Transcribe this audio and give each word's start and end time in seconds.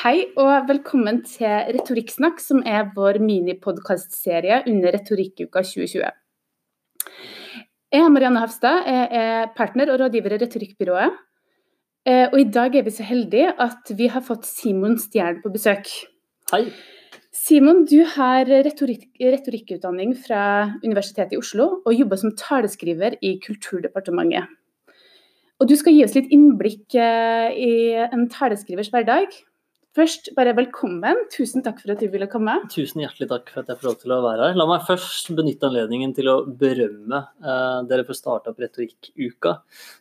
Hei 0.00 0.30
og 0.40 0.64
velkommen 0.64 1.18
til 1.28 1.74
Retorikksnakk, 1.76 2.38
som 2.40 2.62
er 2.64 2.86
vår 2.94 3.18
minipodkastserie 3.20 4.62
under 4.70 4.94
Retorikkuka 4.94 5.60
2020. 5.60 6.06
Jeg 7.92 8.00
er 8.06 8.14
Marianne 8.14 8.40
Hafstad, 8.40 8.86
jeg 8.88 9.10
er 9.20 9.50
partner 9.58 9.92
og 9.92 9.98
rådgiver 10.00 10.32
i 10.32 10.38
Retorikkbyrået. 10.40 11.18
Eh, 12.08 12.30
og 12.30 12.38
i 12.40 12.46
dag 12.48 12.78
er 12.80 12.86
vi 12.86 12.94
så 12.96 13.04
heldige 13.04 13.50
at 13.60 13.92
vi 13.98 14.08
har 14.14 14.24
fått 14.24 14.48
Simon 14.48 14.96
Stjern 15.02 15.42
på 15.42 15.52
besøk. 15.52 15.92
Hei. 16.54 16.62
Simon, 17.36 17.84
du 17.84 18.00
har 18.14 18.48
retorik 18.48 19.04
retorikkutdanning 19.20 20.16
fra 20.16 20.40
Universitetet 20.80 21.36
i 21.36 21.42
Oslo 21.42 21.68
og 21.84 21.92
jobber 21.92 22.22
som 22.24 22.32
taleskriver 22.40 23.18
i 23.20 23.34
Kulturdepartementet. 23.44 24.48
Og 25.60 25.68
du 25.68 25.76
skal 25.76 25.92
gi 25.92 26.08
oss 26.08 26.16
litt 26.16 26.32
innblikk 26.32 26.96
eh, 26.96 27.52
i 27.52 27.72
en 28.00 28.30
taleskrivers 28.32 28.88
hverdag. 28.96 29.36
Først, 29.98 30.28
bare 30.36 30.52
velkommen. 30.54 31.24
Tusen 31.34 31.64
takk 31.66 31.80
for 31.82 31.90
at 31.90 31.98
du 31.98 32.06
ville 32.12 32.28
komme. 32.30 32.52
Tusen 32.70 33.00
hjertelig 33.02 33.26
takk 33.32 33.48
for 33.50 33.64
at 33.64 33.72
jeg 33.72 33.80
får 33.80 33.88
lov 33.88 33.94
til 33.98 34.12
å 34.14 34.18
være 34.22 34.44
her. 34.46 34.58
La 34.60 34.66
meg 34.70 34.84
først 34.86 35.32
benytte 35.34 35.66
anledningen 35.66 36.12
til 36.14 36.28
å 36.30 36.34
berømme 36.60 37.18
eh, 37.42 37.80
dere 37.90 38.04
for 38.06 38.38
opp 38.38 38.62
Retorikkuka, 38.62 39.56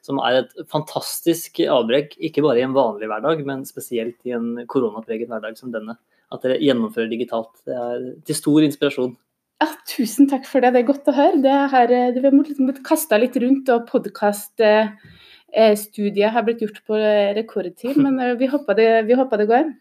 som 0.06 0.22
er 0.22 0.44
et 0.44 0.54
fantastisk 0.70 1.58
avbrekk, 1.66 2.14
ikke 2.22 2.44
bare 2.46 2.62
i 2.62 2.68
en 2.68 2.76
vanlig 2.78 3.10
hverdag, 3.10 3.42
men 3.48 3.66
spesielt 3.66 4.30
i 4.30 4.36
en 4.38 4.60
koronapreget 4.70 5.32
hverdag 5.32 5.58
som 5.58 5.74
denne. 5.74 5.98
At 6.30 6.46
dere 6.46 6.62
gjennomfører 6.62 7.10
digitalt. 7.10 7.56
Det 7.66 7.74
er 7.74 8.06
til 8.30 8.38
stor 8.38 8.68
inspirasjon. 8.68 9.16
Ja, 9.60 9.72
tusen 9.90 10.30
takk 10.30 10.46
for 10.46 10.62
det, 10.62 10.76
det 10.76 10.84
er 10.84 10.92
godt 10.92 11.10
å 11.10 11.18
høre. 11.18 11.42
Det 11.42 11.58
her, 11.74 11.96
det 12.14 12.28
har 12.28 12.38
måttet 12.38 12.86
kaste 12.86 13.18
litt 13.18 13.42
rundt, 13.42 13.74
og 13.74 13.90
podkast 13.90 14.62
eh, 14.62 14.94
Eh, 14.94 15.39
studiet 15.80 16.34
har 16.36 16.46
blitt 16.48 16.64
gjort 16.64 16.82
på 16.88 17.00
rekordtid, 17.38 17.98
men 18.06 18.20
eh, 18.24 18.36
vi 18.40 18.50
håper 18.52 18.78
det, 18.78 18.90
vi 19.10 19.18
håper 19.20 19.42
det 19.42 19.50
går. 19.50 19.72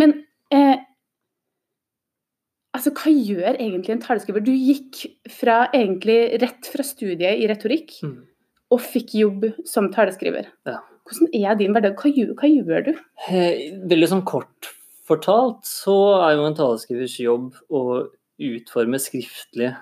Men 0.00 0.14
eh, 0.54 0.76
altså, 2.76 2.94
hva 2.96 3.12
gjør 3.12 3.58
egentlig 3.58 3.96
en 3.96 4.04
taleskriver? 4.04 4.44
Du 4.44 4.54
gikk 4.54 5.04
fra, 5.40 5.66
egentlig 5.76 6.20
rett 6.42 6.72
fra 6.72 6.86
studiet 6.86 7.42
i 7.42 7.50
retorikk 7.50 7.98
mm. 8.04 8.16
og 8.74 8.84
fikk 8.84 9.18
jobb 9.20 9.50
som 9.68 9.90
taleskriver. 9.94 10.50
Ja. 10.68 10.80
Hvordan 11.08 11.30
er 11.36 11.54
din 11.56 11.72
hverdag? 11.72 12.00
Hva, 12.00 12.32
hva 12.36 12.50
gjør 12.50 12.90
du? 12.90 12.96
Veldig 13.88 14.10
sånn 14.10 14.26
kort 14.28 14.74
fortalt 15.08 15.64
så 15.68 15.96
er 16.22 16.36
jo 16.36 16.46
en 16.48 16.56
taleskrivers 16.56 17.16
jobb 17.22 17.52
å 17.72 17.82
utforme 18.48 19.00
skriftlige 19.02 19.72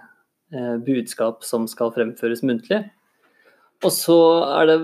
eh, 0.54 0.76
budskap 0.86 1.44
som 1.46 1.66
skal 1.70 1.92
fremføres 1.94 2.44
muntlig. 2.46 2.84
Og 3.84 3.92
så 3.92 4.18
er 4.56 4.70
det 4.70 4.76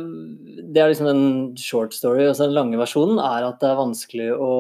Det 0.73 0.81
er 0.81 0.91
liksom 0.91 1.09
en 1.11 1.25
short 1.61 1.95
story. 1.97 2.27
Og 2.29 2.37
så 2.37 2.47
den 2.47 2.57
lange 2.57 2.81
versjonen 2.81 3.21
er 3.21 3.47
at 3.49 3.61
det 3.61 3.71
er 3.71 3.81
vanskelig 3.81 4.29
å 4.37 4.53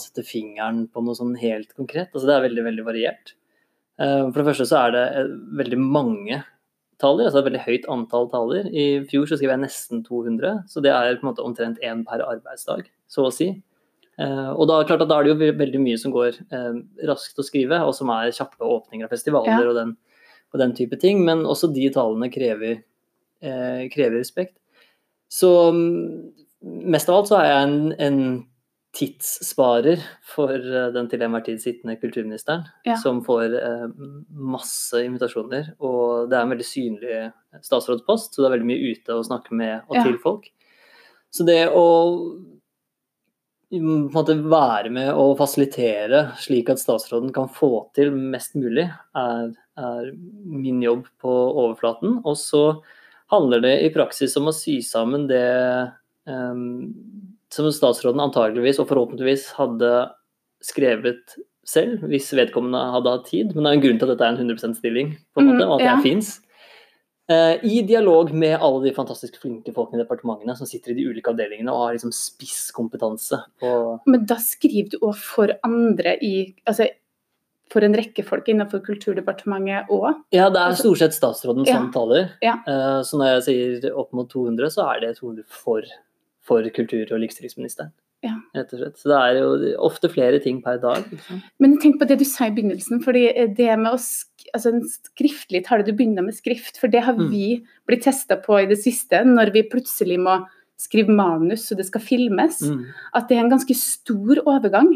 sette 0.00 0.24
fingeren 0.26 0.86
på 0.92 1.04
noe 1.04 1.16
sånn 1.16 1.36
helt 1.40 1.72
konkret. 1.76 2.10
Altså 2.12 2.28
det 2.28 2.36
er 2.36 2.46
veldig, 2.48 2.64
veldig 2.68 2.86
variert. 2.86 3.34
Eh, 3.98 4.24
for 4.30 4.40
det 4.40 4.48
første 4.50 4.66
så 4.70 4.82
er 4.84 4.94
det 4.94 5.04
eh, 5.20 5.30
veldig 5.58 5.78
mange 5.80 6.42
taler, 7.02 7.28
altså 7.28 7.40
et 7.40 7.48
veldig 7.48 7.62
høyt 7.64 7.88
antall 7.94 8.28
taler. 8.30 8.68
I 8.70 9.04
fjor 9.10 9.26
så 9.30 9.38
skrev 9.38 9.54
jeg 9.54 9.62
nesten 9.62 10.02
200, 10.06 10.64
så 10.70 10.82
det 10.82 10.92
er 10.94 11.16
på 11.18 11.26
en 11.26 11.30
måte 11.30 11.46
omtrent 11.46 11.80
én 11.86 12.04
per 12.06 12.22
arbeidsdag, 12.26 12.88
så 13.10 13.26
å 13.26 13.32
si. 13.34 13.48
Eh, 14.18 14.50
og 14.50 14.66
da, 14.70 14.80
klart 14.86 15.04
at 15.04 15.10
da 15.10 15.18
er 15.18 15.26
det 15.26 15.34
jo 15.34 15.54
veldig 15.62 15.82
mye 15.82 15.98
som 16.00 16.14
går 16.14 16.40
raskt 17.08 17.38
å 17.38 17.46
skrive, 17.46 17.80
og 17.86 17.94
som 17.96 18.10
er 18.14 18.34
kjappe 18.34 18.66
åpninger 18.66 19.06
av 19.06 19.14
festivaler 19.14 19.62
ja. 19.62 19.70
og, 19.70 19.78
den, 19.78 19.96
og 20.54 20.62
den 20.62 20.74
type 20.78 20.98
ting. 21.02 21.22
Men 21.26 21.46
også 21.46 21.70
de 21.74 21.86
talene 21.94 22.30
krever 22.34 22.82
krever 23.38 24.18
respekt. 24.18 24.56
Så 25.28 25.50
mm, 25.70 26.32
mest 26.90 27.08
av 27.08 27.20
alt 27.20 27.30
så 27.30 27.38
er 27.38 27.48
jeg 27.48 27.66
en, 27.66 27.78
en 28.02 28.20
tidssparer 28.96 30.00
for 30.26 30.54
eh, 30.54 30.90
den 30.94 31.08
til 31.10 31.22
enhver 31.24 31.44
tid 31.46 31.60
sittende 31.62 31.98
kulturministeren, 32.00 32.64
ja. 32.88 32.96
som 33.00 33.20
får 33.26 33.56
eh, 33.60 33.88
masse 34.28 35.02
invitasjoner. 35.04 35.74
Og 35.84 36.30
det 36.30 36.38
er 36.38 36.46
en 36.46 36.54
veldig 36.54 36.66
synlig 36.66 37.18
statsrådspost, 37.64 38.32
så 38.32 38.42
det 38.42 38.48
er 38.48 38.56
veldig 38.56 38.70
mye 38.70 38.94
ute 38.94 39.18
å 39.18 39.26
snakke 39.26 39.58
med 39.58 39.84
og 39.88 40.00
til 40.00 40.16
folk. 40.22 40.48
Så 41.34 41.44
det 41.44 41.60
å 41.76 41.86
mm, 43.74 44.08
måte 44.14 44.38
være 44.40 44.92
med 44.94 45.12
og 45.12 45.36
fasilitere 45.42 46.30
slik 46.40 46.72
at 46.72 46.80
statsråden 46.80 47.34
kan 47.36 47.50
få 47.52 47.90
til 47.98 48.14
mest 48.16 48.56
mulig, 48.58 48.88
er, 49.18 49.52
er 49.78 50.14
min 50.16 50.80
jobb 50.82 51.04
på 51.20 51.34
overflaten. 51.52 52.22
Og 52.24 52.40
så 52.40 52.64
handler 53.32 53.62
det 53.64 53.74
i 53.84 53.92
praksis 53.94 54.36
om 54.40 54.48
å 54.50 54.56
sy 54.56 54.78
sammen 54.84 55.26
det 55.28 55.44
um, 56.28 56.90
som 57.52 57.68
statsråden 57.72 58.22
antageligvis 58.24 58.80
og 58.82 58.88
forhåpentligvis 58.90 59.50
hadde 59.58 59.92
skrevet 60.64 61.38
selv, 61.68 62.04
hvis 62.08 62.30
vedkommende 62.36 62.80
hadde 62.94 63.14
hatt 63.14 63.30
tid. 63.30 63.54
Men 63.54 63.64
det 63.64 63.70
er 63.70 63.78
en 63.78 63.86
grunn 63.86 64.00
til 64.00 64.08
at 64.08 64.14
dette 64.14 64.28
er 64.28 64.36
en 64.36 64.52
100% 64.52 64.78
stilling, 64.80 65.16
på 65.32 65.42
en 65.42 65.50
måte, 65.52 65.66
og 65.66 65.78
at 65.78 65.84
det 65.84 65.90
ja. 65.90 65.96
fins. 66.04 66.36
Uh, 67.28 67.60
I 67.60 67.82
dialog 67.84 68.30
med 68.32 68.54
alle 68.56 68.86
de 68.86 68.94
fantastisk 68.96 69.36
flinke 69.42 69.74
folkene 69.76 70.00
i 70.00 70.04
departementene 70.04 70.54
som 70.56 70.68
sitter 70.68 70.94
i 70.94 70.96
de 70.96 71.10
ulike 71.10 71.28
avdelingene 71.28 71.74
og 71.74 71.82
har 71.84 71.98
liksom 71.98 72.14
spisskompetanse. 72.16 73.42
Men 74.08 74.24
da 74.28 74.38
skriver 74.40 74.94
du 74.94 75.02
òg 75.02 75.20
for 75.20 75.52
andre 75.66 76.16
i 76.24 76.32
altså 76.64 76.88
for 77.72 77.84
en 77.84 77.96
rekke 77.96 78.24
folk 78.26 78.48
innenfor 78.48 78.82
Kulturdepartementet 78.86 79.90
òg? 79.92 80.18
Ja, 80.34 80.48
det 80.48 80.60
er 80.60 80.72
altså- 80.72 80.88
stort 80.88 80.98
sett 80.98 81.16
statsråden 81.16 81.66
som 81.66 81.88
ja. 81.88 81.92
taler. 81.92 82.30
Ja. 82.42 82.58
Eh, 82.66 83.00
så 83.04 83.20
når 83.20 83.32
jeg 83.34 83.42
sier 83.48 83.96
opp 83.96 84.12
mot 84.12 84.28
200, 84.28 84.70
så 84.70 84.88
er 84.94 85.00
det 85.00 85.16
200 85.18 85.44
for, 85.46 85.82
for 86.40 86.62
kultur- 86.70 87.12
og 87.12 87.20
likestillingsministeren. 87.20 87.92
Ja. 88.24 88.34
Rett 88.56 88.72
og 88.74 88.80
slett. 88.80 88.98
Så 88.98 89.10
det 89.12 89.18
er 89.18 89.36
jo 89.38 89.74
ofte 89.86 90.10
flere 90.10 90.40
ting 90.42 90.60
per 90.62 90.80
dag. 90.82 91.04
Liksom. 91.06 91.42
Men 91.62 91.78
tenk 91.78 92.00
på 92.00 92.08
det 92.08 92.18
du 92.18 92.24
sa 92.26 92.48
i 92.48 92.54
begynnelsen. 92.54 93.02
fordi 93.04 93.54
det 93.54 93.78
med 93.78 93.92
å 93.92 93.98
altså 94.54 94.72
en 94.72 94.82
skriftlig 94.82 95.64
tale, 95.66 95.84
du 95.84 95.92
begynner 95.92 96.24
med 96.24 96.34
skrift, 96.34 96.78
for 96.80 96.88
det 96.88 97.04
har 97.04 97.14
mm. 97.14 97.28
vi 97.30 97.62
blitt 97.86 98.02
testa 98.02 98.36
på 98.40 98.62
i 98.62 98.66
det 98.66 98.78
siste, 98.80 99.22
når 99.24 99.52
vi 99.52 99.68
plutselig 99.70 100.18
må 100.18 100.40
skrive 100.78 101.14
manus 101.14 101.66
og 101.72 101.80
det 101.80 101.88
skal 101.88 102.02
filmes. 102.02 102.62
Mm. 102.62 102.86
At 103.14 103.28
det 103.28 103.36
er 103.36 103.44
en 103.44 103.52
ganske 103.52 103.76
stor 103.76 104.42
overgang 104.46 104.92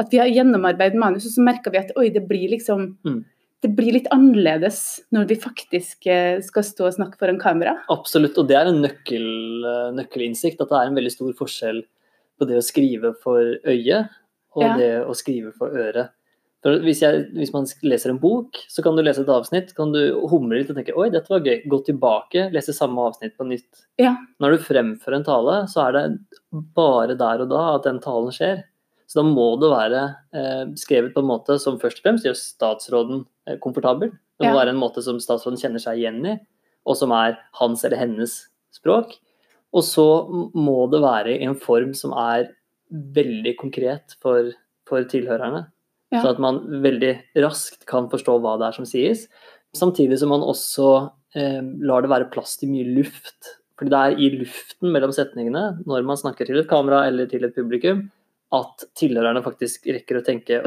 at 0.00 0.12
vi 0.12 0.20
har 0.22 0.30
gjennomarbeidet 0.32 0.98
manus, 1.00 1.26
og 1.28 1.34
så 1.34 1.44
merker 1.44 1.74
vi 1.74 1.82
at 1.82 1.92
oi, 2.00 2.08
det 2.14 2.24
blir 2.28 2.48
liksom 2.56 2.94
mm. 3.06 3.20
Det 3.60 3.68
blir 3.76 3.92
litt 3.92 4.06
annerledes 4.08 5.02
når 5.12 5.26
vi 5.28 5.36
faktisk 5.36 6.06
eh, 6.08 6.38
skal 6.40 6.64
stå 6.64 6.86
og 6.88 6.94
snakke 6.94 7.18
foran 7.20 7.36
kamera. 7.36 7.74
Absolutt, 7.92 8.38
og 8.40 8.46
det 8.48 8.56
er 8.56 8.70
en 8.70 8.78
nøkkel, 8.80 9.26
eh, 9.68 9.90
nøkkelinnsikt. 9.98 10.62
At 10.64 10.70
det 10.70 10.78
er 10.78 10.88
en 10.88 10.96
veldig 10.96 11.12
stor 11.12 11.34
forskjell 11.36 11.82
på 12.40 12.48
det 12.48 12.56
å 12.56 12.64
skrive 12.64 13.10
for 13.20 13.58
øyet 13.68 14.08
og 14.56 14.64
ja. 14.64 14.72
det 14.80 14.88
å 15.04 15.12
skrive 15.18 15.52
for 15.52 15.76
øret. 15.76 16.14
For 16.60 16.80
hvis, 16.84 17.00
jeg, 17.00 17.22
hvis, 17.36 17.52
man 17.54 17.68
leser 17.88 18.12
en 18.12 18.20
bok, 18.20 18.58
så 18.68 18.84
kan 18.84 18.96
du 18.96 19.00
lese 19.04 19.22
et 19.24 19.32
avsnitt, 19.32 19.72
kan 19.76 19.94
du 19.94 20.00
humre 20.28 20.58
litt 20.58 20.72
og 20.72 20.76
tenke 20.76 20.96
oi, 20.96 21.08
dette 21.12 21.32
var 21.32 21.44
gøy. 21.44 21.62
Gå 21.72 21.78
tilbake, 21.86 22.48
lese 22.52 22.74
samme 22.76 23.06
avsnitt 23.08 23.36
på 23.36 23.46
nytt. 23.48 23.86
Ja. 24.00 24.12
Når 24.40 24.56
du 24.56 24.66
fremfører 24.66 25.20
en 25.20 25.28
tale, 25.28 25.60
så 25.72 25.86
er 25.86 25.96
det 25.96 26.04
bare 26.76 27.16
der 27.16 27.44
og 27.46 27.52
da 27.52 27.62
at 27.78 27.88
den 27.88 28.00
talen 28.04 28.32
skjer. 28.36 28.64
Så 29.10 29.18
da 29.18 29.26
må 29.26 29.48
det 29.58 29.72
være 29.72 30.02
eh, 30.38 30.68
skrevet 30.78 31.14
på 31.16 31.22
en 31.24 31.30
måte 31.32 31.56
som 31.58 31.80
først 31.82 31.98
og 31.98 32.04
fremst 32.06 32.26
gjør 32.28 32.36
statsråden 32.38 33.24
eh, 33.48 33.56
komfortabel. 33.62 34.12
Det 34.38 34.46
må 34.46 34.52
ja. 34.52 34.60
være 34.60 34.74
en 34.76 34.78
måte 34.78 35.02
som 35.02 35.18
statsråden 35.18 35.58
kjenner 35.58 35.82
seg 35.82 35.98
igjen 35.98 36.20
i, 36.30 36.36
og 36.86 36.94
som 36.98 37.10
er 37.16 37.34
hans 37.58 37.82
eller 37.86 37.98
hennes 37.98 38.36
språk. 38.74 39.16
Og 39.74 39.82
så 39.86 40.06
må 40.54 40.84
det 40.92 41.02
være 41.02 41.34
i 41.34 41.46
en 41.48 41.58
form 41.58 41.90
som 41.98 42.14
er 42.14 42.52
veldig 42.90 43.56
konkret 43.58 44.14
for, 44.22 44.52
for 44.86 45.06
tilhørerne. 45.10 45.64
Ja. 46.14 46.22
Så 46.22 46.32
at 46.32 46.42
man 46.42 46.62
veldig 46.82 47.12
raskt 47.42 47.82
kan 47.90 48.06
forstå 48.10 48.38
hva 48.42 48.56
det 48.62 48.70
er 48.70 48.78
som 48.78 48.86
sies. 48.88 49.26
Samtidig 49.74 50.18
som 50.22 50.30
man 50.34 50.46
også 50.46 50.86
eh, 51.38 51.60
lar 51.86 52.06
det 52.06 52.10
være 52.14 52.30
plass 52.30 52.56
til 52.62 52.70
mye 52.70 52.86
luft. 52.94 53.56
Fordi 53.78 53.90
det 53.90 54.00
er 54.00 54.22
i 54.22 54.30
luften 54.38 54.94
mellom 54.94 55.12
setningene, 55.14 55.80
når 55.88 56.06
man 56.06 56.18
snakker 56.18 56.46
til 56.46 56.62
et 56.62 56.70
kamera 56.70 57.06
eller 57.08 57.26
til 57.30 57.46
et 57.46 57.54
publikum, 57.56 58.06
at 58.56 58.86
tilhørerne 58.98 59.42
faktisk 59.44 59.86
rekker 59.90 60.18
å 60.18 60.24
tenke 60.26 60.62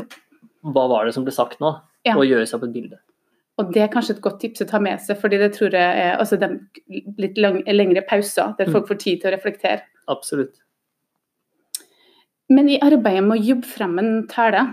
hva 0.64 0.86
var 0.92 1.08
det 1.08 1.16
som 1.16 1.26
ble 1.26 1.34
sagt 1.36 1.60
nå, 1.64 1.74
ja. 2.08 2.16
og 2.16 2.28
gjøre 2.28 2.48
seg 2.48 2.60
opp 2.60 2.68
et 2.70 2.76
bilde. 2.76 3.00
Og 3.62 3.70
det 3.76 3.84
er 3.84 3.92
kanskje 3.94 4.16
et 4.16 4.24
godt 4.24 4.40
tips 4.42 4.64
å 4.64 4.70
ta 4.70 4.80
med 4.82 5.02
seg, 5.04 5.20
fordi 5.22 5.38
det 5.42 5.52
tror 5.58 5.76
jeg 5.78 6.04
er 6.06 6.16
altså 6.18 6.40
de 6.42 6.50
litt 7.22 7.38
lang, 7.38 7.60
lengre 7.70 8.02
pauser 8.08 8.56
der 8.58 8.72
folk 8.72 8.88
mm. 8.88 8.90
får 8.90 9.02
tid 9.04 9.20
til 9.22 9.30
å 9.30 9.34
reflektere. 9.36 9.84
Absolutt. 10.10 10.56
Men 12.54 12.72
i 12.72 12.80
arbeidet 12.84 13.24
med 13.26 13.38
å 13.38 13.46
jobbe 13.52 13.70
frem 13.70 14.00
en 14.02 14.12
tale, 14.32 14.66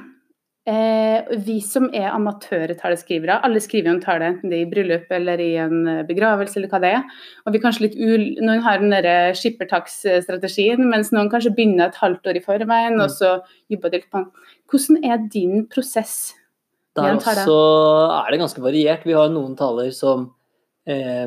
Eh, 0.71 1.31
vi 1.43 1.57
som 1.65 1.87
er 1.97 2.13
amatørtaleskrivere, 2.13 3.41
alle 3.47 3.63
skriver 3.63 3.89
jo 3.89 3.95
en 3.97 4.03
tale, 4.03 4.27
enten 4.29 4.53
det 4.53 4.59
er 4.59 4.67
i 4.67 4.71
bryllup 4.71 5.09
eller 5.17 5.41
i 5.43 5.55
en 5.59 5.79
eh, 5.89 6.03
begravelse 6.07 6.61
eller 6.61 6.71
hva 6.71 6.81
det 6.83 6.91
er. 6.99 7.23
Og 7.47 7.55
vi 7.55 7.61
kanskje 7.63 7.87
litt 7.87 7.97
ul 7.99 8.27
Noen 8.45 8.63
har 8.63 8.83
den 8.83 8.93
derre 8.95 9.33
skippertaksstrategien, 9.39 10.85
mens 10.93 11.11
noen 11.17 11.31
kanskje 11.33 11.55
begynner 11.57 11.89
et 11.89 11.99
halvt 11.99 12.31
år 12.31 12.39
i 12.39 12.45
forveien, 12.45 12.99
mm. 12.99 13.03
og 13.07 13.15
så 13.15 13.33
jobber 13.73 13.91
de 13.91 14.03
litt 14.03 14.13
på 14.13 14.21
den. 14.21 14.53
Hvordan 14.71 15.09
er 15.11 15.25
din 15.33 15.65
prosess? 15.73 16.19
Der 16.99 17.17
også 17.17 17.57
er 18.21 18.31
det 18.31 18.43
ganske 18.43 18.63
variert. 18.63 19.09
Vi 19.09 19.17
har 19.17 19.33
noen 19.33 19.57
taler 19.59 19.91
som 19.97 20.29
eh, 20.87 21.27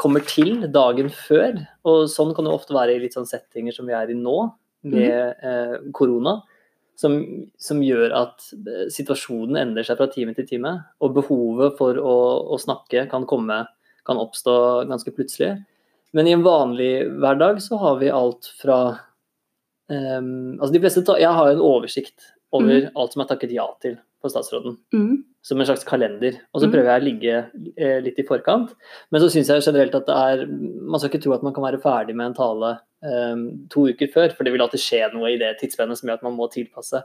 kommer 0.00 0.26
til 0.28 0.66
dagen 0.74 1.08
før, 1.14 1.62
og 1.88 2.04
sånn 2.12 2.34
kan 2.36 2.48
det 2.48 2.58
ofte 2.58 2.76
være 2.76 2.98
i 2.98 3.02
litt 3.06 3.16
sånn 3.16 3.28
settinger 3.28 3.76
som 3.76 3.88
vi 3.88 3.96
er 3.96 4.12
i 4.12 4.18
nå. 4.18 4.38
med 4.88 5.42
eh, 5.42 5.74
korona. 5.96 6.38
Som, 6.98 7.14
som, 7.62 7.78
gjør 7.78 8.10
at 8.18 8.42
situasjonen 8.90 9.60
endrer 9.60 9.86
seg 9.86 10.00
fra 10.00 10.08
time 10.10 10.32
til 10.34 10.48
time. 10.48 10.72
Og 10.98 11.12
behovet 11.14 11.76
for 11.78 11.94
å, 11.94 12.14
å 12.50 12.58
snakke 12.58 13.04
kan, 13.12 13.26
komme, 13.30 13.60
kan 14.08 14.18
oppstå 14.18 14.54
ganske 14.90 15.12
plutselig. 15.14 15.52
Men 16.16 16.26
i 16.26 16.34
en 16.34 16.42
vanlig 16.42 17.06
hverdag 17.20 17.60
så 17.62 17.78
har 17.84 18.00
vi 18.00 18.10
alt 18.10 18.48
fra 18.58 18.80
um, 19.92 20.56
altså 20.58 20.72
de 20.74 20.82
fleste, 20.82 21.04
Jeg 21.20 21.38
har 21.38 21.52
en 21.52 21.62
oversikt 21.62 22.32
over 22.54 22.88
mm. 22.88 22.92
alt 22.96 23.14
som 23.14 23.24
er 23.24 23.28
takket 23.30 23.52
ja 23.56 23.66
til 23.82 23.98
for 24.22 24.32
statsråden. 24.32 24.78
Mm. 24.94 25.22
Som 25.46 25.60
en 25.60 25.68
slags 25.68 25.86
kalender. 25.86 26.40
Og 26.52 26.62
så 26.62 26.68
mm. 26.68 26.72
prøver 26.74 26.90
jeg 26.90 27.02
å 27.02 27.06
ligge 27.06 27.36
eh, 27.76 27.98
litt 28.04 28.18
i 28.18 28.26
forkant. 28.26 28.72
Men 29.12 29.22
så 29.22 29.30
syns 29.32 29.50
jeg 29.52 29.64
generelt 29.68 29.94
at 29.94 30.08
det 30.08 30.16
er 30.16 30.42
Man 30.48 30.98
skal 30.98 31.12
ikke 31.12 31.22
tro 31.24 31.36
at 31.36 31.44
man 31.46 31.54
kan 31.56 31.66
være 31.66 31.80
ferdig 31.82 32.16
med 32.18 32.30
en 32.30 32.38
tale 32.38 32.72
eh, 33.04 33.44
to 33.72 33.86
uker 33.92 34.10
før, 34.14 34.34
for 34.34 34.44
det 34.44 34.54
vil 34.54 34.64
alltid 34.64 34.82
skje 34.82 35.04
noe 35.14 35.32
i 35.34 35.38
det 35.40 35.54
tidsspennet 35.60 36.00
som 36.00 36.10
gjør 36.10 36.20
at 36.20 36.26
man 36.26 36.36
må 36.38 36.50
tilpasse. 36.52 37.04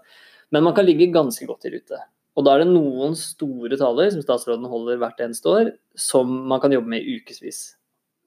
Men 0.54 0.66
man 0.66 0.76
kan 0.78 0.88
ligge 0.88 1.14
ganske 1.14 1.48
godt 1.50 1.70
i 1.70 1.76
rute. 1.76 2.02
Og 2.34 2.46
da 2.48 2.56
er 2.56 2.64
det 2.64 2.74
noen 2.74 3.14
store 3.18 3.78
taler 3.78 4.10
som 4.14 4.24
statsråden 4.26 4.66
holder 4.70 4.98
hvert 5.02 5.22
eneste 5.22 5.50
år, 5.50 5.72
som 5.94 6.32
man 6.50 6.62
kan 6.64 6.74
jobbe 6.74 6.90
med 6.96 7.06
i 7.06 7.20
ukevis. 7.20 7.76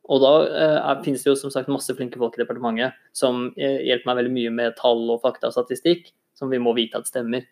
Og 0.06 0.22
da 0.22 0.32
eh, 0.46 0.92
finnes 1.02 1.24
det 1.24 1.32
jo 1.32 1.38
som 1.38 1.50
sagt 1.50 1.70
masse 1.72 1.90
flinke 1.98 2.20
folk 2.20 2.36
i 2.36 2.42
departementet 2.44 2.94
som 3.16 3.48
eh, 3.58 3.82
hjelper 3.88 4.10
meg 4.10 4.20
veldig 4.20 4.34
mye 4.36 4.52
med 4.60 4.76
tall 4.78 5.02
og 5.10 5.24
fakta 5.24 5.50
og 5.50 5.56
statistikk, 5.56 6.12
som 6.36 6.52
vi 6.52 6.60
må 6.62 6.74
vite 6.76 7.00
at 7.00 7.08
stemmer. 7.08 7.46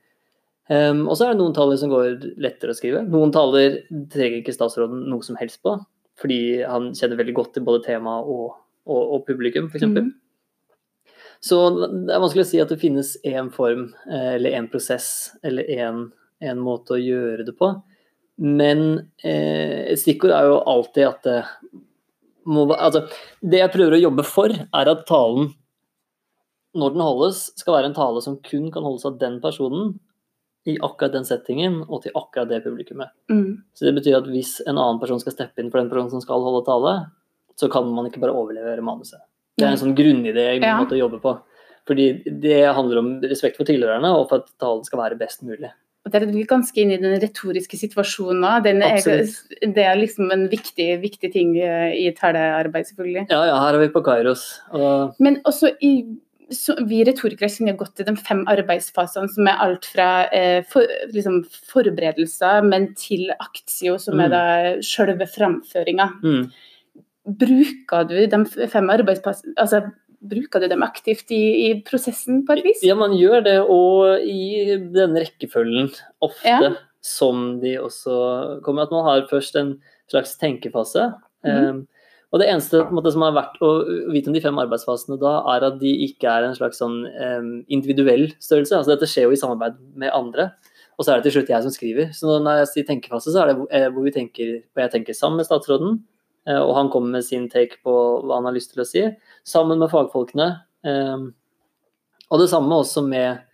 Um, 0.69 1.04
og 1.10 1.16
så 1.19 1.26
er 1.26 1.34
det 1.34 1.42
noen 1.42 1.56
taler 1.56 1.76
som 1.81 1.92
går 1.92 2.22
lettere 2.40 2.72
å 2.72 2.76
skrive. 2.78 3.02
Noen 3.08 3.32
taler 3.34 3.82
trenger 4.12 4.40
ikke 4.40 4.54
statsråden 4.56 5.06
noe 5.12 5.25
som 5.26 5.36
helst 5.40 5.60
på, 5.64 5.76
fordi 6.20 6.62
han 6.64 6.92
kjenner 6.96 7.20
veldig 7.20 7.36
godt 7.36 7.56
til 7.56 7.66
både 7.66 7.84
tema 7.84 8.19
og, 8.22 8.54
og, 8.88 9.02
og 9.02 9.25
publikum, 9.28 9.69
f.eks. 9.69 9.88
Mm. 9.90 10.12
Så 11.44 11.58
det 11.76 12.14
er 12.14 12.22
vanskelig 12.22 12.46
å 12.46 12.48
si 12.48 12.60
at 12.62 12.70
det 12.72 12.81
finnes 12.81 13.16
én 13.28 13.50
form 13.52 13.90
eh, 14.08 14.31
eller 14.38 14.56
én 14.56 14.69
prosess 14.72 15.34
eller 15.44 15.69
én 15.69 16.62
måte 16.64 16.96
å 16.96 17.02
gjøre 17.02 17.44
det 17.44 17.52
på. 17.58 17.69
Men 18.40 18.86
eh, 19.20 19.92
et 19.92 20.00
stikkord 20.00 20.32
er 20.32 20.48
jo 20.48 20.62
alltid 20.72 21.10
at 21.10 21.28
det 21.28 21.42
må 22.44 22.64
Altså, 22.72 23.04
det 23.40 23.60
jeg 23.60 23.72
prøver 23.72 23.96
å 23.96 24.02
jobbe 24.06 24.25
for, 24.28 24.52
er 24.52 24.90
at 24.90 25.04
talen, 25.08 25.52
når 26.75 26.94
den 26.94 27.05
holdes, 27.05 27.47
skal 27.61 27.79
være 27.79 27.91
en 27.91 27.97
tale 27.97 28.23
som 28.25 28.41
kun 28.43 28.71
kan 28.75 28.87
holdes 28.87 29.06
av 29.09 29.19
den 29.21 29.41
personen 29.43 29.94
i 30.65 30.79
akkurat 30.81 31.12
den 31.12 31.26
settingen 31.29 31.82
og 31.85 32.03
til 32.03 32.15
akkurat 32.17 32.49
det 32.50 32.62
publikummet. 32.65 33.12
Mm. 33.31 33.62
Så 33.76 33.87
det 33.87 33.94
betyr 33.99 34.19
at 34.19 34.29
hvis 34.32 34.56
en 34.65 34.79
annen 34.79 35.00
person 35.03 35.21
skal 35.21 35.37
steppe 35.37 35.61
inn 35.61 35.71
for 35.71 35.82
den 35.82 35.91
personen 35.93 36.11
som 36.15 36.25
skal 36.25 36.44
holde 36.44 36.65
tale, 36.67 36.94
så 37.61 37.69
kan 37.71 37.87
man 37.94 38.09
ikke 38.09 38.23
bare 38.23 38.35
overlevere 38.35 38.85
manuset. 38.85 39.21
Det 39.55 39.67
er 39.69 39.76
en 39.76 39.82
sånn 39.85 39.94
grunnidé 39.94 40.49
i 40.55 40.59
min 40.59 40.67
ja. 40.67 40.79
måte 40.81 40.97
å 40.97 41.03
jobbe 41.05 41.21
på. 41.23 41.37
Fordi 41.85 42.09
det 42.41 42.62
handler 42.75 43.03
om 43.03 43.11
respekt 43.29 43.61
for 43.61 43.69
tilhørerne, 43.69 44.11
og 44.17 44.31
for 44.31 44.41
at 44.41 44.49
talen 44.59 44.82
skal 44.88 45.03
være 45.03 45.20
best 45.20 45.44
mulig. 45.44 45.69
Det 46.05 46.20
er 46.20 46.32
ganske 46.49 46.81
inne 46.81 46.99
i 46.99 47.00
den 47.00 47.15
retoriske 47.20 47.79
situasjonen 47.81 48.44
òg. 48.44 48.67
Det 48.67 49.85
er 49.85 50.00
liksom 50.00 50.32
en 50.35 50.49
viktig, 50.53 50.88
viktig 51.00 51.31
ting 51.32 51.55
i 51.56 52.11
talearbeid, 52.17 52.88
selvfølgelig. 52.91 53.27
Ja, 53.31 53.41
ja, 53.49 53.55
her 53.62 53.77
er 53.77 53.85
vi 53.85 53.93
på 53.93 54.03
Kairos. 54.05 54.43
Og... 54.77 55.15
Men 55.25 55.38
også 55.49 55.70
i 55.81 55.94
så 56.56 56.77
vi 56.89 57.03
retorikere 57.06 57.51
kjenner 57.53 57.77
godt 57.79 57.97
til 57.99 58.06
de 58.09 58.15
fem 58.19 58.43
arbeidsfasene, 58.51 59.31
som 59.33 59.49
er 59.51 59.61
alt 59.65 59.89
fra 59.91 60.09
eh, 60.35 60.61
for, 60.71 60.89
liksom 61.15 61.43
forberedelser, 61.71 62.65
men 62.67 62.93
til 62.99 63.29
aktio, 63.37 63.99
som 64.03 64.19
mm. 64.19 64.25
er 64.25 64.33
da 64.33 64.45
selve 64.87 65.29
framføringa. 65.31 66.09
Mm. 66.25 66.47
Bruker 67.45 68.09
du 68.09 68.17
de 68.31 68.69
fem 68.69 68.91
arbeidsfasene 68.93 69.55
altså, 69.61 69.87
Bruker 70.25 70.62
du 70.62 70.71
dem 70.73 70.81
aktivt 70.81 71.29
i, 71.37 71.43
i, 71.67 71.71
prosessen 71.85 72.47
på 72.49 72.55
et 72.55 72.62
vis? 72.65 72.79
Ja, 72.81 72.95
man 72.97 73.12
gjør 73.12 73.43
det, 73.45 73.59
og 73.69 74.23
i 74.25 74.73
den 74.95 75.19
rekkefølgen 75.21 75.91
ofte 76.25 76.49
ja. 76.49 76.71
som 77.05 77.59
de 77.61 77.75
også 77.77 78.15
kommer. 78.65 78.87
At 78.87 78.95
man 78.95 79.05
har 79.05 79.27
først 79.29 79.59
en 79.61 79.75
slags 80.09 80.33
tenkefase. 80.41 81.11
Mm. 81.45 81.69
Um, 81.69 81.83
og 82.34 82.40
det 82.42 82.48
eneste 82.50 82.81
måte, 82.90 83.12
som 83.14 83.22
har 83.22 83.34
vært 83.36 83.60
å 83.62 83.69
vite 84.10 84.26
om 84.26 84.34
de 84.34 84.40
fem 84.42 84.56
arbeidsfasene 84.58 85.20
da, 85.22 85.36
er 85.52 85.69
at 85.69 85.76
de 85.78 85.92
ikke 86.08 86.26
er 86.26 86.48
en 86.48 86.56
slags 86.56 86.81
sånn 86.82 87.04
um, 87.06 87.52
individuell 87.70 88.25
størrelse. 88.42 88.75
Altså 88.75 88.90
dette 88.90 89.06
skjer 89.06 89.28
jo 89.28 89.36
i 89.36 89.38
samarbeid 89.38 89.76
med 90.02 90.10
andre. 90.10 90.48
Og 90.98 91.06
så 91.06 91.12
er 91.12 91.22
det 91.22 91.28
til 91.28 91.36
slutt 91.36 91.52
jeg 91.54 91.62
som 91.62 91.75
skriver. 91.76 92.10
Så 92.16 92.40
når 92.42 92.64
jeg 92.64 92.72
sier 92.72 92.88
tenkefase, 92.88 93.31
så 93.31 93.44
er 93.44 93.52
det 93.52 93.54
eh, 93.70 93.86
hvor, 93.86 94.02
vi 94.02 94.14
tenker, 94.16 94.50
hvor 94.75 94.82
jeg 94.82 94.94
tenker 94.96 95.14
sammen 95.14 95.38
med 95.38 95.46
statsråden. 95.46 96.00
Eh, 96.50 96.58
og 96.58 96.75
han 96.75 96.90
kommer 96.90 97.14
med 97.14 97.26
sin 97.26 97.46
take 97.52 97.78
på 97.86 97.94
hva 98.26 98.40
han 98.40 98.50
har 98.50 98.58
lyst 98.58 98.75
til 98.75 98.82
å 98.82 98.88
si. 98.88 99.06
Sammen 99.46 99.78
med 99.78 99.94
fagfolkene. 99.94 100.50
Og 102.34 102.40
det 102.42 102.50
samme 102.50 102.82
også 102.82 103.06
med, 103.06 103.46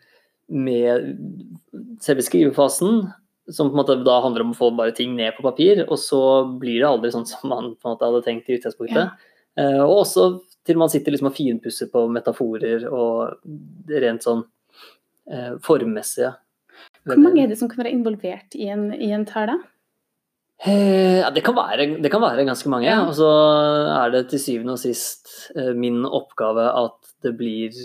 med 0.49 1.13
selve 2.01 2.25
skrivefasen 2.25 3.05
som 3.51 3.71
på 3.71 3.75
en 3.75 3.81
måte 3.81 3.97
da 4.05 4.21
handler 4.25 4.45
om 4.45 4.53
å 4.53 4.59
få 4.59 4.71
bare 4.77 4.95
ting 4.97 5.17
ned 5.17 5.35
på 5.37 5.45
papir, 5.47 5.83
og 5.87 5.99
så 5.99 6.21
blir 6.61 6.83
det 6.83 6.91
aldri 6.91 7.13
sånn 7.15 7.27
som 7.29 7.49
man 7.51 7.73
på 7.75 7.89
en 7.89 7.95
måte 7.95 8.07
hadde 8.07 8.23
tenkt 8.27 8.51
i 8.51 8.59
utgangspunktet. 8.59 9.11
Ja. 9.11 9.41
Uh, 9.59 9.83
og 9.87 10.05
også 10.05 10.29
til 10.67 10.79
man 10.79 10.93
sitter 10.93 11.15
liksom 11.15 11.31
og 11.31 11.37
finpusser 11.37 11.89
på 11.91 12.05
metaforer 12.13 12.87
og 12.93 13.41
rent 14.05 14.27
sånn 14.27 14.45
uh, 14.45 15.55
formmessige. 15.65 16.35
Hvor 17.09 17.21
mange 17.21 17.43
er 17.43 17.51
det 17.51 17.59
som 17.61 17.69
kan 17.71 17.83
være 17.83 17.95
involvert 17.97 18.57
i 18.57 18.69
en, 18.73 18.91
i 18.95 19.11
en 19.17 19.27
tale? 19.29 19.57
Eh, 20.61 21.21
ja, 21.23 21.31
det 21.33 21.41
kan, 21.45 21.57
være, 21.57 21.87
det 22.05 22.11
kan 22.13 22.23
være 22.23 22.45
ganske 22.49 22.73
mange. 22.73 22.89
Ja. 22.89 23.03
Og 23.07 23.15
så 23.17 23.29
er 23.97 24.13
det 24.13 24.27
til 24.33 24.43
syvende 24.43 24.77
og 24.77 24.83
sist 24.83 25.31
min 25.77 26.03
oppgave 26.05 26.67
at 26.69 27.01
det 27.25 27.33
blir 27.37 27.77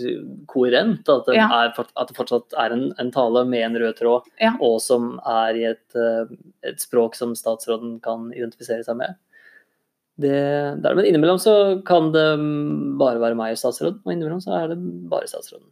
koherent. 0.50 1.08
At 1.08 1.28
det, 1.28 1.36
ja. 1.38 1.46
er, 1.62 1.72
at 1.76 2.10
det 2.10 2.16
fortsatt 2.16 2.56
er 2.58 2.74
en, 2.74 2.88
en, 3.00 3.12
tale 3.14 3.44
med 3.48 3.64
en 3.66 3.78
rød 3.82 4.00
tråd, 4.00 4.28
ja. 4.40 4.54
og 4.64 4.78
som 4.84 5.16
er 5.20 5.60
i 5.60 5.64
et, 5.72 5.86
eh, 5.98 6.34
et, 6.66 6.82
språk 6.82 7.16
som 7.18 7.36
statsråden 7.38 7.98
kan 8.04 8.30
identifisere 8.34 8.84
seg 8.86 9.00
med. 9.00 9.16
Det, 10.16 10.36
der, 10.80 10.96
men 10.96 11.04
innimellom 11.04 11.40
så 11.40 11.56
kan 11.86 12.08
det 12.14 12.28
bare 13.00 13.20
være 13.20 13.36
meg 13.36 13.56
og 13.56 13.60
statsråden, 13.60 14.00
og 14.04 14.14
innimellom 14.14 14.40
så 14.44 14.54
er 14.62 14.72
det 14.72 14.78
bare 15.10 15.28
statsråden. 15.28 15.68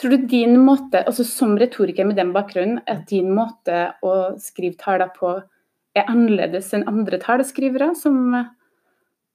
Tror 0.00 0.10
du 0.14 0.26
din 0.30 0.56
måte, 0.64 1.04
altså 1.06 1.24
som 1.26 1.54
retoriker 1.60 2.06
med 2.08 2.18
den 2.18 2.32
bakgrunnen, 2.34 2.80
at 2.90 3.06
din 3.10 3.30
måte 3.34 3.92
å 4.02 4.34
skrive 4.42 4.78
taler 4.80 5.12
på 5.14 5.36
er 5.94 6.10
annerledes 6.10 6.72
enn 6.74 6.88
andre 6.90 7.20
taleskrivere? 7.22 7.92
som 7.94 8.34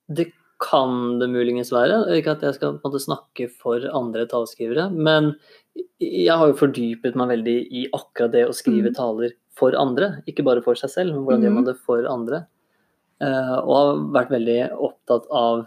det 0.09 0.31
kan 0.59 1.19
det 1.21 1.29
muligens 1.31 1.71
være. 1.71 2.01
Ikke 2.17 2.35
at 2.35 2.43
jeg 2.43 2.57
skal 2.57 2.79
måte 2.83 3.01
snakke 3.01 3.47
for 3.61 3.83
andre 3.95 4.25
taleskrivere, 4.29 4.89
men 4.91 5.33
jeg 6.03 6.35
har 6.35 6.51
jo 6.51 6.59
fordypet 6.59 7.15
meg 7.19 7.31
veldig 7.35 7.57
i 7.71 7.85
akkurat 7.95 8.33
det 8.35 8.45
å 8.49 8.55
skrive 8.55 8.91
mm. 8.91 8.97
taler 8.97 9.35
for 9.59 9.77
andre. 9.79 10.17
Ikke 10.27 10.43
bare 10.47 10.63
for 10.65 10.79
seg 10.79 10.91
selv, 10.91 11.15
men 11.15 11.23
hvordan 11.23 11.45
gjør 11.45 11.55
man 11.55 11.67
mm. 11.67 11.69
det 11.71 11.77
for 11.87 12.09
andre. 12.11 12.43
Uh, 13.19 13.55
og 13.59 13.71
har 13.75 14.03
vært 14.15 14.33
veldig 14.35 14.59
opptatt 14.89 15.25
av 15.35 15.65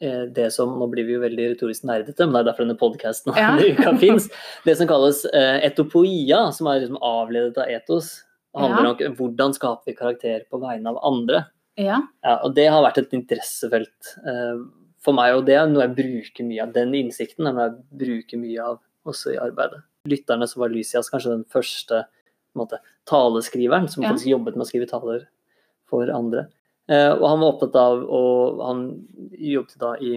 det 0.00 0.46
som 0.54 0.70
Nå 0.80 0.86
blir 0.88 1.04
vi 1.04 1.12
jo 1.12 1.20
veldig 1.20 1.50
retorisk 1.50 1.84
nerdete, 1.84 2.24
men 2.24 2.32
det 2.32 2.40
er 2.40 2.48
derfor 2.48 2.64
denne 2.64 2.80
podkasten 2.80 3.36
ja. 3.36 3.52
uka 3.68 3.92
fins. 4.00 4.30
Det 4.64 4.74
som 4.78 4.88
kalles 4.88 5.22
uh, 5.28 5.58
etopoia, 5.66 6.46
som 6.56 6.70
er 6.70 6.82
liksom 6.82 7.00
avledet 7.04 7.60
av 7.60 7.68
etos. 7.68 8.22
handler 8.56 8.88
ja. 8.88 9.10
om 9.10 9.16
hvordan 9.18 9.52
skaper 9.56 9.92
vi 9.92 9.96
karakter 9.98 10.46
på 10.48 10.60
vegne 10.62 10.94
av 10.94 11.00
andre. 11.04 11.44
Ja. 11.76 12.00
ja. 12.24 12.36
Og 12.44 12.54
det 12.56 12.70
har 12.72 12.82
vært 12.84 13.02
et 13.02 13.12
interessefelt 13.16 14.14
uh, 14.24 14.64
for 15.04 15.16
meg, 15.16 15.34
og 15.36 15.44
det 15.48 15.56
er 15.56 15.68
noe 15.68 15.84
jeg 15.86 15.96
bruker 15.98 16.48
mye 16.48 16.64
av. 16.64 16.72
Den 16.76 16.96
innsikten 16.96 17.48
er 17.48 17.56
noe 17.56 17.68
jeg 17.68 18.00
bruker 18.04 18.40
mye 18.40 18.70
av 18.72 18.80
også 19.08 19.34
i 19.34 19.40
arbeidet. 19.40 19.82
Lytterne 20.08 20.48
som 20.48 20.64
var 20.64 20.72
Lysias 20.72 21.12
kanskje 21.12 21.34
den 21.34 21.46
første 21.48 22.04
måte, 22.56 22.80
taleskriveren 23.08 23.88
som 23.90 24.04
faktisk 24.04 24.30
jobbet 24.30 24.56
med 24.56 24.64
å 24.64 24.68
skrive 24.68 24.88
taler 24.90 25.26
for 25.90 26.10
andre. 26.12 26.48
Uh, 26.90 27.12
og 27.14 27.26
han 27.28 27.38
var 27.38 27.52
opptatt 27.52 27.76
av 27.78 28.00
å 28.02 28.22
Han 28.66 28.80
jobbet 29.38 29.76
da 29.78 29.92
i 30.02 30.16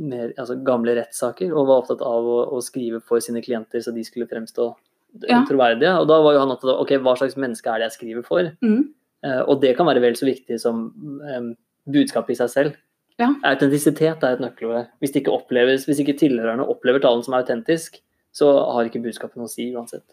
mer, 0.00 0.30
altså 0.40 0.56
gamle 0.64 0.94
rettssaker 0.96 1.50
og 1.52 1.66
var 1.68 1.82
opptatt 1.82 2.00
av 2.04 2.24
å, 2.24 2.38
å, 2.56 2.60
skrive 2.64 3.02
for 3.04 3.20
sine 3.20 3.42
klienter 3.44 3.82
så 3.84 3.92
de 3.92 4.04
skulle 4.06 4.28
fremstå 4.30 4.68
ja. 5.28 5.42
troverdige. 5.48 5.92
Og 6.00 6.08
da 6.08 6.20
var 6.24 6.36
jo 6.36 6.44
han 6.44 6.54
opptatt 6.54 6.72
av 6.72 6.84
ok, 6.84 6.94
hva 7.04 7.16
slags 7.20 7.36
menneske 7.40 7.68
er 7.70 7.82
det 7.82 7.90
jeg 7.90 7.98
skriver 7.98 8.26
for? 8.26 8.48
Mm. 8.64 8.86
Eh, 9.26 9.42
og 9.42 9.60
det 9.60 9.74
kan 9.76 9.88
være 9.88 10.02
vel 10.04 10.16
så 10.16 10.28
viktig 10.28 10.56
som 10.62 10.86
um, 10.94 11.50
budskapet 11.90 12.34
i 12.34 12.38
seg 12.40 12.52
selv. 12.54 12.78
Ja. 13.20 13.34
Autentisitet 13.44 14.24
er 14.24 14.38
et 14.38 14.40
nøkkelord. 14.40 14.88
Hvis, 15.02 15.12
det 15.12 15.24
ikke 15.24 15.36
oppleves, 15.36 15.84
hvis 15.88 16.00
ikke 16.00 16.16
tilhørerne 16.22 16.64
opplever 16.64 17.02
talen 17.04 17.24
som 17.26 17.36
autentisk, 17.36 18.00
så 18.32 18.48
har 18.72 18.88
ikke 18.88 19.02
budskapet 19.04 19.36
noe 19.36 19.50
å 19.50 19.52
si 19.52 19.68
uansett. 19.74 20.06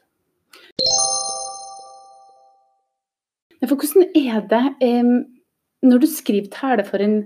For 3.67 3.75
hvordan 3.79 4.12
er 4.17 4.44
det 4.51 4.65
um, 4.84 5.15
når 5.86 6.03
du 6.03 6.07
skriver 6.10 6.51
tale 6.53 6.86
for 6.88 7.03
en, 7.03 7.17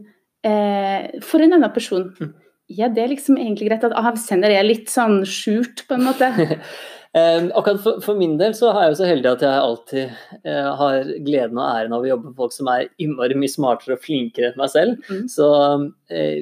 eh, 0.43 1.19
for 1.23 1.43
en 1.43 1.57
annen 1.57 1.73
person? 1.73 2.09
Mm. 2.19 2.33
Ja, 2.71 2.87
det 2.87 3.03
er 3.03 3.11
liksom 3.11 3.37
egentlig 3.37 3.67
greit 3.69 3.83
at 3.83 3.95
avsender 3.99 4.51
er 4.53 4.63
litt 4.63 4.89
sånn 4.91 5.21
skjult, 5.27 5.85
på 5.87 5.99
en 5.99 6.09
måte? 6.09 6.31
Um, 7.11 7.49
akkurat 7.59 7.81
for, 7.83 7.97
for, 7.99 8.15
min 8.15 8.37
del 8.39 8.53
så 8.55 8.69
er 8.69 8.85
jeg 8.85 8.91
jo 8.93 8.97
så 9.01 9.07
heldig 9.09 9.27
at 9.33 9.41
jeg 9.43 9.63
alltid 9.65 10.13
uh, 10.47 10.69
har 10.79 11.09
gleden 11.25 11.57
og 11.59 11.65
æren 11.65 11.95
av 11.97 12.05
å 12.05 12.07
jobbe 12.07 12.29
med 12.29 12.37
folk 12.37 12.53
som 12.55 12.69
er 12.71 12.85
innmari 13.03 13.35
mye 13.35 13.51
smartere 13.51 13.97
og 13.97 14.05
flinkere 14.05 14.53
enn 14.53 14.61
meg 14.61 14.71
selv. 14.71 15.09
Mm. 15.11 15.25
Så 15.27 15.49
uh, 15.51 16.37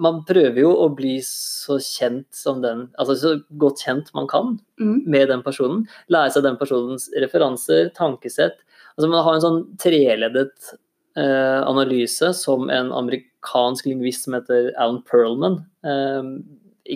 man 0.00 0.22
prøver 0.24 0.62
jo 0.62 0.70
å 0.72 0.88
bli 0.96 1.18
så 1.26 1.76
kjent 1.84 2.30
som 2.32 2.62
den 2.64 2.86
Altså 2.96 3.18
så 3.20 3.34
godt 3.60 3.84
kjent 3.84 4.08
man 4.16 4.30
kan 4.30 4.56
Mm. 4.80 5.02
med 5.04 5.28
den 5.28 5.42
personen. 5.44 5.82
Lære 6.08 6.32
seg 6.32 6.46
den 6.46 6.56
personens 6.56 7.10
referanser, 7.20 7.90
tankesett. 7.92 8.56
Altså 8.96 9.10
Man 9.10 9.24
har 9.26 9.34
en 9.34 9.44
sånn 9.44 9.58
treleddet 9.76 10.70
eh, 11.20 11.60
analyse 11.68 12.32
som 12.38 12.70
en 12.72 12.90
amerikansk 12.96 13.86
lingvist 13.90 14.26
som 14.26 14.36
heter 14.38 14.70
Alan 14.80 15.02
Perlman 15.08 15.60
eh, 15.86 16.32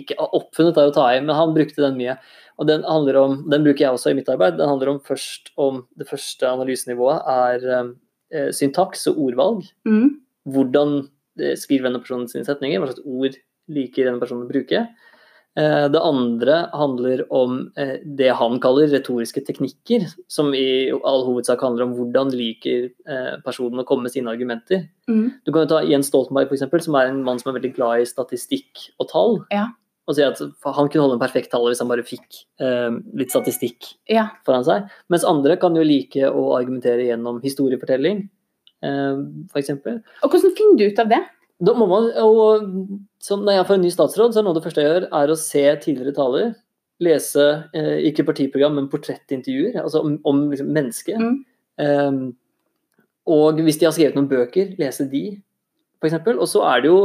Ikke 0.01 0.17
oppfunnet 0.25 0.79
er 0.81 0.89
å 0.89 0.95
ta 0.95 1.07
i, 1.13 1.21
men 1.23 1.37
han 1.37 1.53
brukte 1.55 1.83
den 1.83 1.99
mye. 1.99 2.17
Og 2.59 2.69
den, 2.69 2.85
handler 2.87 3.19
om, 3.19 3.39
den 3.51 3.65
bruker 3.65 3.85
jeg 3.85 3.97
også 3.97 4.11
i 4.11 4.17
mitt 4.17 4.29
arbeid. 4.31 4.57
Den 4.59 4.71
handler 4.71 4.93
om 4.93 5.01
først 5.03 5.51
om 5.59 5.83
det 5.99 6.07
første 6.09 6.47
analysenivået 6.47 7.27
er 7.31 7.65
eh, 7.75 8.51
syntaks 8.55 9.05
og 9.11 9.19
ordvalg. 9.27 9.65
Mm. 9.87 10.15
Hvordan 10.55 10.95
eh, 11.39 11.55
skriver 11.59 11.89
denne 11.89 12.01
personen 12.03 12.29
sine 12.31 12.47
setninger, 12.47 12.79
hva 12.79 12.91
slags 12.91 13.03
ord 13.05 13.39
liker 13.75 14.07
denne 14.07 14.21
personen 14.21 14.45
å 14.45 14.51
bruke. 14.51 14.85
Eh, 15.57 15.85
Det 15.89 16.01
andre 16.03 16.55
handler 16.73 17.21
om 17.31 17.71
eh, 17.79 17.97
det 18.03 18.33
han 18.35 18.59
kaller 18.59 18.89
retoriske 18.91 19.39
teknikker, 19.47 20.03
som 20.27 20.49
i 20.53 20.91
all 20.91 21.23
hovedsak 21.27 21.61
handler 21.63 21.85
om 21.87 21.93
hvordan 21.95 22.33
liker 22.35 22.89
eh, 23.07 23.37
personen 23.45 23.79
å 23.79 23.85
komme 23.87 24.03
med 24.09 24.11
sine 24.11 24.27
argumenter. 24.33 24.87
Mm. 25.07 25.29
Du 25.45 25.51
kan 25.55 25.63
jo 25.63 25.71
ta 25.71 25.79
Jens 25.87 26.11
Stoltenberg, 26.11 26.49
for 26.49 26.57
eksempel, 26.59 26.83
som 26.83 26.97
er 26.99 27.07
en 27.13 27.23
mann 27.23 27.39
som 27.39 27.53
er 27.53 27.59
veldig 27.61 27.73
glad 27.77 28.03
i 28.03 28.09
statistikk 28.09 28.89
og 28.99 29.07
tall. 29.13 29.39
Ja. 29.55 29.69
Og 30.05 30.13
si 30.13 30.21
at 30.21 30.37
han 30.37 30.89
kunne 30.91 31.01
holde 31.01 31.15
en 31.17 31.23
perfekt 31.23 31.49
tall 31.49 31.63
hvis 31.65 31.79
han 31.81 31.89
bare 31.89 32.03
fikk 32.05 32.43
eh, 32.61 32.91
litt 33.17 33.31
statistikk 33.33 33.93
Ja. 34.11 34.27
foran 34.45 34.67
seg. 34.67 34.91
Mens 35.09 35.23
andre 35.25 35.55
kan 35.57 35.73
jo 35.73 35.81
like 35.87 36.27
å 36.29 36.43
argumentere 36.59 37.07
gjennom 37.07 37.39
historiefortelling, 37.41 38.25
eh, 38.83 39.23
f.eks. 39.55 39.71
Og 39.71 40.29
hvordan 40.29 40.53
finner 40.59 40.77
du 40.77 40.85
ut 40.91 40.99
av 41.01 41.09
det? 41.15 41.23
Da 41.63 41.73
må 41.73 41.87
man, 41.87 42.11
og 42.19 42.67
som 43.25 43.41
Når 43.41 43.57
jeg 43.57 43.65
får 43.67 43.79
en 43.79 43.83
ny 43.87 43.89
statsråd, 43.93 44.33
så 44.33 44.39
er 44.39 44.45
noe 44.45 44.53
av 44.53 44.59
det 44.59 44.65
første 44.67 44.83
jeg 44.83 44.91
gjør, 44.91 45.05
er 45.17 45.31
å 45.33 45.39
se 45.39 45.65
tidligere 45.81 46.13
taler. 46.13 46.51
Lese 47.01 47.45
eh, 47.73 47.95
ikke 48.11 48.27
partiprogram, 48.27 48.75
men 48.77 48.89
portrettintervjuer, 48.91 49.79
altså 49.81 50.03
om, 50.05 50.19
om 50.29 50.43
liksom, 50.51 50.69
mennesket. 50.75 51.23
Mm. 51.23 51.39
Um, 51.81 52.19
og 53.33 53.59
hvis 53.65 53.81
de 53.81 53.87
har 53.87 53.95
skrevet 53.95 54.15
noen 54.15 54.29
bøker, 54.29 54.75
lese 54.79 55.07
de, 55.09 55.23
f.eks. 55.99 56.19
Og 56.35 56.45
så 56.51 56.61
er 56.69 56.85
det 56.85 56.91
jo 56.91 57.01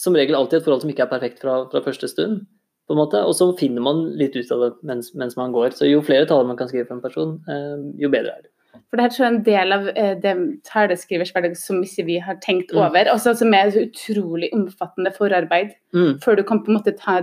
som 0.00 0.16
regel 0.16 0.38
alltid 0.38 0.60
et 0.60 0.66
forhold 0.66 0.84
som 0.84 0.92
ikke 0.92 1.04
er 1.04 1.10
perfekt 1.10 1.42
fra, 1.42 1.62
fra 1.70 1.82
første 1.84 2.08
stund. 2.08 2.44
på 2.86 2.94
en 2.94 2.98
måte, 2.98 3.18
Og 3.24 3.34
så 3.34 3.46
finner 3.58 3.82
man 3.82 4.04
litt 4.18 4.34
ut 4.36 4.50
av 4.50 4.60
det 4.60 4.70
mens, 4.82 5.12
mens 5.14 5.36
man 5.36 5.52
går. 5.52 5.70
Så 5.70 5.86
jo 5.86 6.02
flere 6.02 6.26
taler 6.26 6.46
man 6.46 6.56
kan 6.56 6.68
skrive 6.68 6.86
for 6.86 6.96
en 6.98 7.04
person, 7.04 7.40
eh, 7.48 7.78
jo 8.02 8.10
bedre 8.10 8.34
er 8.36 8.42
det. 8.42 8.50
For 8.90 8.96
det 9.00 9.04
er 9.20 9.24
en 9.26 9.42
del 9.42 9.72
av 9.72 9.88
eh, 9.96 10.14
det 10.20 10.34
taleskrivers 10.68 11.32
hverdag 11.32 11.56
som 11.56 11.82
ikke 11.84 12.04
vi 12.06 12.18
har 12.18 12.36
tenkt 12.36 12.72
Mm. 12.72 12.78
over. 12.86 13.04
Altså 13.12 13.34
Som 13.36 13.52
er 13.54 13.68
et 13.68 13.92
utrolig 13.92 14.50
omfattende 14.52 15.12
forarbeid 15.14 15.72
Mm. 15.94 16.18
før 16.20 16.36
du 16.36 16.42
kan 16.42 16.60
på 16.64 16.68
en 16.68 16.78
måte 16.78 16.96
ta 16.98 17.20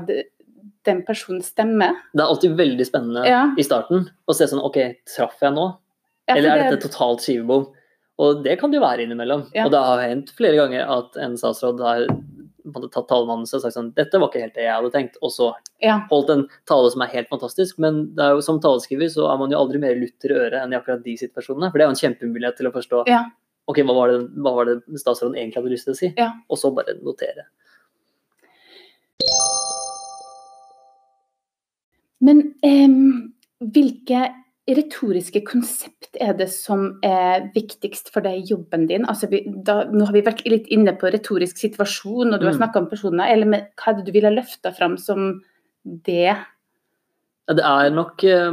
den 0.85 1.01
personens 1.03 1.47
stemme. 1.53 1.91
Det 2.13 2.21
er 2.21 2.25
alltid 2.27 2.55
veldig 2.57 2.85
spennende 2.85 3.25
Ja. 3.25 3.53
i 3.57 3.61
starten 3.63 4.09
å 4.27 4.33
se 4.35 4.45
sånn 4.45 4.63
OK, 4.63 4.95
traff 5.05 5.37
jeg 5.41 5.53
nå? 5.53 5.77
Ja, 6.27 6.35
Eller 6.35 6.49
er 6.49 6.57
det- 6.69 6.79
dette 6.79 6.89
totalt 6.89 7.19
skivebom? 7.21 7.67
Og 8.19 8.43
det 8.43 8.59
kan 8.59 8.69
det 8.71 8.79
jo 8.79 8.85
være 8.85 8.99
innimellom. 9.07 9.49
Ja. 9.55 9.65
Og 9.65 9.71
det 9.71 9.79
har 9.79 9.97
hendt 10.01 10.29
flere 10.35 10.55
ganger 10.55 10.87
at 10.89 11.17
en 11.17 11.35
statsråd 11.37 11.79
har 11.79 12.07
måte 12.65 12.89
tatt 12.91 13.07
talemanuset 13.07 13.55
og 13.59 13.61
sagt 13.63 13.75
sånn 13.77 13.93
Dette 13.95 14.19
var 14.19 14.29
ikke 14.29 14.41
helt 14.43 14.55
det 14.55 14.63
jeg 14.65 14.75
hadde 14.75 14.91
tenkt. 14.91 15.17
Og 15.21 15.31
så 15.31 15.53
Ja. 15.81 15.99
holdt 16.11 16.29
en 16.29 16.47
tale 16.67 16.91
som 16.91 17.01
er 17.01 17.07
helt 17.13 17.29
fantastisk. 17.29 17.79
Men 17.79 18.13
det 18.15 18.29
jo, 18.35 18.41
som 18.41 18.59
taleskriver 18.59 19.07
så 19.09 19.29
er 19.31 19.37
man 19.37 19.51
jo 19.51 19.57
aldri 19.57 19.79
mer 19.79 19.95
lutter 19.95 20.31
i 20.31 20.39
øret 20.39 20.61
enn 20.63 20.73
i 20.73 20.77
akkurat 20.79 21.03
de 21.03 21.15
situasjonene. 21.17 21.71
For 21.71 21.77
det 21.77 21.85
er 21.85 21.89
jo 21.89 21.95
en 21.95 22.03
kjempemulighet 22.03 22.57
til 22.57 22.67
å 22.67 22.73
forstå 22.75 23.03
Ja. 23.07 23.23
ok, 23.67 23.77
hva 23.85 23.95
var, 23.95 24.07
det, 24.11 24.27
hva 24.35 24.55
var 24.55 24.65
det 24.65 24.81
statsråden 24.99 25.35
egentlig 25.37 25.55
hadde 25.61 25.71
lyst 25.75 25.85
til 25.85 25.93
å 25.93 25.97
si. 25.97 26.13
Ja. 26.17 26.31
Og 26.49 26.57
så 26.57 26.73
bare 26.75 26.95
notere. 27.03 27.45
Men 32.21 32.41
um, 32.63 33.33
hvilke 33.63 34.25
retoriske 34.77 35.41
konsept 35.47 36.17
er 36.21 36.33
det 36.37 36.49
som 36.53 36.99
er 37.05 37.47
viktigst 37.55 38.11
for 38.13 38.25
deg 38.25 38.41
i 38.41 38.49
jobben 38.51 38.87
din? 38.89 39.05
Altså, 39.09 39.29
vi, 39.31 39.43
da, 39.47 39.83
nå 39.89 40.05
har 40.05 40.13
vi 40.15 40.23
vært 40.25 40.43
litt 40.49 40.67
inne 40.73 40.93
på 40.99 41.11
retorisk 41.13 41.57
situasjon, 41.61 42.33
og 42.33 42.39
du 42.39 42.45
har 42.47 42.53
Mm. 42.53 42.59
snakka 42.59 42.79
om 42.83 42.89
personer. 42.89 43.31
Eller 43.31 43.45
med, 43.45 43.69
hva 43.77 43.91
er 43.93 43.97
det 43.99 44.05
du 44.05 44.11
ville 44.11 44.33
løfta 44.35 44.73
fram 44.75 44.97
som 44.97 45.41
det? 45.85 46.35
Ja, 47.47 47.53
Det 47.53 47.65
er 47.65 47.89
nok 47.89 48.23
eh, 48.23 48.51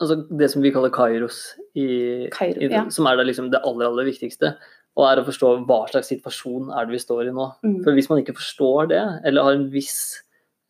altså 0.00 0.16
det 0.38 0.50
som 0.50 0.62
vi 0.62 0.70
kaller 0.74 0.90
kairos, 0.90 1.54
i, 1.74 2.28
Kairo, 2.32 2.60
i, 2.60 2.68
ja. 2.72 2.88
som 2.90 3.06
er 3.06 3.16
liksom 3.24 3.50
det 3.52 3.60
aller, 3.64 3.86
aller 3.86 4.04
viktigste. 4.04 4.56
Og 4.96 5.06
er 5.08 5.22
å 5.22 5.24
forstå 5.24 5.64
hva 5.64 5.86
slags 5.88 6.10
situasjon 6.12 6.70
er 6.76 6.84
det 6.84 6.92
vi 6.92 7.00
står 7.00 7.28
i 7.30 7.32
nå. 7.32 7.46
Mm. 7.64 7.78
For 7.84 7.92
hvis 7.96 8.10
man 8.10 8.20
ikke 8.20 8.36
forstår 8.36 8.90
det, 8.90 9.02
eller 9.24 9.42
har 9.46 9.56
en 9.56 9.70
viss 9.72 10.20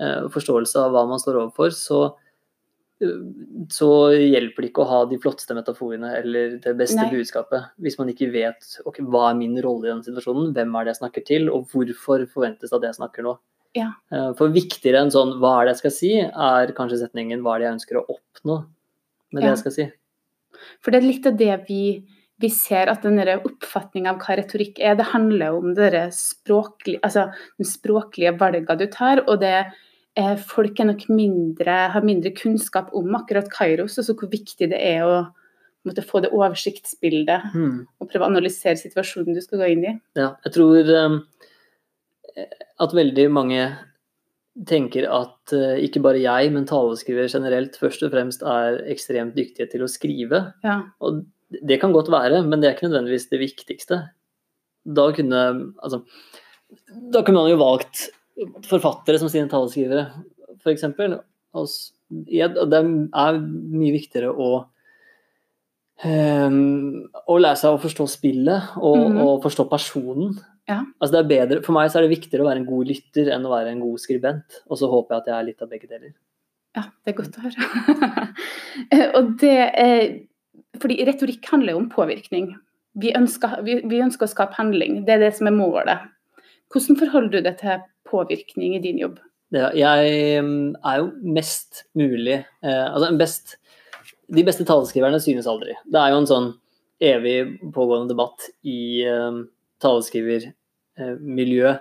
uh, 0.01 0.29
forståelse 0.31 0.79
av 0.79 0.93
hva 0.95 1.07
man 1.11 1.19
står 1.19 1.41
overfor, 1.41 1.73
så, 1.75 2.13
så 3.73 3.89
hjelper 4.15 4.65
det 4.65 4.71
ikke 4.71 4.85
å 4.85 4.89
ha 4.91 4.99
de 5.11 5.19
flotteste 5.23 5.55
metaforene 5.57 6.13
eller 6.21 6.57
det 6.63 6.75
beste 6.79 7.01
Nei. 7.01 7.09
budskapet. 7.15 7.73
Hvis 7.83 7.99
man 7.99 8.11
ikke 8.13 8.31
vet 8.33 8.77
ok, 8.87 9.01
hva 9.11 9.31
er 9.31 9.39
min 9.39 9.57
rolle 9.65 9.89
i 9.89 9.91
denne 9.93 10.07
situasjonen, 10.07 10.53
hvem 10.57 10.77
er 10.79 10.87
det 10.87 10.95
jeg 10.95 11.01
snakker 11.01 11.27
til, 11.27 11.49
og 11.53 11.73
hvorfor 11.73 12.27
forventes 12.31 12.71
det 12.71 12.79
at 12.79 12.89
jeg 12.91 12.99
snakker 13.01 13.27
nå. 13.27 13.35
Ja. 13.79 13.89
Eh, 14.13 14.31
For 14.37 14.53
viktigere 14.53 15.01
enn 15.01 15.13
sånn 15.15 15.39
'hva 15.41 15.61
er 15.61 15.65
det 15.67 15.75
jeg 15.75 15.83
skal 15.83 15.97
si', 15.97 16.21
er 16.21 16.73
kanskje 16.77 17.01
setningen 17.01 17.41
'hva 17.41 17.55
er 17.55 17.59
det 17.59 17.67
jeg 17.67 17.77
ønsker 17.79 17.97
å 18.01 18.07
oppnå' 18.07 18.67
med 19.33 19.43
det 19.43 19.49
Ja. 19.49 19.55
jeg 19.55 19.59
skal 19.59 19.73
si. 19.73 19.93
For 20.81 20.91
det 20.91 21.03
er 21.03 21.09
litt 21.09 21.27
av 21.27 21.37
det 21.37 21.67
vi, 21.69 22.05
vi 22.39 22.49
ser 22.49 22.89
at 22.89 23.03
den 23.03 23.19
oppfatninga 23.19 24.11
av 24.11 24.19
hva 24.19 24.37
retorikk 24.37 24.79
er, 24.79 24.95
det 24.95 25.07
handler 25.07 25.47
jo 25.47 25.57
om 25.59 25.75
det 25.75 25.93
der 25.93 26.11
språklige, 26.11 27.01
altså, 27.01 27.33
den 27.59 27.67
språklige 27.67 28.39
valga 28.39 28.77
du 28.77 28.87
tar. 28.87 29.25
Og 29.27 29.41
det 29.41 29.67
eh, 29.67 29.73
folk 30.49 30.81
er 30.81 30.91
nok 30.91 31.07
mindre, 31.09 31.77
har 31.95 32.05
mindre 32.05 32.35
kunnskap 32.37 32.91
om 32.97 33.15
akkurat 33.17 33.49
Kairos, 33.53 33.97
altså 34.01 34.17
hvor 34.19 34.29
viktig 34.33 34.69
det 34.73 34.81
er 34.81 35.07
å 35.07 35.23
måtte 35.89 36.05
få 36.07 36.21
det 36.23 36.31
oversiktsbildet 36.35 37.55
mm. 37.55 37.79
og 37.99 38.11
prøve 38.11 38.27
å 38.27 38.31
analysere 38.31 38.79
situasjonen 38.79 39.35
du 39.35 39.41
skal 39.43 39.63
gå 39.63 39.71
inn 39.73 39.87
i. 39.89 39.95
Ja, 40.19 40.35
jeg 40.45 40.55
tror 40.55 40.93
um, 40.93 41.17
at 42.83 42.95
veldig 42.95 43.27
mange 43.35 43.65
tenker 44.69 45.09
at 45.11 45.55
uh, 45.57 45.81
ikke 45.81 46.05
bare 46.05 46.23
jeg, 46.23 46.53
men 46.55 46.69
taleskrivere 46.69 47.33
generelt 47.33 47.79
først 47.81 48.05
og 48.07 48.13
fremst 48.15 48.45
er 48.47 48.83
ekstremt 48.93 49.35
dyktige 49.39 49.71
til 49.73 49.87
å 49.87 49.91
skrive. 49.91 50.45
Ja. 50.67 50.83
Og 51.03 51.25
det 51.53 51.81
kan 51.83 51.97
godt 51.97 52.13
være, 52.13 52.45
men 52.47 52.61
det 52.61 52.69
er 52.69 52.77
ikke 52.77 52.91
nødvendigvis 52.91 53.31
det 53.33 53.43
viktigste. 53.43 54.03
Da 54.87 55.09
kunne, 55.17 55.43
altså, 55.83 56.03
da 57.13 57.25
kunne 57.25 57.43
man 57.43 57.51
jo 57.53 57.61
valgt 57.61 58.11
forfattere 58.69 59.21
som 59.21 59.31
sine 59.33 59.51
taleskrivere, 59.51 60.07
f.eks. 60.63 60.87
Det 62.29 62.43
er 62.43 63.41
mye 63.43 63.95
viktigere 63.95 64.33
å 64.33 64.53
um, 66.05 67.05
å 67.29 67.37
lære 67.41 67.61
seg 67.61 67.77
å 67.77 67.83
forstå 67.83 68.09
spillet 68.11 68.75
og, 68.81 68.99
mm. 69.13 69.21
og 69.25 69.45
forstå 69.45 69.67
personen. 69.71 70.35
Ja. 70.71 70.81
Altså 70.99 71.17
det 71.17 71.23
er 71.23 71.31
bedre, 71.33 71.63
for 71.65 71.75
meg 71.77 71.91
så 71.91 71.99
er 71.99 72.07
det 72.07 72.15
viktigere 72.15 72.45
å 72.45 72.51
være 72.51 72.63
en 72.63 72.69
god 72.69 72.91
lytter 72.91 73.33
enn 73.35 73.47
å 73.47 73.55
være 73.55 73.73
en 73.75 73.83
god 73.83 74.03
skribent. 74.03 74.61
Og 74.69 74.81
så 74.81 74.91
håper 74.91 75.17
jeg 75.17 75.25
at 75.25 75.31
jeg 75.33 75.39
er 75.39 75.49
litt 75.49 75.65
av 75.65 75.73
begge 75.73 75.91
deler. 75.91 76.13
Ja, 76.79 76.87
det 77.05 77.13
er 77.13 77.19
godt 77.19 77.37
å 77.37 77.45
høre. 77.45 78.27
Og 79.19 79.33
det 79.43 79.57
er, 79.61 80.05
fordi 80.81 81.03
retorikk 81.05 81.51
handler 81.53 81.75
jo 81.75 81.83
om 81.83 81.91
påvirkning. 81.93 82.55
Vi 83.03 83.13
ønsker, 83.17 83.59
vi, 83.67 83.81
vi 83.89 84.01
ønsker 84.05 84.29
å 84.29 84.33
skape 84.33 84.57
handling. 84.57 85.03
Det 85.09 85.17
er 85.17 85.27
det 85.27 85.33
som 85.37 85.51
er 85.51 85.57
målet. 85.57 86.09
Hvordan 86.73 86.99
forholder 86.99 87.35
du 87.37 87.47
deg 87.47 87.59
til 87.61 87.85
påvirkning 88.09 88.77
i 88.77 88.83
din 88.83 89.01
jobb? 89.03 89.21
Ja, 89.53 89.69
jeg 89.77 90.41
mm, 90.41 90.75
er 90.81 91.01
jo 91.03 91.11
mest 91.37 91.83
mulig 91.99 92.39
eh, 92.39 92.87
Altså 92.89 93.11
en 93.11 93.19
best 93.21 93.59
De 94.33 94.45
beste 94.47 94.65
taleskriverne 94.65 95.21
synes 95.21 95.49
aldri. 95.51 95.75
Det 95.85 96.01
er 96.01 96.15
jo 96.15 96.23
en 96.23 96.29
sånn 96.31 96.51
evig 97.03 97.59
pågående 97.75 98.15
debatt 98.15 98.47
i 98.65 99.03
eh, 99.05 99.41
taleskrivermiljø 99.83 101.73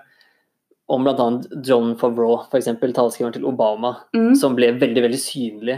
om 0.92 1.06
bl.a. 1.06 1.28
John 1.64 1.94
Favreau, 1.96 2.42
f.eks. 2.50 2.68
taleskriveren 2.82 3.38
til 3.38 3.46
Obama, 3.48 3.94
Mm. 4.18 4.34
som 4.36 4.58
ble 4.58 4.74
veldig 4.82 5.06
veldig 5.06 5.20
synlig 5.22 5.78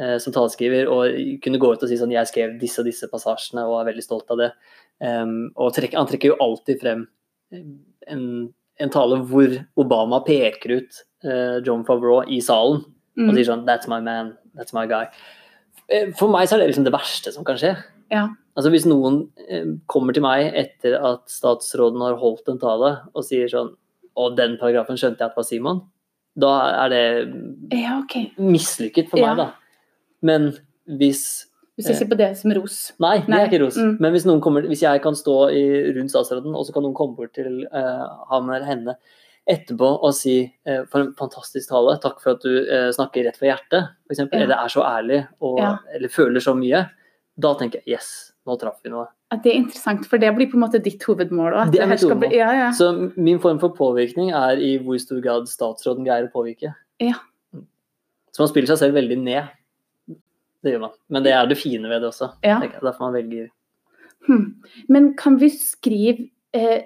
eh, 0.00 0.16
som 0.18 0.34
taleskriver 0.34 0.88
og 0.90 1.14
kunne 1.44 1.60
gå 1.62 1.70
ut 1.70 1.84
og 1.84 1.92
si 1.92 2.00
sånn 2.00 2.16
jeg 2.16 2.26
skrev 2.26 2.56
disse 2.58 2.80
og 2.82 2.88
disse 2.88 3.06
passasjene 3.12 3.62
og 3.68 3.78
er 3.78 3.92
veldig 3.92 4.06
stolt 4.08 4.32
av 4.34 4.40
det. 4.42 4.50
Um, 4.98 5.52
og 5.54 5.70
trekk, 5.76 5.94
han 5.94 6.08
trekker 6.10 6.32
jo 6.32 6.40
alltid 6.42 6.80
frem 6.82 7.06
en, 7.52 8.52
en 8.80 8.90
tale 8.90 9.20
hvor 9.28 9.54
Obama 9.76 10.20
peker 10.24 10.76
ut 10.80 11.00
eh, 11.24 11.58
John 11.66 11.84
Favreau 11.84 12.22
i 12.28 12.40
salen 12.40 12.82
og 12.84 12.96
Mm. 13.20 13.34
sier 13.34 13.44
sånn 13.44 13.64
That's 13.66 13.88
my 13.90 13.98
man. 14.00 14.36
That's 14.56 14.72
my 14.72 14.86
guy. 14.86 15.06
Eh, 15.90 16.12
For 16.16 16.30
meg 16.30 16.46
så 16.48 16.54
er 16.56 16.60
det 16.62 16.68
liksom 16.70 16.84
det 16.86 16.92
verste 16.94 17.32
som 17.34 17.44
kan 17.44 17.56
skje. 17.60 17.74
Ja. 18.10 18.28
Altså 18.56 18.70
Hvis 18.70 18.86
noen 18.86 19.28
eh, 19.48 19.66
kommer 19.90 20.14
til 20.14 20.22
meg 20.22 20.54
etter 20.54 20.94
at 21.04 21.26
statsråden 21.28 22.00
har 22.00 22.16
holdt 22.22 22.48
en 22.48 22.58
tale 22.62 23.00
og 23.14 23.24
sier 23.26 23.48
sånn 23.50 23.74
Og 24.16 24.36
den 24.38 24.56
paragrafen 24.58 24.96
skjønte 24.96 25.18
jeg 25.22 25.30
at 25.30 25.36
var 25.36 25.44
Simon. 25.44 25.82
Da 26.38 26.54
er 26.86 26.88
det 26.88 27.78
Ja, 27.82 27.98
okay. 28.02 28.30
mislykket 28.38 29.10
for 29.10 29.18
Ja. 29.18 29.34
meg, 29.34 29.36
da. 29.36 29.52
Men 30.22 30.52
hvis 30.88 31.46
Du 31.80 31.86
ser 31.86 31.96
ikke 31.96 32.12
på 32.12 32.20
det 32.20 32.28
som 32.38 32.52
ros. 32.56 32.76
Nei, 33.02 33.16
det 33.26 33.38
er 33.38 33.48
ikke 33.48 33.62
ros. 33.64 33.78
mm. 33.80 33.96
Men 34.02 34.14
hvis, 34.14 34.26
kommer, 34.44 34.68
hvis 34.68 34.84
jeg 34.84 35.02
kan 35.04 35.16
stå 35.18 35.36
i, 35.56 35.64
rundt 35.96 36.12
statsråden, 36.12 36.54
og 36.54 36.66
så 36.68 36.76
kan 36.76 36.86
noen 36.86 36.96
komme 36.96 37.16
bort 37.18 37.32
til 37.38 37.64
uh, 37.72 38.06
ham 38.30 38.50
eller 38.52 38.68
henne 38.68 38.96
etterpå 39.50 39.88
og 40.04 40.12
si 40.14 40.42
uh, 40.68 40.82
for 40.90 41.02
en 41.02 41.14
fantastisk 41.18 41.72
tale, 41.72 41.96
takk 42.02 42.20
for 42.22 42.36
at 42.36 42.44
du 42.44 42.52
uh, 42.68 42.90
snakker 42.94 43.26
rett 43.26 43.38
fra 43.40 43.50
hjertet, 43.50 43.94
f.eks., 44.06 44.24
Ja. 44.24 44.28
eller 44.44 44.56
er 44.58 44.74
så 44.76 44.84
ærlig 44.86 45.22
og, 45.40 45.62
Ja. 45.62 45.78
eller 45.96 46.12
føler 46.12 46.44
så 46.44 46.54
mye, 46.58 46.84
da 47.40 47.54
tenker 47.58 47.80
jeg 47.80 47.96
yes, 47.96 48.10
nå 48.46 48.58
traff 48.60 48.78
vi 48.84 48.92
noe. 48.92 49.08
At 49.30 49.44
det 49.44 49.52
er 49.52 49.60
interessant, 49.60 50.06
for 50.10 50.18
det 50.18 50.30
blir 50.34 50.50
på 50.50 50.58
en 50.58 50.64
måte 50.64 50.80
ditt 50.82 51.02
hovedmål. 51.06 51.54
At 51.54 51.72
Det 51.72 51.80
er 51.80 51.86
mitt 51.86 52.02
hovedmål. 52.02 52.28
Bli, 52.28 52.38
ja, 52.40 52.50
ja. 52.66 52.70
Så 52.74 52.90
min 53.16 53.38
form 53.38 53.60
for 53.62 53.70
påvirkning 53.76 54.32
er 54.34 54.58
i 54.58 54.74
hvor 54.82 54.98
stor 54.98 55.20
grad 55.22 55.46
statsråden 55.48 56.04
greier 56.04 56.26
å 56.26 56.32
påvirke. 56.34 56.74
Ja. 57.00 57.14
Så 58.34 58.42
man 58.42 58.50
spiller 58.50 58.72
seg 58.72 58.80
selv 58.82 58.98
veldig 58.98 59.18
ned. 59.22 59.54
Det 60.60 60.74
gjør 60.74 60.84
man. 60.84 60.98
Men 61.08 61.24
det 61.24 61.32
er 61.32 61.48
det 61.48 61.58
fine 61.60 61.88
ved 61.88 62.02
det 62.04 62.10
også. 62.12 62.34
Ja. 62.44 62.58
tenker 62.60 62.78
jeg. 62.78 62.84
Derfor 62.84 63.08
man 63.08 63.16
velger 63.16 63.48
Hmm. 64.28 64.60
Men 64.88 65.14
kan 65.16 65.38
vi 65.40 65.48
skrive 65.48 66.26
eh, 66.52 66.82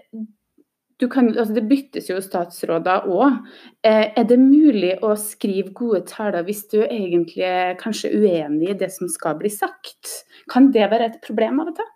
du 1.01 1.09
kan, 1.09 1.29
altså 1.39 1.55
Det 1.55 1.65
byttes 1.69 2.09
jo 2.11 2.21
statsråder 2.23 3.09
òg. 3.11 3.41
Eh, 3.83 4.13
er 4.15 4.27
det 4.31 4.39
mulig 4.39 4.95
å 5.03 5.17
skrive 5.19 5.73
gode 5.75 6.05
taler 6.07 6.47
hvis 6.47 6.63
du 6.71 6.79
egentlig 6.85 7.43
er 7.49 7.75
kanskje 7.81 8.13
uenig 8.15 8.71
i 8.71 8.79
det 8.79 8.93
som 8.95 9.11
skal 9.11 9.35
bli 9.41 9.51
sagt? 9.51 10.13
Kan 10.51 10.71
det 10.75 10.87
være 10.93 11.11
et 11.11 11.19
problem 11.27 11.61
av 11.65 11.73
og 11.73 11.81
til? 11.81 11.91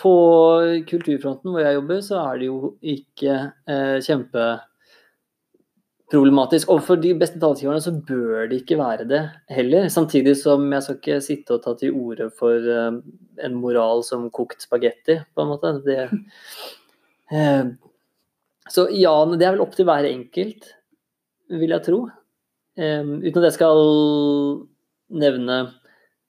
På 0.00 0.14
kulturfronten 0.88 1.52
hvor 1.52 1.62
jeg 1.62 1.76
jobber, 1.76 2.00
så 2.08 2.22
er 2.24 2.40
det 2.40 2.48
jo 2.48 2.72
ikke 2.96 3.36
eh, 3.68 3.98
kjempeproblematisk. 6.06 6.70
Og 6.70 6.82
for 6.86 6.96
de 7.00 7.14
beste 7.18 7.40
talegiverne 7.42 7.82
så 7.82 7.92
bør 8.06 8.48
det 8.50 8.62
ikke 8.62 8.78
være 8.78 9.06
det 9.08 9.22
heller. 9.50 9.88
Samtidig 9.90 10.36
som 10.38 10.70
jeg 10.72 10.82
skal 10.82 10.96
ikke 11.00 11.20
sitte 11.24 11.54
og 11.56 11.62
ta 11.64 11.74
til 11.78 11.94
orde 11.94 12.30
for 12.30 12.52
eh, 12.52 13.00
en 13.44 13.54
moral 13.60 14.04
som 14.06 14.30
kokt 14.30 14.62
spagetti, 14.62 15.18
på 15.34 15.42
en 15.42 15.50
måte. 15.50 15.72
Det, 15.86 16.08
eh, 17.32 17.64
så 18.70 18.86
ja, 18.90 19.14
det 19.34 19.46
er 19.46 19.56
vel 19.56 19.64
opp 19.64 19.74
til 19.76 19.86
hver 19.86 20.06
enkelt, 20.08 20.72
vil 21.50 21.70
jeg 21.74 21.84
tro. 21.86 22.04
Em, 22.76 23.20
uten 23.22 23.38
at 23.40 23.50
jeg 23.50 23.56
skal 23.56 23.82
nevne 25.16 25.58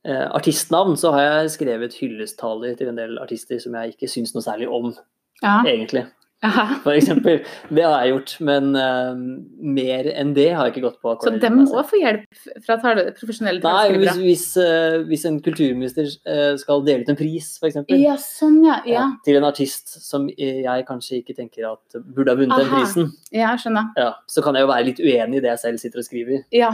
eh, 0.05 0.27
artistnavn, 0.38 0.96
så 0.98 1.12
har 1.15 1.25
jeg 1.25 1.55
skrevet 1.57 1.98
hyllesttaler 1.98 2.77
til 2.77 2.91
en 2.91 3.00
del 3.00 3.17
artister 3.19 3.60
som 3.60 3.75
jeg 3.75 3.96
ikke 3.96 4.10
syns 4.10 4.34
noe 4.36 4.46
særlig 4.46 4.69
om, 4.69 4.93
Ja. 5.43 5.62
egentlig. 5.65 6.05
For 6.84 6.94
eksempel. 6.94 7.39
Det 7.74 7.82
har 7.82 8.03
jeg 8.03 8.12
gjort, 8.12 8.34
men 8.46 8.67
uh, 8.77 9.17
mer 9.58 10.10
enn 10.12 10.36
det 10.36 10.51
har 10.53 10.67
jeg 10.67 10.75
ikke 10.75 10.84
gått 10.84 11.00
på. 11.01 11.15
Så 11.24 11.34
dem 11.41 11.63
òg 11.63 11.88
får 11.89 12.01
hjelp 12.03 12.41
fra 12.65 12.77
tale, 12.84 13.08
profesjonelle 13.17 13.62
Nei, 13.63 13.96
hvis, 13.98 14.20
hvis, 14.22 14.46
uh, 14.62 15.00
hvis 15.10 15.25
en 15.29 15.39
kulturminister 15.44 16.06
eh, 16.29 16.51
skal 16.62 16.86
dele 16.86 17.08
ut 17.08 17.10
en 17.13 17.17
pris, 17.17 17.50
f.eks. 17.58 17.79
Ja, 17.89 18.13
sånn, 18.22 18.60
ja. 18.67 18.77
Ja, 18.86 18.96
Ja, 18.98 19.08
til 19.25 19.39
en 19.39 19.48
artist 19.48 19.98
som 20.03 20.29
jeg 20.29 20.86
kanskje 20.88 21.22
ikke 21.22 21.36
tenker 21.38 21.72
at 21.72 21.98
burde 22.06 22.34
ha 22.34 22.39
vunnet 22.39 22.62
den 22.62 22.72
prisen, 22.72 23.12
ja 23.36 23.51
skjønner. 23.58 23.91
ja, 23.98 24.12
så 24.29 24.41
kan 24.46 24.58
jeg 24.58 24.65
jo 24.65 24.72
være 24.72 24.88
litt 24.91 25.01
uenig 25.01 25.41
i 25.41 25.44
det 25.44 25.51
jeg 25.56 25.63
selv 25.63 25.82
sitter 25.82 26.01
og 26.01 26.08
skriver. 26.08 26.46
Ja. 26.53 26.72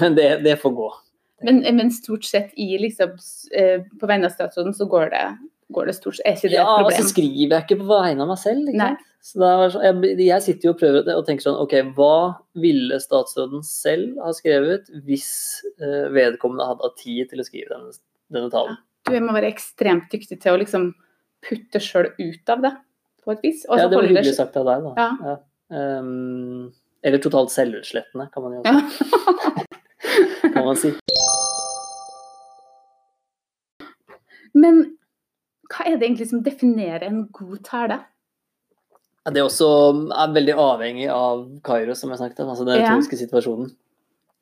Men 0.00 0.16
det, 0.16 0.28
det 0.44 0.56
får 0.62 0.74
gå. 0.76 0.90
Men, 1.44 1.62
men 1.76 1.88
stort 1.92 2.26
sett 2.28 2.50
i 2.60 2.74
liksom 2.76 3.14
På 4.00 4.08
vegne 4.08 4.28
av 4.28 4.34
statsråden 4.34 4.74
så 4.76 4.84
går 4.90 5.08
det, 5.14 5.22
går 5.72 5.86
det 5.90 5.94
stort 5.96 6.18
Er 6.24 6.34
ikke 6.36 6.48
det 6.50 6.56
Ja, 6.58 6.64
et 6.64 6.68
og 6.84 6.90
så 6.90 6.96
problem? 6.96 7.08
skriver 7.12 7.54
jeg 7.56 7.62
ikke 7.66 7.78
på 7.80 7.88
vegne 7.90 8.20
av 8.24 8.28
meg 8.32 8.38
selv. 8.42 8.68
Så 9.20 9.48
så, 9.74 9.80
jeg, 9.84 10.16
jeg 10.24 10.42
sitter 10.42 10.64
jo 10.68 10.72
og 10.72 10.78
prøver 10.80 11.10
og 11.16 11.26
tenker 11.26 11.44
sånn 11.44 11.58
OK, 11.60 11.74
hva 11.96 12.12
ville 12.56 12.96
statsråden 13.02 13.60
selv 13.66 14.16
ha 14.24 14.30
skrevet 14.32 14.88
hvis 15.04 15.28
uh, 15.82 16.06
vedkommende 16.14 16.64
hadde 16.66 16.86
hatt 16.86 16.96
tid 17.02 17.28
til 17.28 17.40
å 17.42 17.44
skrive 17.44 17.68
denne, 17.74 17.92
denne 18.32 18.48
talen? 18.54 18.78
Du 19.10 19.16
må 19.20 19.32
være 19.36 19.50
ekstremt 19.52 20.08
dyktig 20.12 20.40
til 20.40 20.52
å 20.56 20.60
liksom 20.62 20.94
putte 21.44 21.80
sjøl 21.84 22.08
ut 22.18 22.48
av 22.52 22.62
det, 22.64 22.72
på 23.24 23.32
et 23.32 23.40
vis. 23.44 23.66
Også 23.68 23.80
Ja, 23.82 23.88
det 23.88 23.96
var 24.00 24.04
hyggelig 24.08 24.24
det- 24.32 24.36
sagt 24.40 24.56
av 24.60 24.64
deg, 24.68 24.82
da. 24.88 24.92
Ja. 25.28 25.36
Ehm, 25.76 26.72
eller 27.04 27.18
totalt 27.24 27.50
selvutslettende, 27.52 28.30
kan 28.32 28.42
man 28.42 28.52
jo 28.56 28.62
Ja. 28.64 28.80
kan 30.54 30.64
man 30.64 30.76
si. 30.76 30.90
Men 34.52 34.96
hva 35.70 35.86
er 35.86 35.98
det 35.98 36.08
egentlig 36.08 36.30
som 36.32 36.42
definerer 36.42 37.06
en 37.06 37.26
god 37.32 37.60
tale? 37.66 38.00
Ja, 39.24 39.30
Det 39.30 39.42
også 39.44 39.68
er 40.16 40.34
veldig 40.34 40.56
avhengig 40.56 41.08
av 41.12 41.44
Kairos, 41.62 42.00
som 42.00 42.10
jeg 42.10 42.18
snakket 42.18 42.40
om, 42.40 42.50
altså 42.50 42.66
den 42.66 42.80
Ja. 42.80 42.98
situasjonen. 43.00 43.70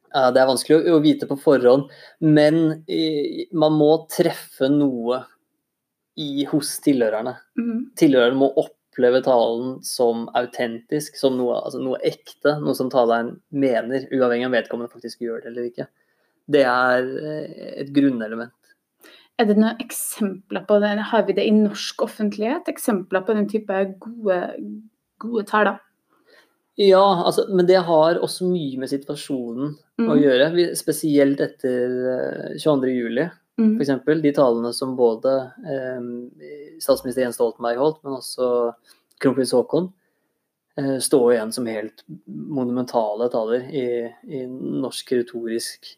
Det 0.08 0.40
er 0.40 0.48
vanskelig 0.48 0.88
å, 0.88 1.02
vite 1.02 1.26
på 1.28 1.36
forhånd, 1.36 1.90
men 2.20 2.84
man 3.52 3.72
må 3.72 4.08
treffe 4.08 4.70
noe 4.70 5.26
i, 6.16 6.44
hos 6.44 6.80
tilhørerne. 6.80 7.36
Mm. 7.58 7.90
Tilhørerne 7.98 8.38
må 8.40 8.48
oppleve 8.56 9.22
talen 9.22 9.76
som 9.84 10.26
autentisk, 10.34 11.16
som 11.16 11.36
noe, 11.38 11.60
altså 11.62 11.82
noe 11.82 12.00
ekte, 12.02 12.56
noe 12.62 12.74
som 12.74 12.90
taleren 12.90 13.40
mener, 13.50 14.08
uavhengig 14.10 14.46
av 14.46 14.50
om 14.50 14.56
vedkommende 14.56 14.92
faktisk 14.94 15.20
gjør 15.20 15.42
det 15.44 15.52
eller 15.52 15.68
ikke. 15.70 15.88
Det 16.48 16.64
er 16.64 17.04
eh, 17.04 17.82
et 17.84 17.92
grunnelement. 17.94 18.50
Er 19.38 19.46
det 19.46 19.56
noen 19.58 19.78
eksempler 19.82 20.64
på 20.66 20.80
det? 20.82 20.94
Har 21.12 21.22
vi 21.28 21.32
det 21.36 21.44
i 21.46 21.52
norsk 21.54 22.02
offentlighet? 22.02 22.66
Eksempler 22.72 23.22
på 23.26 23.34
den 23.38 23.46
type 23.50 23.76
gode, 24.02 24.38
gode 25.22 25.44
taler? 25.46 25.78
Ja, 26.78 27.02
altså, 27.26 27.44
men 27.50 27.66
det 27.66 27.80
har 27.86 28.18
også 28.22 28.46
mye 28.46 28.78
med 28.78 28.90
situasjonen 28.90 29.72
å 29.98 30.14
Mhm. 30.14 30.22
gjøre. 30.22 30.76
Spesielt 30.78 31.40
etter 31.40 31.94
eh, 32.14 32.58
22. 32.58 32.86
juli, 32.94 33.28
Mhm. 33.58 33.80
f.eks. 33.80 34.22
De 34.22 34.32
talene 34.32 34.72
som 34.74 34.96
både 34.96 35.52
eh, 35.66 36.78
statsminister 36.78 37.22
Jens 37.22 37.34
Stoltenberg 37.38 37.76
holdt, 37.78 38.02
men 38.04 38.14
også 38.18 38.74
kronprins 39.20 39.50
Haakon, 39.52 39.92
eh, 40.76 40.98
står 40.98 41.32
igjen 41.34 41.52
som 41.52 41.66
helt 41.66 42.02
monumentale 42.28 43.28
taler 43.30 43.66
i, 43.72 44.14
i 44.28 44.46
norsk 44.46 45.10
retorisk 45.12 45.96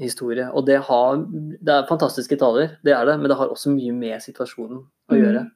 historie. 0.00 0.48
Og 0.52 0.66
det, 0.66 0.78
har, 0.88 1.16
det 1.60 1.68
er 1.74 1.86
fantastiske 1.88 2.36
taler, 2.40 2.76
det 2.84 2.92
er 2.96 3.04
det, 3.08 3.18
men 3.20 3.28
det 3.30 3.36
har 3.38 3.48
også 3.52 3.70
mye 3.74 3.92
med 3.92 4.20
situasjonen 4.24 4.84
å 4.84 5.14
Mhm. 5.14 5.22
gjøre. 5.24 5.46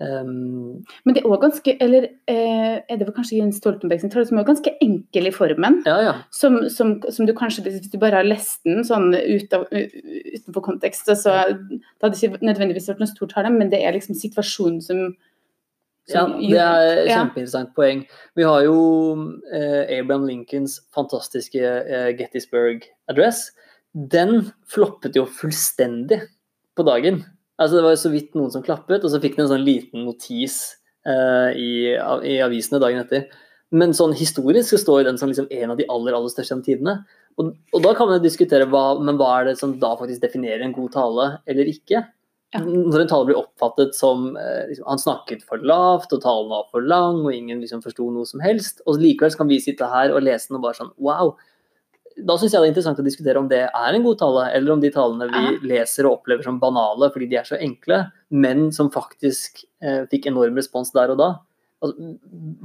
Um, 0.00 0.80
Men 1.04 1.12
det 1.14 1.20
er 1.20 1.26
også 1.28 1.40
ganske 1.42 1.72
Eller 1.84 2.06
eh, 2.26 2.80
er 2.88 2.96
det 2.96 3.04
vel 3.04 3.12
kanskje 3.12 3.36
Jens 3.36 3.58
Stoltenberg 3.60 4.00
sin 4.00 4.08
tale 4.08 4.24
som 4.24 4.38
er 4.40 4.46
ganske 4.48 4.72
enkel 4.80 5.26
i 5.28 5.30
formen? 5.30 5.82
ja, 5.84 5.98
ja. 6.00 6.14
Som, 6.32 6.56
som, 6.70 7.02
som 7.12 7.26
du 7.28 7.34
kanskje, 7.36 7.66
hvis 7.66 7.90
du 7.92 7.98
bare 8.00 8.16
har 8.16 8.24
lest 8.24 8.62
den 8.64 8.80
sånn 8.82 9.12
ut 9.12 9.52
av, 9.52 9.66
utenfor 9.68 10.64
kontekst, 10.64 11.04
så 11.20 11.34
det 11.52 11.82
hadde 12.00 12.16
ikke 12.16 12.40
nødvendigvis 12.40 12.88
vært 12.88 13.02
noen 13.04 13.12
stor 13.12 13.28
tale, 13.28 13.50
men 13.52 13.68
det 13.68 13.82
er 13.84 13.92
liksom 13.92 14.16
situasjonen 14.16 14.80
som, 14.80 15.02
Ja, 16.14 16.24
det 16.26 16.58
er 16.58 16.88
et 17.04 17.08
ja. 17.10 17.18
kjempeinteressant 17.20 17.72
poeng. 17.76 18.02
Vi 18.38 18.46
har 18.46 18.64
jo 18.66 18.76
eh, 19.54 19.98
Abraham 19.98 20.26
Lincolns 20.28 20.78
fantastiske 20.94 21.60
eh, 21.62 22.10
Gettysburg 22.18 22.86
Address. 23.10 23.46
Den 23.94 24.50
floppet 24.70 25.16
jo 25.18 25.26
fullstendig 25.26 26.20
på 26.78 26.86
dagen. 26.86 27.22
Altså 27.60 27.76
Det 27.76 27.84
var 27.84 27.94
jo 27.96 28.02
så 28.04 28.12
vidt 28.12 28.36
noen 28.38 28.52
som 28.54 28.62
klappet, 28.64 29.04
og 29.04 29.12
så 29.12 29.20
fikk 29.22 29.36
den 29.36 29.44
en 29.46 29.52
sånn 29.54 29.66
liten 29.66 30.06
notis 30.06 30.60
eh, 31.06 31.50
i, 31.58 31.70
av- 32.00 32.24
i 32.24 32.38
avisene 32.44 32.80
dagen 32.82 33.02
etter. 33.02 33.26
Men 33.70 33.92
sånn 33.94 34.14
historisk 34.18 34.72
så 34.72 34.80
står 34.82 35.04
den 35.06 35.18
som 35.20 35.30
liksom 35.30 35.50
en 35.54 35.74
av 35.74 35.78
de 35.78 35.86
aller 35.92 36.16
aller 36.16 36.32
største 36.32 36.54
gjennom 36.56 36.66
tidene. 36.66 36.94
Og, 37.38 37.52
og 37.76 37.84
da 37.84 37.92
kan 37.94 38.08
man 38.10 38.22
diskutere 38.24 38.66
hva, 38.66 38.96
men 38.98 39.18
hva 39.20 39.28
er 39.40 39.50
det 39.50 39.58
som 39.60 39.76
da 39.80 39.92
faktisk 39.98 40.24
definerer 40.24 40.64
en 40.66 40.74
god 40.74 40.90
tale 40.96 41.28
eller 41.50 41.70
ikke. 41.70 42.02
Ja. 42.52 42.60
Når 42.66 43.04
en 43.04 43.10
tale 43.12 43.26
blir 43.28 43.38
oppfattet 43.38 43.94
som 43.94 44.32
eh, 44.36 44.64
liksom, 44.72 44.86
han 44.90 44.98
snakket 44.98 45.44
for 45.46 45.62
lavt, 45.62 46.10
og 46.16 46.22
talen 46.24 46.48
var 46.50 46.64
for 46.72 46.82
lang, 46.82 47.20
og 47.22 47.30
ingen 47.36 47.60
liksom 47.62 47.82
forsto 47.84 48.08
noe 48.10 48.26
som 48.26 48.42
helst, 48.42 48.82
og 48.90 48.98
likevel 48.98 49.30
så 49.30 49.38
kan 49.38 49.48
vi 49.52 49.60
sitte 49.62 49.86
her 49.86 50.10
og 50.10 50.24
lese 50.26 50.50
den 50.50 50.58
og 50.58 50.64
bare 50.66 50.78
sånn 50.80 50.90
wow. 50.98 51.36
Da 52.26 52.34
syns 52.36 52.52
jeg 52.52 52.58
det 52.60 52.66
er 52.66 52.72
interessant 52.72 52.98
å 53.00 53.06
diskutere 53.06 53.38
om 53.38 53.46
det 53.48 53.60
er 53.70 53.94
en 53.94 54.02
god 54.02 54.18
tale, 54.18 54.48
eller 54.58 54.74
om 54.74 54.80
de 54.82 54.90
talene 54.92 55.28
vi 55.30 55.44
Ja. 55.46 55.52
leser 55.76 56.08
og 56.10 56.18
opplever 56.18 56.42
som 56.44 56.58
banale 56.60 57.12
fordi 57.14 57.30
de 57.30 57.36
er 57.38 57.46
så 57.46 57.56
enkle, 57.56 58.00
men 58.30 58.72
som 58.74 58.90
faktisk 58.90 59.62
eh, 59.80 60.02
fikk 60.10 60.26
enorm 60.26 60.58
respons 60.58 60.90
der 60.92 61.14
og 61.14 61.18
da. 61.22 61.30
Altså, 61.80 62.16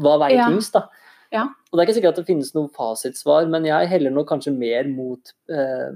hva 0.02 0.17
veier 0.26 0.41
Ja. 0.41 0.50
tyngst, 0.50 0.74
da? 0.74 0.88
Ja. 1.32 1.43
Og 1.45 1.78
Det 1.78 1.80
er 1.84 1.86
ikke 1.88 2.02
sikkert 2.02 2.17
at 2.17 2.26
det 2.26 2.28
finnes 2.34 2.54
noe 2.56 2.69
fasitsvar, 2.74 3.48
men 3.48 3.63
jeg 3.69 3.88
heller 3.88 4.10
nok 4.12 4.28
kanskje 4.34 4.52
mer 4.58 4.89
mot 4.89 5.32
eh, 5.48 5.91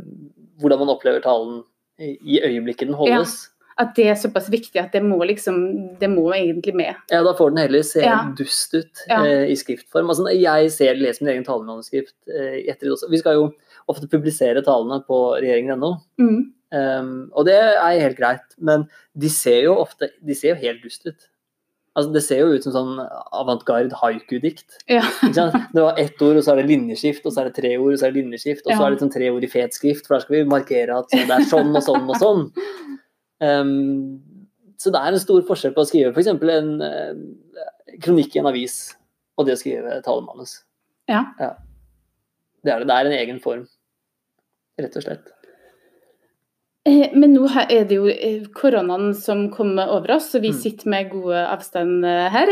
hvordan 0.61 0.79
man 0.85 0.93
opplever 0.93 1.21
talen 1.25 1.63
i, 1.99 2.39
øyeblikket 2.39 2.87
den 2.87 2.95
holdes. 2.95 3.49
At 3.79 3.93
det 3.95 4.09
er 4.11 4.17
såpass 4.19 4.49
viktig 4.51 4.75
at 4.81 4.91
det 4.91 4.99
må 5.05 5.17
liksom 5.23 5.97
Det 6.01 6.09
må 6.11 6.25
egentlig 6.35 6.73
med. 6.75 6.95
Ja, 7.11 7.21
da 7.23 7.31
får 7.37 7.53
den 7.53 7.61
heller 7.63 7.83
se 7.87 8.01
Ja. 8.03 8.17
dust 8.37 8.73
ut 8.75 9.03
Ja. 9.07 9.23
eh, 9.23 9.47
i 9.51 9.55
skriftform. 9.55 10.09
Altså, 10.11 10.27
jeg 10.35 10.71
ser, 10.75 10.95
leser 10.99 11.23
min 11.23 11.33
egen 11.35 11.45
talemanuskript 11.47 12.13
eh, 12.27 12.59
etter 12.69 12.87
det 12.89 12.91
også. 12.97 13.09
Vi 13.09 13.17
skal 13.21 13.33
jo 13.39 13.53
ofte 13.87 14.09
publisere 14.11 14.61
talene 14.65 14.99
på 15.07 15.19
regjeringen.no, 15.41 15.93
Mm. 16.19 16.51
um, 16.73 17.31
og 17.33 17.45
det 17.45 17.55
er 17.55 17.99
helt 17.99 18.17
greit. 18.19 18.55
Men 18.59 18.87
de 19.17 19.29
ser 19.29 19.63
jo 19.63 19.75
ofte 19.75 20.09
de 20.23 20.35
ser 20.35 20.55
jo 20.55 20.61
helt 20.67 20.83
dust 20.83 21.07
ut. 21.07 21.27
Altså, 21.97 22.13
det 22.13 22.21
ser 22.23 22.39
jo 22.43 22.53
ut 22.53 22.63
som 22.63 22.71
sånn 22.71 22.99
avantgarde 23.33 23.91
haiku-dikt. 23.97 24.77
Ja. 24.87 25.01
Det 25.33 25.73
var 25.81 25.97
ett 25.97 26.21
ord, 26.21 26.37
og 26.37 26.43
så 26.45 26.51
er 26.53 26.61
det 26.61 26.67
linjeskift, 26.69 27.25
og 27.25 27.33
så 27.33 27.41
er 27.41 27.49
det 27.49 27.55
tre 27.63 27.77
ord, 27.77 27.93
og 27.93 27.99
så 27.99 28.07
er 28.07 28.11
det 28.13 28.21
linjeskift, 28.23 28.61
og 28.67 28.71
så 28.77 28.85
er 28.85 28.89
det 28.91 28.99
liksom 28.99 29.11
tre 29.13 29.29
ord 29.33 29.43
i 29.43 29.47
fet 29.47 29.73
skrift, 29.73 30.05
for 30.07 30.15
der 30.15 30.21
skal 30.21 30.35
vi 30.37 30.43
markere 30.51 30.99
at 30.99 31.09
det 31.09 31.25
er 31.29 31.47
sånn 31.49 31.75
og 31.75 31.81
sånn 31.83 32.07
og 32.07 32.15
sånn. 32.21 32.51
Så 33.41 34.91
det 34.93 34.99
er 35.01 35.11
en 35.15 35.19
stor 35.19 35.41
forskjell 35.47 35.73
på 35.75 35.83
å 35.83 35.87
skrive 35.89 36.11
f.eks. 36.15 36.27
en 36.31 36.69
eh, 36.85 37.17
kronikk 38.03 38.35
i 38.35 38.39
en 38.39 38.47
avis 38.51 38.77
og 39.39 39.47
det 39.47 39.55
å 39.57 39.59
skrive 39.59 39.97
talemanus. 40.05 40.61
Ja. 41.09 41.25
Det 41.39 42.71
er 42.73 42.79
det. 42.83 42.87
Det 42.87 42.95
er 42.95 43.09
en 43.09 43.17
egen 43.17 43.39
form, 43.43 43.65
rett 44.79 44.95
og 44.99 45.03
slett. 45.05 45.27
Eh, 46.87 47.11
Men 47.15 47.33
nå 47.35 47.47
er 47.65 47.85
det 47.87 47.95
jo 47.97 48.07
eh, 48.11 48.45
koronaen 48.55 49.13
som 49.15 49.49
kommer 49.51 49.91
over 49.95 50.15
oss, 50.17 50.31
så 50.31 50.39
vi 50.43 50.51
Mm. 50.51 50.59
sitter 50.61 50.89
med 50.89 51.11
gode 51.11 51.43
avstand 51.47 52.05
her. 52.05 52.47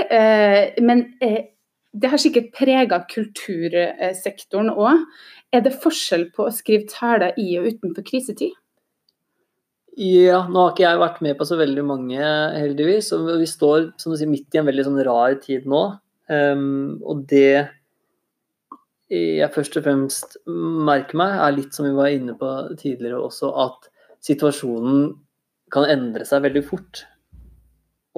Men 0.82 1.06
det 1.22 2.10
har 2.12 2.18
sikkert 2.18 2.52
prega 2.54 3.06
kultursektoren 3.08 4.70
òg. 4.76 5.04
Er 5.54 5.62
det 5.62 5.80
forskjell 5.82 6.32
på 6.36 6.48
å 6.48 6.52
skrive 6.54 6.88
taler 6.92 7.34
i 7.40 7.58
og 7.58 7.66
utenfor 7.72 8.04
krisetid? 8.04 8.52
Ja, 9.98 10.44
nå 10.46 10.62
har 10.62 10.76
ikke 10.76 10.84
jeg 10.84 11.00
vært 11.02 11.22
med 11.26 11.38
på 11.40 11.46
så 11.50 11.56
veldig 11.58 11.84
mange, 11.90 12.22
heldigvis. 12.54 13.10
Og 13.16 13.32
vi 13.42 13.48
står 13.50 13.96
som 13.98 14.14
du 14.14 14.20
sier, 14.20 14.30
midt 14.30 14.54
i 14.54 14.60
en 14.62 14.68
veldig 14.68 14.86
sånn 14.86 15.02
rar 15.08 15.34
tid 15.42 15.66
nå. 15.70 15.82
Um, 16.30 17.00
og 17.02 17.24
det 17.32 17.66
jeg 19.08 19.48
først 19.56 19.78
og 19.80 19.86
fremst 19.86 20.36
merker 20.46 21.18
meg, 21.18 21.38
er 21.40 21.56
litt 21.56 21.74
som 21.74 21.88
vi 21.88 21.96
var 21.96 22.12
inne 22.12 22.36
på 22.38 22.50
tidligere 22.76 23.22
også, 23.24 23.54
at 23.64 23.88
situasjonen 24.28 25.14
kan 25.72 25.88
endre 25.88 26.28
seg 26.28 26.44
veldig 26.44 26.64
fort. 26.68 27.02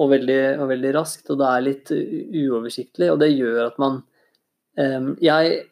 Og 0.00 0.12
veldig, 0.12 0.40
og 0.60 0.68
veldig 0.74 0.92
raskt. 0.98 1.32
Og 1.32 1.40
det 1.40 1.48
er 1.48 1.64
litt 1.64 1.94
uoversiktlig. 1.94 3.08
Og 3.14 3.22
det 3.22 3.30
gjør 3.32 3.62
at 3.70 3.80
man 3.80 4.02
um, 4.76 5.14
Jeg 5.22 5.62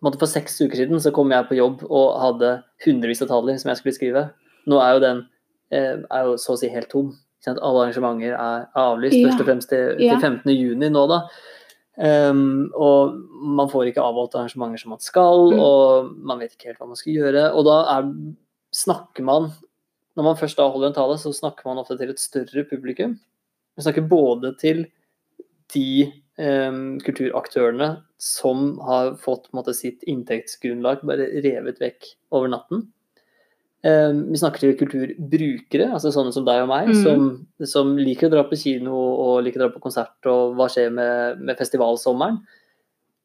For 0.00 0.30
seks 0.30 0.60
uker 0.62 0.78
siden 0.78 1.02
så 1.02 1.10
kom 1.12 1.34
jeg 1.34 1.50
på 1.50 1.58
jobb 1.58 1.82
og 1.90 2.14
hadde 2.22 2.54
hundrevis 2.86 3.20
av 3.26 3.34
taler 3.34 3.58
som 3.58 3.74
jeg 3.74 3.82
skulle 3.82 3.98
skrive. 3.98 4.24
Nå 4.70 4.78
er 4.78 4.94
jo 4.94 5.04
den 5.04 5.26
er 5.72 6.24
jo 6.26 6.36
så 6.40 6.54
å 6.54 6.58
si 6.58 6.68
helt 6.68 6.90
tom. 6.90 7.12
Alle 7.46 7.86
arrangementer 7.86 8.34
er 8.34 8.66
avlyst, 8.76 9.16
Ja. 9.16 9.28
først 9.28 9.40
og 9.40 9.46
fremst 9.46 9.68
til, 9.70 9.96
til 9.96 10.20
15. 10.20 10.52
juni 10.52 10.90
nå, 10.92 11.06
da. 11.08 11.22
Um, 12.00 12.70
og 12.74 13.14
man 13.44 13.68
får 13.68 13.90
ikke 13.90 14.00
avholdt 14.04 14.34
arrangementer 14.38 14.78
som 14.80 14.90
man 14.94 15.00
skal, 15.00 15.50
Mm. 15.52 15.60
og 15.60 16.12
man 16.16 16.38
vet 16.38 16.52
ikke 16.54 16.70
helt 16.70 16.78
hva 16.78 16.86
man 16.88 16.96
skal 16.96 17.12
gjøre. 17.12 17.54
Og 17.54 17.64
da 17.64 17.98
er, 17.98 18.12
snakker 18.72 19.22
man 19.24 19.52
Når 20.16 20.24
man 20.24 20.36
først 20.36 20.56
da 20.58 20.68
holder 20.68 20.88
en 20.88 20.92
tale, 20.94 21.14
så 21.16 21.30
snakker 21.32 21.64
man 21.64 21.78
ofte 21.78 21.96
til 21.96 22.10
et 22.10 22.18
større 22.18 22.64
publikum. 22.68 23.12
Man 23.76 23.84
snakker 23.84 24.08
både 24.08 24.58
til 24.58 24.86
de 25.72 26.12
um, 26.36 26.98
kulturaktørene 26.98 28.02
som 28.18 28.78
har 28.80 29.14
fått 29.14 29.46
måtte, 29.54 29.72
sitt 29.72 30.02
inntektsgrunnlag 30.10 31.04
bare 31.06 31.30
revet 31.44 31.78
vekk 31.80 32.04
over 32.32 32.48
natten. 32.48 32.88
Um, 33.80 34.26
vi 34.28 34.36
snakker 34.36 34.60
til 34.60 34.74
kulturbrukere, 34.76 35.86
altså 35.88 36.10
sånne 36.12 36.34
som 36.36 36.44
deg 36.44 36.66
og 36.66 36.68
meg, 36.68 36.90
mm. 36.90 36.98
som, 37.00 37.28
som 37.64 37.94
liker 37.96 38.28
å 38.28 38.34
dra 38.34 38.42
på 38.48 38.58
kino 38.60 38.92
og 38.92 39.38
liker 39.46 39.62
å 39.62 39.66
dra 39.66 39.72
på 39.72 39.80
konsert, 39.86 40.18
og 40.28 40.58
hva 40.58 40.66
skjer 40.68 40.90
med, 40.92 41.40
med 41.40 41.56
festivalsommeren. 41.60 42.42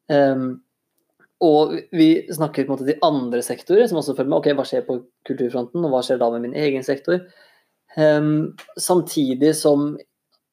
Um, 0.08 0.46
og 1.44 1.74
vi 1.92 2.08
snakker 2.32 2.64
på 2.64 2.72
en 2.72 2.78
måte 2.78 2.88
til 2.88 3.04
andre 3.04 3.42
sektorer 3.44 3.84
som 3.90 4.00
også 4.00 4.14
følger 4.16 4.32
med. 4.32 4.38
Ok, 4.40 4.48
hva 4.56 4.64
skjer 4.64 4.86
på 4.86 5.02
kulturfronten, 5.28 5.84
og 5.84 5.92
hva 5.92 6.00
skjer 6.06 6.22
da 6.22 6.30
med 6.32 6.46
min 6.46 6.56
egen 6.56 6.86
sektor? 6.86 7.20
Um, 7.96 8.56
samtidig 8.80 9.52
som 9.60 9.94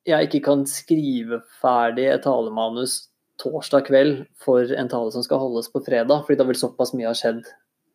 jeg 0.07 0.27
ikke 0.27 0.43
kan 0.49 0.65
skrive 0.67 1.39
ferdig 1.61 2.09
et 2.11 2.25
talemanus 2.27 3.05
torsdag 3.39 3.87
kveld 3.87 4.23
for 4.43 4.67
en 4.75 4.89
tale 4.91 5.11
som 5.15 5.23
skal 5.25 5.39
holdes 5.41 5.69
på 5.71 5.81
fredag, 5.85 6.25
fordi 6.25 6.39
da 6.39 6.47
vil 6.47 6.59
såpass 6.59 6.93
mye 6.95 7.09
ha 7.09 7.15
skjedd 7.17 7.41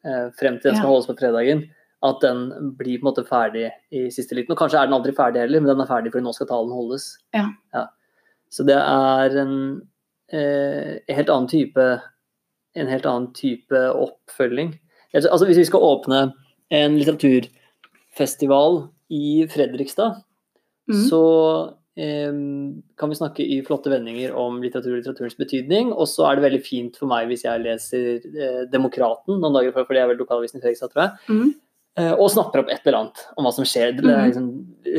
eh, 0.08 0.30
frem 0.38 0.56
til 0.58 0.70
den 0.70 0.78
skal 0.78 0.88
Ja. 0.88 0.92
holdes 0.92 1.10
på 1.10 1.18
fredagen, 1.20 1.66
at 2.06 2.20
den 2.22 2.72
blir 2.78 2.98
på 3.00 3.02
en 3.02 3.08
måte 3.10 3.24
ferdig 3.26 3.68
i 3.90 4.04
siste 4.14 4.36
liten. 4.38 4.52
Og 4.54 4.58
kanskje 4.60 4.78
er 4.78 4.86
den 4.86 4.94
aldri 4.94 5.14
ferdig 5.16 5.40
heller, 5.42 5.60
men 5.64 5.72
den 5.72 5.80
er 5.82 5.88
ferdig 5.90 6.12
fordi 6.14 6.24
nå 6.28 6.34
skal 6.36 6.46
talen 6.50 6.70
holdes. 6.76 7.08
Ja. 7.34 7.48
Så 8.54 8.64
det 8.68 8.76
er 8.78 9.34
en 9.42 9.54
eh, 10.32 10.98
helt 11.16 11.32
annen 11.32 11.48
type 11.50 11.88
en 12.78 12.86
helt 12.92 13.06
annen 13.10 13.32
type 13.34 13.74
oppfølging. 13.98 14.76
Altså 15.16 15.46
Hvis 15.48 15.58
vi 15.58 15.66
skal 15.66 15.82
åpne 15.82 16.20
en 16.70 16.94
litteraturfestival 17.00 18.88
i 19.10 19.46
Fredrikstad, 19.50 20.22
Mm. 20.88 21.02
så 21.10 21.18
eh, 22.00 22.32
kan 22.96 23.10
vi 23.10 23.16
snakke 23.18 23.44
i 23.44 23.58
flotte 23.66 23.90
vendinger 23.92 24.32
om 24.32 24.62
litteratur 24.62 24.94
og 24.94 25.02
litteraturens 25.02 25.36
betydning. 25.36 25.90
Og 25.92 26.06
så 26.08 26.24
er 26.24 26.36
det 26.38 26.44
veldig 26.46 26.62
fint 26.64 26.96
for 26.96 27.10
meg 27.10 27.26
hvis 27.28 27.44
jeg 27.44 27.60
leser 27.60 28.22
eh, 28.24 28.62
Demokraten 28.72 29.36
noen 29.42 29.52
dager 29.52 29.74
før, 29.74 29.84
for 29.84 29.92
det 29.92 30.00
er 30.00 30.08
vel 30.08 30.16
lokalavisen 30.22 30.60
i 30.60 30.62
Fredrikstad, 30.62 30.94
tror 30.94 31.02
jeg. 31.02 31.12
Mm. 31.28 31.50
Eh, 31.98 32.12
og 32.14 32.30
snapper 32.30 32.60
opp 32.62 32.68
et 32.70 32.84
eller 32.86 32.98
annet 33.00 33.22
om 33.36 33.44
hva 33.46 33.52
som 33.52 33.64
skjer. 33.66 33.96
Det 33.96 34.04
Mhm. 34.04 34.26
liksom, 34.30 34.48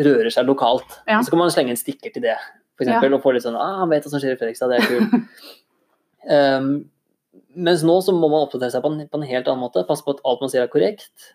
rører 0.05 0.31
seg 0.35 0.45
lokalt. 0.47 0.99
Ja. 1.07 1.21
Så 1.23 1.29
kan 1.31 1.39
man 1.39 1.49
slenge 1.49 1.69
en 1.71 1.79
stikker 1.79 2.13
til 2.13 2.21
det, 2.23 2.35
for 2.77 2.83
eksempel, 2.85 3.13
og 3.15 3.23
få 3.23 3.33
litt 3.33 3.43
sånn 3.43 3.55
ah, 3.55 3.79
'Han 3.79 3.89
vet 3.89 4.03
hva 4.03 4.09
som 4.11 4.19
skjer 4.19 4.33
i 4.33 4.39
Fredrikstad, 4.39 4.69
det 4.69 4.79
er 4.79 4.87
kult'. 4.87 5.27
um, 6.29 6.89
mens 7.55 7.83
nå 7.83 7.97
så 8.03 8.13
må 8.15 8.29
man 8.29 8.45
oppdatere 8.47 8.71
seg 8.71 8.83
på 8.83 8.91
en, 8.91 9.07
på 9.07 9.19
en 9.21 9.27
helt 9.29 9.47
annen 9.47 9.63
måte. 9.63 9.85
Passe 9.87 10.03
på 10.05 10.15
at 10.15 10.23
alt 10.25 10.41
man 10.41 10.49
sier 10.49 10.63
er 10.63 10.71
korrekt, 10.71 11.33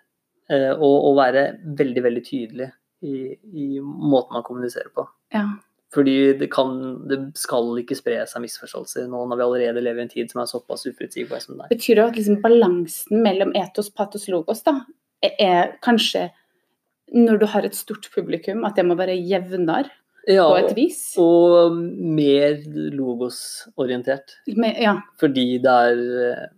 uh, 0.51 0.73
og, 0.79 0.97
og 1.11 1.17
være 1.21 1.45
veldig, 1.77 2.03
veldig 2.03 2.25
tydelig 2.27 2.71
i, 3.05 3.37
i 3.53 3.69
måten 3.81 4.33
man 4.39 4.43
kommuniserer 4.47 4.91
på. 4.95 5.07
Ja. 5.35 5.47
Fordi 5.95 6.33
det, 6.41 6.49
kan, 6.51 7.07
det 7.07 7.19
skal 7.39 7.69
ikke 7.79 7.95
spre 7.95 8.17
seg 8.27 8.43
misforståelser 8.43 9.05
nå 9.07 9.21
når 9.31 9.39
vi 9.39 9.45
allerede 9.45 9.83
lever 9.85 10.01
i 10.03 10.03
en 10.03 10.11
tid 10.11 10.33
som 10.33 10.41
er 10.43 10.49
såpass 10.51 10.83
uforutsigbar 10.89 11.39
som 11.39 11.55
det 11.55 11.69
er. 11.69 11.77
Betyr 11.77 11.95
det 12.01 12.05
at 12.09 12.17
liksom 12.19 12.41
balansen 12.43 13.23
mellom 13.23 13.53
etos, 13.55 13.93
patos, 13.95 14.27
logos 14.33 14.65
da, 14.67 14.81
er, 15.39 15.75
kanskje 15.85 16.29
når 17.15 17.39
du 17.43 17.47
har 17.47 17.67
et 17.67 17.77
stort 17.77 18.09
publikum, 18.15 18.65
at 18.67 18.75
det 18.79 18.85
må 18.89 18.97
være 18.99 19.15
jevnere 19.21 19.91
Ja, 20.27 20.47
på 20.49 20.57
et 20.57 20.73
vis? 20.77 21.01
og 21.21 21.77
mer 21.77 22.57
logosorientert. 22.97 24.37
Ja. 24.49 24.97
Fordi 25.21 25.59
det 25.63 25.71
er 25.71 26.01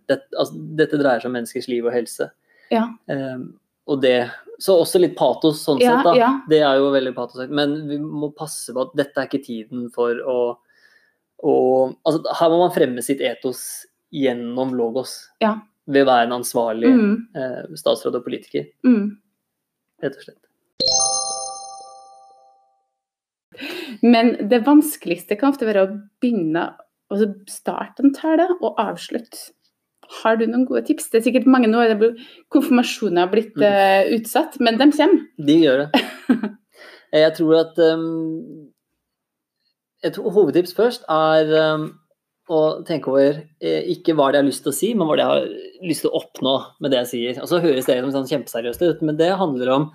det, 0.07 0.21
altså, 0.37 0.55
Dette 0.79 0.99
dreier 1.01 1.19
seg 1.21 1.29
om 1.29 1.35
menneskers 1.37 1.67
liv 1.71 1.85
og 1.85 1.93
helse. 1.95 2.29
Ja. 2.71 2.87
Um, 3.11 3.57
og 3.87 4.01
det 4.03 4.29
Så 4.59 4.73
også 4.81 4.99
litt 4.99 5.13
patos 5.15 5.61
sånn 5.63 5.79
Ja, 5.83 5.99
sett, 5.99 6.07
da. 6.09 6.13
ja. 6.17 6.29
Det 6.49 6.61
er 6.65 6.79
jo 6.79 6.89
veldig 6.95 7.13
patos. 7.15 7.43
Men 7.49 7.75
vi 7.91 7.99
må 8.01 8.31
passe 8.35 8.73
på 8.73 8.87
at 8.87 8.95
dette 8.97 9.21
er 9.21 9.27
ikke 9.29 9.43
tiden 9.45 9.91
for 9.93 10.17
å, 10.25 10.39
å 11.43 11.53
Altså, 12.07 12.23
her 12.39 12.49
må 12.49 12.63
man 12.63 12.73
fremme 12.73 13.03
sitt 13.05 13.21
etos 13.21 13.85
gjennom 14.15 14.73
logos. 14.73 15.27
Ja. 15.43 15.59
Ved 15.87 16.03
å 16.03 16.09
være 16.09 16.27
en 16.27 16.35
ansvarlig 16.41 16.89
Mm, 16.91 17.13
eh, 17.35 17.75
statsråd 17.79 18.17
og 18.19 18.25
politiker, 18.25 18.67
mm. 18.83 19.05
rett 20.03 20.17
og 20.17 20.25
slett. 20.25 20.43
Men 24.03 24.35
det 24.49 24.65
vanskeligste 24.65 25.37
kan 25.39 25.53
ofte 25.53 25.65
være 25.67 25.85
å 25.85 25.93
begynne 26.21 26.67
å 27.13 27.17
starte 27.49 28.03
en 28.03 28.13
tale 28.13 28.49
og 28.59 28.77
avslutte. 28.81 29.51
Har 30.21 30.37
du 30.39 30.45
noen 30.47 30.65
gode 30.67 30.85
tips? 30.87 31.09
Det 31.11 31.19
er 31.19 31.25
sikkert 31.25 31.47
mange 31.51 31.67
nå, 31.67 31.81
konfirmasjoner 32.53 33.25
har 33.25 33.31
blitt 33.31 33.55
Mm. 33.55 33.63
eh, 33.63 34.19
utsatt, 34.19 34.59
men 34.59 34.77
de 34.77 34.91
kommer. 34.91 35.25
De 35.37 35.57
gjør 35.63 35.77
det. 35.85 36.01
Jeg 37.13 37.33
tror 37.37 37.55
at 37.59 37.77
um, 37.79 38.69
Et 40.03 40.15
hovedtips 40.15 40.75
først 40.75 41.03
er 41.09 41.73
um, 41.73 41.99
å 42.49 42.83
tenke 42.85 43.09
over 43.09 43.39
eh, 43.59 43.81
ikke 43.91 44.13
hva 44.13 44.29
det 44.31 44.37
jeg 44.37 44.43
har 44.43 44.47
lyst 44.51 44.63
til 44.63 44.71
å 44.71 44.75
si, 44.77 44.93
men 44.93 45.07
hva 45.07 45.15
det 45.17 45.23
jeg 45.25 45.31
har 45.31 45.47
lyst 45.83 46.05
til 46.05 46.11
å 46.11 46.21
oppnå 46.21 46.55
med 46.83 46.93
det 46.93 47.01
jeg 47.03 47.11
sier. 47.11 47.41
Og 47.43 47.49
så 47.51 47.61
høres 47.63 47.89
det 47.89 47.99
som 48.01 48.13
sånn 48.13 48.29
kjempeseriøst 48.29 48.85
ut, 48.85 49.03
men 49.05 49.19
det 49.19 49.33
handler 49.39 49.73
om 49.73 49.91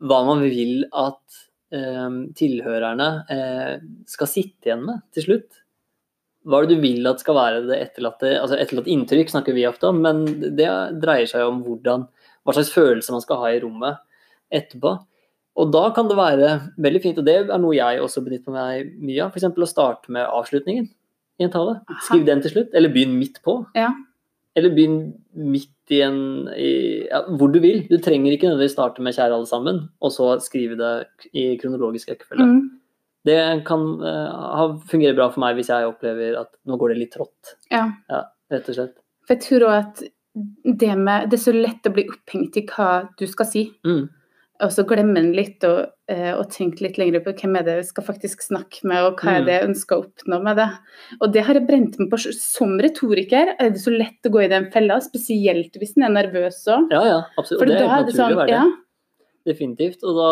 hva 0.00 0.20
man 0.26 0.44
vil 0.44 0.86
at 0.96 1.40
eh, 1.76 2.12
tilhørerne 2.36 3.08
eh, 3.32 3.74
skal 4.08 4.30
sitte 4.30 4.70
igjen 4.70 4.86
med 4.86 5.02
til 5.16 5.26
slutt. 5.26 5.60
Hva 6.48 6.60
er 6.62 6.68
det 6.68 6.78
du 6.78 6.84
vil 6.86 7.08
at 7.10 7.20
skal 7.20 7.36
være 7.36 7.64
det 7.68 7.76
etterlatte 7.84 8.30
altså 8.40 8.56
Etterlatt 8.56 8.88
inntrykk 8.88 9.28
snakker 9.28 9.52
vi 9.52 9.66
ofte 9.68 9.90
om, 9.90 10.00
men 10.00 10.24
det 10.56 10.70
dreier 11.02 11.28
seg 11.28 11.44
om 11.44 11.60
hvordan, 11.66 12.06
hva 12.44 12.56
slags 12.56 12.72
følelse 12.72 13.12
man 13.12 13.24
skal 13.24 13.42
ha 13.42 13.52
i 13.52 13.60
rommet 13.60 14.00
etterpå. 14.50 14.96
Og 15.60 15.72
da 15.74 15.82
kan 15.94 16.08
det 16.08 16.16
være 16.16 16.52
veldig 16.80 17.02
fint, 17.04 17.18
og 17.20 17.26
det 17.26 17.36
er 17.42 17.60
noe 17.60 17.76
jeg 17.76 18.00
også 18.00 18.22
benytter 18.24 18.54
meg 18.54 18.94
mye 19.02 19.26
av, 19.26 19.34
f.eks. 19.34 19.50
å 19.50 19.68
starte 19.68 20.14
med 20.14 20.24
avslutningen 20.24 20.88
i 21.40 21.46
en 21.46 21.52
tale. 21.52 21.80
Skriv 22.06 22.24
den 22.28 22.40
til 22.44 22.54
slutt, 22.54 22.72
eller 22.76 22.92
begynn 22.94 23.18
midt 23.18 23.40
på. 23.44 23.58
Ja. 23.76 23.90
Eller 24.58 24.74
begynn 24.74 25.12
midt 25.34 25.94
i 25.94 26.00
en 26.02 26.48
i, 26.54 26.70
ja, 27.06 27.22
Hvor 27.38 27.52
du 27.52 27.60
vil. 27.62 27.84
Du 27.90 27.98
trenger 28.02 28.34
ikke 28.34 28.48
nødvendigvis 28.48 28.74
starte 28.74 29.02
med 29.02 29.14
'kjære 29.14 29.36
alle 29.36 29.46
sammen', 29.46 29.88
og 30.00 30.12
så 30.12 30.32
skrive 30.42 30.78
det 30.78 31.30
i 31.32 31.56
kronologisk 31.56 32.10
rekkefølge. 32.10 32.46
Mm. 32.46 32.80
Det 33.26 33.38
kan 33.66 33.80
uh, 34.00 34.78
fungere 34.88 35.14
bra 35.14 35.28
for 35.28 35.42
meg 35.44 35.58
hvis 35.58 35.68
jeg 35.68 35.86
opplever 35.86 36.38
at 36.40 36.48
nå 36.66 36.78
går 36.80 36.94
det 36.94 37.02
litt 37.02 37.12
trått, 37.12 37.56
Ja. 37.70 37.90
ja 38.08 38.22
rett 38.50 38.68
og 38.68 38.74
slett. 38.74 38.96
For 39.26 39.36
jeg 39.36 39.42
tror 39.44 39.66
også 39.68 39.80
at 39.84 40.02
det, 40.80 40.94
med, 40.98 41.28
det 41.30 41.36
er 41.36 41.42
så 41.42 41.52
lett 41.52 41.86
å 41.86 41.92
bli 41.94 42.06
opphengt 42.08 42.56
i 42.56 42.64
hva 42.70 43.08
du 43.18 43.26
skal 43.26 43.46
si. 43.46 43.66
Mm. 43.86 44.08
Og 44.60 44.72
så 44.74 44.84
glemmer 44.88 45.22
en 45.22 45.32
litt 45.36 45.64
og, 45.64 45.78
og, 46.10 46.26
å 46.40 46.44
tenke 46.52 46.84
litt 46.84 46.98
lenger 47.00 47.22
på 47.24 47.32
hvem 47.38 47.56
er 47.58 47.64
det 47.66 47.76
jeg 47.78 47.86
skal 47.90 48.06
faktisk 48.06 48.42
snakke 48.44 48.82
med, 48.88 49.06
og 49.06 49.22
hva 49.22 49.36
er 49.38 49.40
Mm. 49.40 49.46
det 49.46 49.54
jeg 49.56 49.68
ønsker 49.70 49.96
å 49.96 50.04
oppnå 50.04 50.38
med 50.44 50.60
det. 50.60 50.68
Og 51.20 51.32
det 51.32 51.44
har 51.46 51.54
jeg 51.58 51.66
brent 51.68 51.98
meg 51.98 52.10
på 52.12 52.20
som 52.36 52.76
retoriker. 52.78 53.54
Er 53.58 53.70
det 53.70 53.80
så 53.80 53.90
lett 53.94 54.28
å 54.28 54.32
gå 54.34 54.44
i 54.44 54.50
den 54.52 54.68
fella, 54.74 55.00
spesielt 55.00 55.74
hvis 55.80 55.96
en 55.96 56.04
er 56.10 56.14
nervøs 56.18 56.60
òg? 56.68 56.92
Ja, 56.92 57.02
ja, 57.08 57.18
absolutt. 57.38 57.62
For 57.62 57.66
det 57.72 57.78
er 57.78 57.84
er 57.84 57.94
helt 57.94 58.06
naturlig 58.10 58.20
sånn, 58.20 58.36
å 58.36 58.40
være 58.42 58.46
det. 58.46 58.60
ja, 58.60 58.68
Definitivt. 59.50 60.04
Og, 60.04 60.14
da, 60.20 60.30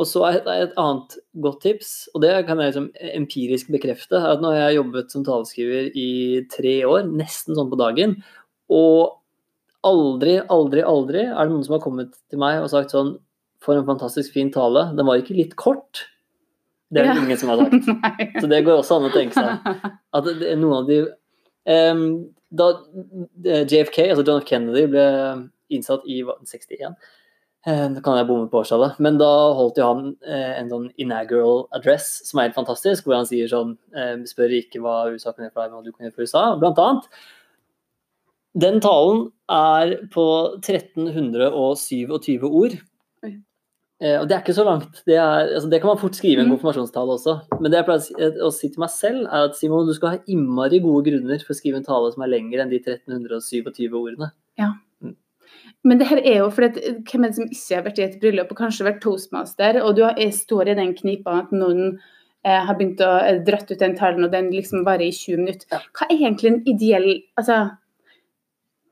og 0.00 0.06
så 0.08 0.24
er 0.30 0.38
et, 0.40 0.46
et 0.70 0.76
annet 0.80 1.16
godt 1.44 1.60
tips, 1.66 2.08
og 2.14 2.22
det 2.24 2.34
kan 2.48 2.58
jeg 2.58 2.72
liksom 2.72 2.90
empirisk 3.20 3.68
bekrefte, 3.74 4.16
er 4.16 4.32
at 4.32 4.40
nå 4.40 4.54
har 4.54 4.70
jeg 4.70 4.78
jobbet 4.80 5.12
som 5.12 5.24
taleskriver 5.26 5.90
i 5.94 6.10
tre 6.48 6.78
år, 6.88 7.04
nesten 7.12 7.58
sånn 7.58 7.68
på 7.68 7.76
dagen, 7.80 8.16
og 8.72 9.19
aldri, 9.86 10.38
aldri, 10.52 10.82
aldri 10.86 11.22
er 11.26 11.36
det 11.46 11.50
noen 11.52 11.64
som 11.66 11.76
har 11.78 11.82
kommet 11.84 12.14
til 12.30 12.40
meg 12.42 12.60
og 12.62 12.70
sagt 12.72 12.92
sånn 12.94 13.14
For 13.60 13.76
en 13.76 13.84
fantastisk 13.84 14.32
fin 14.32 14.48
tale. 14.52 14.86
Den 14.96 15.04
var 15.06 15.20
ikke 15.20 15.34
litt 15.36 15.54
kort. 15.60 16.06
Det 16.90 17.02
er 17.02 17.10
det 17.10 17.16
Ja. 17.16 17.22
ingen 17.24 17.36
som 17.38 17.50
har 17.52 17.58
sagt. 17.60 17.88
Så 18.40 18.48
det 18.48 18.64
går 18.64 18.80
også 18.80 18.96
an 18.96 19.10
å 19.10 19.12
tenke 19.12 19.36
seg. 19.36 19.92
At 20.16 20.24
det 20.24 20.48
er 20.48 20.56
noen 20.56 20.78
av 20.80 20.86
de 20.88 21.00
um, 21.68 22.04
Da 22.50 22.70
JFK, 23.44 24.08
altså 24.10 24.24
John 24.26 24.40
F. 24.40 24.46
Kennedy, 24.48 24.86
ble 24.90 25.04
innsatt 25.70 26.02
i 26.10 26.22
hva, 26.26 26.34
61 26.48 26.96
det 27.66 27.92
Da 27.94 28.00
kan 28.00 28.16
jeg 28.16 28.26
bomme 28.30 28.48
på 28.48 28.62
årstallet. 28.62 28.96
Men 29.04 29.18
da 29.20 29.28
holdt 29.54 29.76
jo 29.76 29.84
han 29.90 30.06
eh, 30.24 30.54
en 30.56 30.70
sånn 30.72 30.86
inaugural 30.96 31.66
address 31.76 32.06
som 32.26 32.40
er 32.40 32.48
helt 32.48 32.56
fantastisk, 32.56 33.04
hvor 33.04 33.18
han 33.18 33.28
sier 33.28 33.50
sånn 33.52 33.74
eh, 33.92 34.16
Spør 34.24 34.54
ikke 34.56 34.80
hva 34.80 34.94
USA 35.12 35.34
kan 35.34 35.44
gjøre 35.44 35.52
for 35.52 35.60
deg, 35.66 35.74
men 35.74 35.76
hva 35.76 35.84
du 35.84 35.92
kan 35.92 36.06
gjøre 36.08 36.16
for 36.16 36.24
USA, 36.24 36.44
blant 36.56 36.80
annet. 36.80 37.10
Den 38.58 38.80
talen 38.82 39.28
er 39.50 39.92
på 40.10 40.24
1327 40.62 42.44
ord. 42.50 42.78
Eh, 44.00 44.16
og 44.16 44.24
det 44.30 44.32
er 44.32 44.40
ikke 44.40 44.54
så 44.56 44.64
langt. 44.64 45.02
Det, 45.04 45.14
er, 45.20 45.50
altså, 45.58 45.68
det 45.68 45.80
kan 45.82 45.90
man 45.92 45.98
fort 46.00 46.14
skrive 46.16 46.38
i 46.40 46.40
en 46.40 46.48
Mm. 46.48 46.54
konfirmasjonstale 46.56 47.12
også. 47.18 47.34
Men 47.60 47.70
det 47.70 47.76
jeg 47.76 47.84
pleier 47.84 48.00
å 48.00 48.02
si- 48.06 48.14
eh, 48.18 48.38
å 48.46 48.50
si 48.52 48.68
til 48.70 48.80
meg 48.80 48.88
selv, 48.88 49.26
er 49.28 49.44
at 49.44 49.56
Simon, 49.56 49.86
du 49.86 49.92
skal 49.92 50.08
ha 50.14 50.18
innmari 50.26 50.80
gode 50.80 51.04
grunner 51.04 51.38
for 51.44 51.52
å 51.52 51.56
skrive 51.58 51.76
en 51.76 51.84
tale 51.84 52.10
som 52.12 52.22
er 52.22 52.28
lengre 52.32 52.62
enn 52.62 52.70
de 52.70 52.78
1327 52.80 53.92
ordene. 53.92 54.32
Ja. 54.58 54.72
Men 55.84 55.98
det 55.98 56.06
her 56.08 56.16
er 56.18 56.38
jo 56.38 56.48
fordi 56.50 56.64
at 56.78 57.04
hvem 57.04 57.24
er 57.24 57.28
det 57.28 57.34
som 57.36 57.44
ikke 57.44 57.74
har 57.76 57.82
vært 57.84 57.98
i 57.98 58.02
et 58.08 58.20
bryllup 58.20 58.50
og 58.50 58.56
kanskje 58.58 58.84
vært 58.88 59.00
toastmaster, 59.02 59.82
og 59.84 59.96
du 59.96 60.02
står 60.32 60.68
i 60.68 60.74
den 60.74 60.94
knipa 60.94 61.38
at 61.44 61.50
noen 61.52 61.98
eh, 62.44 62.64
har 62.64 62.74
begynt 62.74 63.00
å 63.00 63.20
eh, 63.22 63.38
dratt 63.44 63.70
ut 63.70 63.78
den 63.78 63.96
talen, 63.96 64.24
og 64.24 64.30
den 64.32 64.50
liksom 64.50 64.82
varer 64.84 65.02
i 65.08 65.10
20 65.12 65.36
minutter. 65.44 65.78
Hva 65.92 66.06
er 66.08 66.16
egentlig 66.16 66.46
en 66.46 66.62
ideell 66.64 67.22
Altså, 67.38 67.76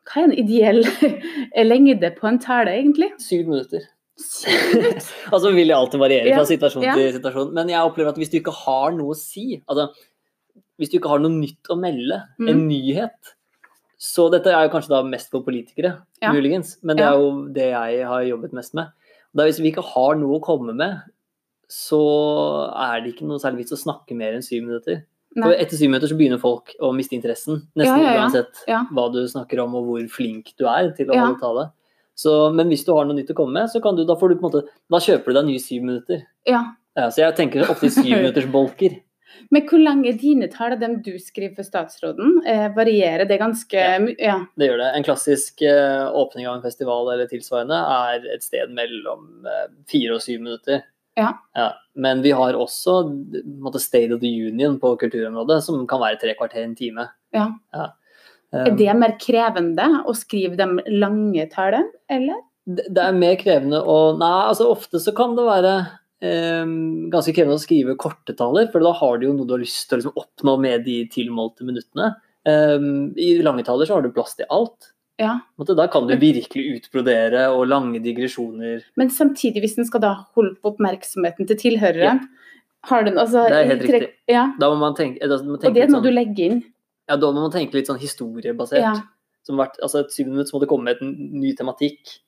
hva 0.09 0.23
er 0.23 0.29
en 0.31 0.37
ideell 0.41 0.83
lengde 1.71 2.11
på 2.17 2.29
en 2.31 2.39
tale, 2.43 2.73
egentlig? 2.81 3.11
Syv 3.23 3.49
minutter. 3.51 3.87
Altså 4.19 5.53
vil 5.57 5.69
det 5.71 5.77
alltid 5.77 6.01
variere 6.03 6.35
fra 6.35 6.47
situasjon 6.49 6.87
ja. 6.87 6.95
til 6.99 7.13
situasjon. 7.19 7.53
Men 7.55 7.71
jeg 7.71 7.83
opplever 7.87 8.11
at 8.15 8.21
hvis 8.21 8.33
du 8.33 8.39
ikke 8.41 8.55
har 8.65 8.95
noe 8.97 9.15
å 9.15 9.19
si, 9.19 9.61
altså 9.69 9.91
hvis 10.79 10.93
du 10.93 10.99
ikke 10.99 11.11
har 11.11 11.21
noe 11.23 11.35
nytt 11.35 11.71
å 11.71 11.77
melde, 11.79 12.23
en 12.41 12.55
Mm. 12.63 12.69
nyhet 12.71 13.35
Så 13.99 14.29
dette 14.31 14.47
er 14.55 14.63
jo 14.63 14.71
kanskje 14.71 14.93
da 14.93 15.03
mest 15.03 15.31
for 15.33 15.43
politikere, 15.43 15.97
Ja. 16.23 16.31
muligens, 16.33 16.77
men 16.87 16.97
det 16.97 17.05
er 17.05 17.17
jo 17.19 17.49
det 17.51 17.65
jeg 17.73 18.07
har 18.07 18.23
jobbet 18.23 18.53
mest 18.55 18.75
med. 18.79 18.93
Da 19.35 19.43
hvis 19.43 19.59
vi 19.59 19.73
ikke 19.73 19.83
har 19.83 20.15
noe 20.15 20.39
å 20.39 20.43
komme 20.43 20.73
med, 20.73 21.01
så 21.69 21.99
er 22.79 23.01
det 23.03 23.15
ikke 23.15 23.27
noe 23.27 23.43
særlig 23.43 23.65
vits 23.65 23.75
å 23.75 23.83
snakke 23.83 24.15
mer 24.15 24.37
enn 24.37 24.43
syv 24.47 24.63
minutter. 24.63 25.03
For 25.35 25.45
Nei. 25.53 25.57
etter 25.61 25.77
syv 25.77 25.91
minutter 25.93 26.09
så 26.11 26.17
begynner 26.19 26.41
folk 26.41 26.73
å 26.81 26.89
miste 26.97 27.15
interessen, 27.15 27.61
nesten 27.77 28.01
Ja, 28.01 28.15
ja, 28.15 28.23
uansett 28.23 28.63
hva 28.97 29.05
du 29.13 29.21
snakker 29.29 29.61
om 29.61 29.75
og 29.79 29.85
hvor 29.91 30.07
flink 30.11 30.55
du 30.59 30.65
er 30.67 30.91
til 30.97 31.11
å 31.13 31.19
holde 31.19 31.41
tale. 31.43 31.67
Så, 32.19 32.33
men 32.53 32.67
hvis 32.73 32.83
du 32.87 32.95
har 32.97 33.05
noe 33.07 33.15
nytt 33.15 33.31
å 33.31 33.37
komme 33.39 33.61
med, 33.61 33.71
så 33.71 33.79
kan 33.85 33.95
du, 33.95 34.03
da, 34.09 34.17
får 34.19 34.33
du 34.33 34.39
på 34.41 34.49
en 34.49 34.49
måte, 34.49 34.65
da 34.91 34.99
kjøper 35.05 35.31
du 35.31 35.37
deg 35.39 35.47
nye 35.53 35.61
syv 35.63 35.85
minutter. 35.85 36.25
Ja. 36.49 36.65
Så 36.99 37.21
jeg 37.23 37.37
tenker 37.39 37.69
ofte 37.71 37.87
i 37.87 37.93
syv 37.95 38.17
minutters 38.25 38.49
bolker. 38.51 38.97
Men 39.55 39.69
hvor 39.69 39.79
lang 39.79 40.01
er 40.09 40.17
dine 40.19 40.49
tall, 40.51 40.75
dem 40.81 40.97
du 41.05 41.13
skriver 41.23 41.55
for 41.61 41.69
statsråden? 41.69 42.41
Eh, 42.49 42.67
varierer 42.75 43.29
det 43.29 43.39
ganske 43.39 43.77
Ja. 43.79 43.99
mye? 44.03 44.49
Det 44.59 44.67
gjør 44.67 44.81
det. 44.83 44.89
En 44.97 45.07
klassisk 45.07 45.63
eh, 45.63 46.09
åpning 46.11 46.49
av 46.49 46.57
en 46.57 46.65
festival 46.65 47.13
eller 47.13 47.29
tilsvarende 47.31 47.79
er 47.79 48.27
et 48.35 48.43
sted 48.43 48.73
mellom 48.75 49.47
eh, 49.47 49.69
fire 49.93 50.17
og 50.17 50.25
syv 50.25 50.41
minutter. 50.43 50.83
Ja. 51.19 51.69
Men 51.99 52.23
vi 52.23 52.31
har 52.37 52.55
også 52.55 53.01
måte, 53.59 53.81
State 53.83 54.15
of 54.15 54.21
the 54.23 54.31
Union 54.31 54.79
på 54.81 54.95
kulturområdet, 55.01 55.61
som 55.67 55.83
kan 55.91 56.03
være 56.03 56.21
tre 56.23 56.35
kvarter, 56.39 56.63
en 56.65 56.77
time. 56.79 57.09
Ja. 57.35 57.49
Um, 58.55 58.65
Er 58.65 58.77
det 58.79 58.95
mer 58.97 59.17
krevende 59.21 59.89
å 60.09 60.15
skrive 60.17 60.57
de 60.57 60.95
lange 60.95 61.49
tallene, 61.53 61.91
eller? 62.09 62.45
det 62.69 62.85
det 62.93 63.01
er 63.01 63.17
mer 63.17 63.39
krevende 63.41 63.81
å 63.81 63.97
Nei, 64.21 64.35
altså 64.51 64.69
ofte 64.69 65.01
så 65.01 65.15
kan 65.17 65.35
det 65.39 65.47
være 65.47 65.75
um, 66.21 67.09
ganske 67.13 67.33
krevende 67.37 67.57
å 67.57 67.63
skrive 67.63 67.97
korte 68.01 68.35
taler, 68.37 68.69
for 68.73 68.85
da 68.85 68.93
har 69.01 69.19
du 69.19 69.29
jo 69.29 69.35
noe 69.37 69.49
du 69.49 69.57
har 69.57 69.65
lyst 69.65 69.87
til 69.89 69.99
å 69.99 70.03
liksom, 70.03 70.17
oppnå 70.21 70.57
med 70.61 70.85
de 70.89 71.01
tilmålte 71.13 71.67
minuttene. 71.69 72.13
Um, 72.49 73.11
I 73.17 73.39
lange 73.45 73.65
taler 73.67 73.89
så 73.89 73.99
har 73.99 74.05
du 74.05 74.13
plass 74.15 74.37
til 74.39 74.49
alt. 74.53 74.93
Ja. 75.19 75.41
Da 75.59 75.87
kan 75.91 76.07
du 76.07 76.15
virkelig 76.17 76.65
utbrodere 76.79 77.49
og 77.51 77.67
lange 77.67 77.99
digresjoner. 78.03 78.83
Men 78.97 79.11
samtidig, 79.11 79.61
hvis 79.65 79.75
den 79.77 79.85
skal 79.89 80.01
da 80.01 80.13
holde 80.37 80.55
på 80.63 80.71
oppmerksomheten 80.77 81.47
til 81.49 81.57
tilhørere, 81.57 82.13
Ja. 82.13 82.19
har 82.85 83.03
den 83.05 83.19
altså 83.19 83.49
Det 83.49 83.53
er 83.59 83.65
helt 83.67 83.83
riktig. 83.83 84.13
Ja. 84.29 84.53
Da 84.61 84.71
må 84.71 84.79
man 84.79 84.95
tenke, 84.95 85.19
da 85.21 85.37
man 85.43 85.57
Og 85.57 85.75
det 85.75 85.77
er 85.83 85.87
noe 85.89 85.99
noe 85.99 86.03
du 86.03 86.09
sånn, 86.09 86.15
legger 86.15 86.51
inn. 86.53 86.65
ja, 87.09 87.17
da 87.17 87.27
må 87.33 87.41
man 87.43 87.51
tenke 87.51 87.75
litt 87.75 87.87
sånn 87.89 87.99
historiebasert. 87.99 88.81
Ja. 88.81 88.95
Som 89.43 89.57
hvert, 89.57 89.77
altså 89.83 90.01
et 90.05 90.13
syv 90.13 90.27
minutter 90.29 90.51
så 90.51 90.55
må 90.57 90.61
det 90.61 90.69
komme 90.69 90.85
med 90.85 90.97
en 91.03 91.41
ny 91.41 91.53
tematikk. 91.55 92.19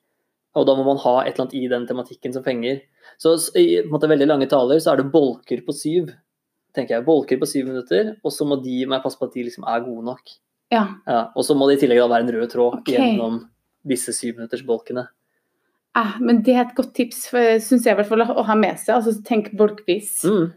Og 0.56 0.66
da 0.66 0.74
må 0.74 0.84
man 0.84 0.96
ha 0.98 1.20
et 1.20 1.34
eller 1.38 1.46
annet 1.46 1.54
i 1.54 1.68
den 1.68 1.86
tematikken 1.86 2.32
som 2.32 2.42
fenger. 2.42 2.80
Så 3.18 3.34
s- 3.38 3.50
i 3.54 3.82
måte, 3.86 4.08
veldig 4.08 4.26
lange 4.26 4.48
taler 4.48 4.76
så 4.80 4.92
er 4.92 4.96
det 4.96 5.12
bolker 5.12 5.60
på 5.64 5.72
syv. 5.72 6.12
tenker 6.72 6.90
jeg, 6.90 7.04
Bolker 7.04 7.36
på 7.36 7.46
syv 7.48 7.66
minutter, 7.66 8.16
og 8.24 8.30
så 8.30 8.46
må 8.46 8.62
de 8.62 8.86
må 8.86 8.94
jeg 8.94 9.02
passe 9.02 9.18
på 9.18 9.26
at 9.26 9.32
de 9.34 9.42
liksom 9.42 9.64
er 9.66 9.80
gode 9.80 10.04
nok. 10.04 10.20
Ja. 10.70 10.84
Ja, 11.06 11.22
og 11.34 11.46
så 11.46 11.56
må 11.58 11.68
det 11.68 11.78
i 11.78 11.84
tillegg 11.84 12.02
da 12.02 12.10
være 12.10 12.26
en 12.26 12.34
rød 12.36 12.52
tråd 12.52 12.78
okay. 12.80 12.96
gjennom 12.96 13.40
disse 13.90 14.14
syvminuttersbolkene. 14.14 15.06
Eh, 15.98 16.16
men 16.22 16.42
det 16.46 16.54
er 16.54 16.64
et 16.66 16.76
godt 16.76 16.92
tips, 16.94 17.24
syns 17.32 17.86
jeg 17.86 17.94
i 17.94 17.98
hvert 17.98 18.10
fall, 18.10 18.22
å 18.22 18.46
ha 18.46 18.56
med 18.58 18.78
seg. 18.78 19.00
Altså 19.00 19.16
tenk 19.26 19.50
bolkvis. 19.58 20.20
Mm. 20.28 20.50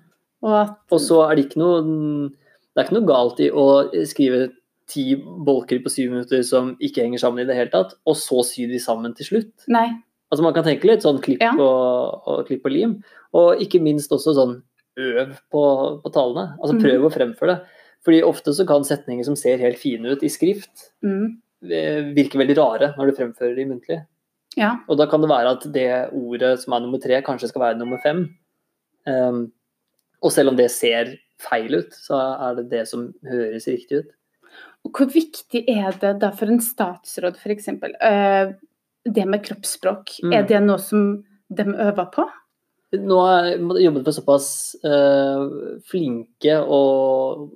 Og 0.43 0.57
at 0.59 0.75
Og 0.91 0.99
så 1.01 1.21
er 1.25 1.37
det 1.37 1.45
ikke 1.47 1.61
noe 1.61 1.77
Det 1.87 2.81
er 2.81 2.87
ikke 2.87 2.97
noe 2.97 3.07
galt 3.07 3.39
i 3.39 3.47
å 3.47 3.67
skrive 4.09 4.49
ti 4.89 5.13
bolker 5.15 5.79
på 5.79 5.91
syv 5.93 6.11
minutter 6.11 6.41
som 6.43 6.73
ikke 6.83 7.05
henger 7.05 7.21
sammen 7.21 7.43
i 7.43 7.47
det 7.47 7.55
hele 7.55 7.71
tatt, 7.71 7.93
og 8.03 8.17
så 8.19 8.41
sy 8.45 8.65
de 8.67 8.81
sammen 8.83 9.13
til 9.15 9.29
slutt. 9.29 9.53
Nei. 9.71 9.87
Altså 10.33 10.43
Man 10.43 10.55
kan 10.55 10.65
tenke 10.65 10.89
litt 10.89 11.05
sånn 11.05 11.21
klipp, 11.23 11.41
Ja. 11.41 11.53
og, 11.53 12.27
og, 12.27 12.41
klipp 12.49 12.65
og 12.67 12.73
lim, 12.73 12.97
og 13.37 13.61
ikke 13.63 13.81
minst 13.81 14.11
også 14.11 14.33
sånn 14.35 14.57
øv 14.99 15.37
på, 15.53 15.63
på 16.03 16.11
talene. 16.13 16.57
Altså 16.59 16.75
prøv 16.75 16.97
prøv 16.97 17.07
å 17.07 17.13
fremføre 17.13 17.55
det. 17.55 17.79
Fordi 18.03 18.21
ofte 18.27 18.51
så 18.53 18.65
kan 18.67 18.83
setninger 18.83 19.23
som 19.23 19.35
ser 19.39 19.61
helt 19.63 19.77
fine 19.79 20.11
ut 20.11 20.23
i 20.23 20.29
skrift, 20.29 20.89
Mm. 21.03 21.37
eh, 21.71 22.01
virke 22.15 22.37
veldig 22.37 22.57
rare 22.57 22.93
når 22.97 23.07
du 23.11 23.15
fremfører 23.21 23.55
de 23.55 23.65
muntlig. 23.65 24.05
Ja. 24.57 24.75
Og 24.89 24.97
da 24.97 25.05
kan 25.07 25.21
det 25.21 25.29
være 25.29 25.51
at 25.55 25.63
det 25.73 26.09
ordet 26.13 26.59
som 26.61 26.73
er 26.73 26.79
nummer 26.83 26.99
tre, 27.01 27.21
kanskje 27.21 27.47
skal 27.49 27.61
være 27.61 27.77
nummer 27.79 27.97
fem. 28.03 28.25
Um, 29.07 29.51
og 30.21 30.31
selv 30.31 30.49
om 30.49 30.55
det 30.55 30.69
ser 30.71 31.15
feil 31.39 31.73
ut, 31.75 31.91
så 31.91 32.19
er 32.49 32.55
det 32.59 32.69
det 32.69 32.83
som 32.87 33.13
høres 33.27 33.65
riktig 33.67 34.03
ut. 34.03 34.11
Og 34.85 34.91
hvor 34.91 35.07
viktig 35.11 35.63
er 35.67 35.91
det 35.99 36.19
da 36.19 36.29
for 36.31 36.45
en 36.51 36.59
statsråd 36.59 37.35
f.eks. 37.39 37.67
Uh, 38.03 38.53
det 39.09 39.25
med 39.27 39.43
kroppsspråk, 39.43 40.19
Mm. 40.23 40.33
er 40.33 40.43
det 40.47 40.61
noe 40.63 40.77
som 40.79 41.23
de 41.51 41.63
øver 41.63 42.11
på? 42.11 42.27
Nå 42.93 43.19
har 43.25 43.47
jeg 43.47 43.85
jobbet 43.87 44.05
med 44.05 44.15
såpass 44.15 44.47
uh, 44.85 45.47
flinke 45.89 46.59
og 46.61 47.47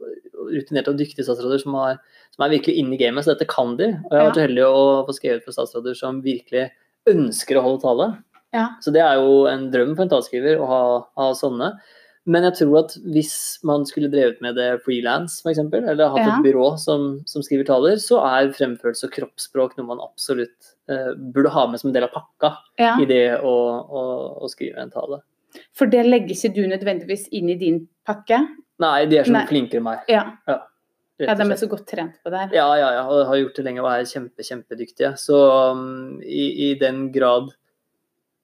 rutinerte 0.48 0.94
og 0.94 0.98
dyktige 0.98 1.26
statsråder 1.28 1.62
som, 1.62 1.76
har, 1.78 2.00
som 2.34 2.46
er 2.46 2.56
virkelig 2.56 2.78
inne 2.82 2.98
i 2.98 3.02
gamet, 3.02 3.26
så 3.26 3.36
dette 3.36 3.50
kan 3.50 3.76
de. 3.78 3.92
Og 4.08 4.16
jeg 4.16 4.22
har 4.22 4.30
vært 4.30 4.40
så 4.40 4.46
heldig 4.48 4.66
å 4.66 4.82
få 5.08 5.18
skrevet 5.18 5.46
for 5.46 5.58
statsråder 5.58 5.98
som 6.00 6.24
virkelig 6.26 6.68
ønsker 7.12 7.60
å 7.60 7.66
holde 7.68 7.84
tale. 7.86 8.10
Ja. 8.56 8.66
Så 8.82 8.94
det 8.96 9.04
er 9.04 9.22
jo 9.22 9.46
en 9.52 9.68
drøm 9.74 9.94
for 9.96 10.06
en 10.06 10.12
talskriver 10.12 10.62
å 10.62 10.70
ha, 10.72 10.84
ha 11.20 11.30
sånne. 11.38 11.74
Men 12.28 12.44
jeg 12.50 12.58
tror 12.60 12.82
at 12.82 12.96
hvis 13.08 13.36
man 13.68 13.86
skulle 13.88 14.12
drevet 14.12 14.42
med 14.44 14.58
det 14.60 14.82
frilans, 14.84 15.40
f.eks., 15.44 15.62
eller 15.64 16.12
hatt 16.12 16.26
Ja. 16.26 16.34
et 16.34 16.44
byrå 16.44 16.74
som, 16.82 17.22
som 17.30 17.46
skriver 17.46 17.68
taler, 17.70 18.02
så 18.04 18.20
er 18.26 18.52
fremførelse 18.56 19.08
og 19.08 19.14
kroppsspråk 19.16 19.78
noe 19.78 19.88
man 19.94 20.04
absolutt 20.04 20.74
burde 21.36 21.52
ha 21.52 21.66
med 21.68 21.82
som 21.82 21.90
en 21.90 21.96
del 21.98 22.06
av 22.08 22.14
pakka 22.14 22.54
ja. 22.80 22.94
i 23.02 23.08
det 23.10 23.24
å, 23.44 23.56
å, 23.84 24.04
å 24.44 24.50
skrive 24.52 24.80
en 24.84 24.94
tale. 24.94 25.20
For 25.78 25.90
det 25.92 26.06
legger 26.08 26.36
ikke 26.36 26.54
du 26.56 26.64
nødvendigvis 26.70 27.28
inn 27.36 27.52
i 27.52 27.58
din 27.60 27.84
pakke? 28.08 28.42
Nei, 28.84 29.06
de 29.10 29.22
er 29.22 29.28
så 29.28 29.36
Nei. 29.36 29.46
flinkere 29.50 29.82
enn 29.82 29.88
meg. 29.88 30.10
Ja. 30.12 30.24
ja. 30.50 30.58
ja, 31.24 31.36
de 31.38 31.48
er 31.48 31.60
så 31.60 31.70
godt 31.72 31.88
trent 31.90 32.20
på 32.22 32.34
det 32.34 32.44
her. 32.44 32.58
Ja, 32.60 32.68
ja, 32.80 32.90
ja, 33.00 33.06
og 33.10 33.24
har 33.30 33.40
gjort 33.42 33.58
det 33.58 33.66
lenge 33.66 33.84
og 33.84 33.90
er 33.92 34.10
kjempe, 34.10 34.46
kjempedyktige. 34.46 35.14
Så 35.22 35.40
um, 35.74 36.20
i, 36.22 36.50
i 36.68 36.74
den 36.80 37.08
grad 37.16 37.50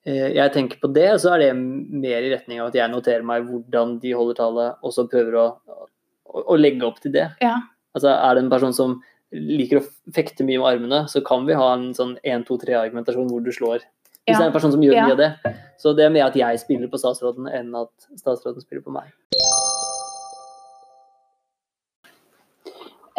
eh, 0.08 0.32
jeg 0.34 0.56
tenker 0.56 0.82
på 0.82 0.89
det, 0.95 1.10
så 1.21 1.36
er 1.36 1.45
det 1.45 1.51
mer 1.58 2.25
i 2.25 2.34
retning 2.34 2.63
av 2.63 2.71
at 2.71 2.79
jeg 2.79 2.93
noterer 2.93 3.27
meg 3.29 3.45
hvordan 3.49 3.97
de 4.03 4.15
holder 4.17 4.39
tallet, 4.41 4.82
og 4.82 4.95
så 4.95 5.06
prøver 5.12 5.38
å, 5.43 5.47
å, 5.69 6.45
å 6.47 6.60
legge 6.60 6.88
opp 6.89 7.01
til 7.03 7.13
det. 7.15 7.29
Ja. 7.45 7.60
Altså 7.93 8.10
er 8.15 8.36
det 8.36 8.47
en 8.47 8.53
person 8.53 8.73
som 8.73 9.01
liker 9.34 9.82
å 9.82 9.86
fekte 10.13 10.46
mye 10.46 10.62
med 10.62 10.69
armene, 10.69 11.04
så 11.10 11.24
kan 11.26 11.48
vi 11.48 11.58
ha 11.58 11.74
en 11.74 11.91
sånn 11.98 12.15
1-2-3-argumentasjon 12.22 13.30
hvor 13.32 13.43
du 13.43 13.52
slår 13.52 13.82
Hvis 14.24 14.38
Ja. 14.38 14.39
det 14.39 14.43
er 14.46 14.48
en 14.48 14.54
person 14.54 14.72
som 14.72 14.82
gjør 14.82 14.93
Ja. 14.96 15.06
mye 15.06 15.12
av 15.12 15.17
det. 15.17 15.56
Så 15.78 15.93
det 15.93 16.06
er 16.06 16.10
mer 16.10 16.28
at 16.28 16.36
jeg 16.36 16.60
spiller 16.60 16.88
på 16.88 16.96
statsråden 16.96 17.50
enn 17.52 17.76
at 17.76 17.91
statsråden 18.15 18.62
spiller 18.62 18.82
på 18.82 18.93
meg. 18.93 19.12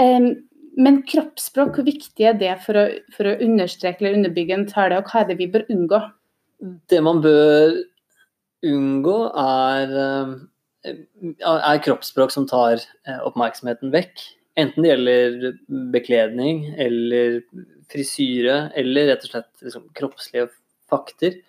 Um, 0.01 0.49
men 0.77 1.03
kroppsspråk, 1.03 1.77
hvor 1.77 1.85
viktig 1.85 2.25
er 2.27 2.33
det 2.33 2.55
for 2.65 2.73
å, 2.75 2.87
for 3.15 3.29
å 3.31 3.39
understreke 3.45 4.01
eller 4.01 4.17
underbygge 4.17 4.57
en 4.57 4.67
tale, 4.67 4.97
og 4.97 5.05
hva 5.05 5.21
er 5.23 5.29
det 5.29 5.39
vi 5.39 5.47
bør 5.47 5.67
unngå? 5.71 6.01
Det 6.89 7.03
man 7.05 7.21
bør 7.21 7.77
unngå, 8.65 9.19
er, 9.37 10.41
er 11.45 11.85
kroppsspråk 11.85 12.33
som 12.35 12.49
tar 12.49 12.81
eh, 12.81 13.21
oppmerksomheten 13.29 13.93
vekk. 13.95 14.25
Enten 14.61 14.85
det 14.85 14.93
gjelder 14.93 15.57
bekledning 15.91 16.69
eller 16.79 17.41
frisyre, 17.91 18.69
eller 18.79 19.11
rett 19.11 19.27
og 19.27 19.33
slett 19.33 19.65
liksom, 19.67 19.89
kroppslige 19.99 20.47
fakter. 20.91 21.41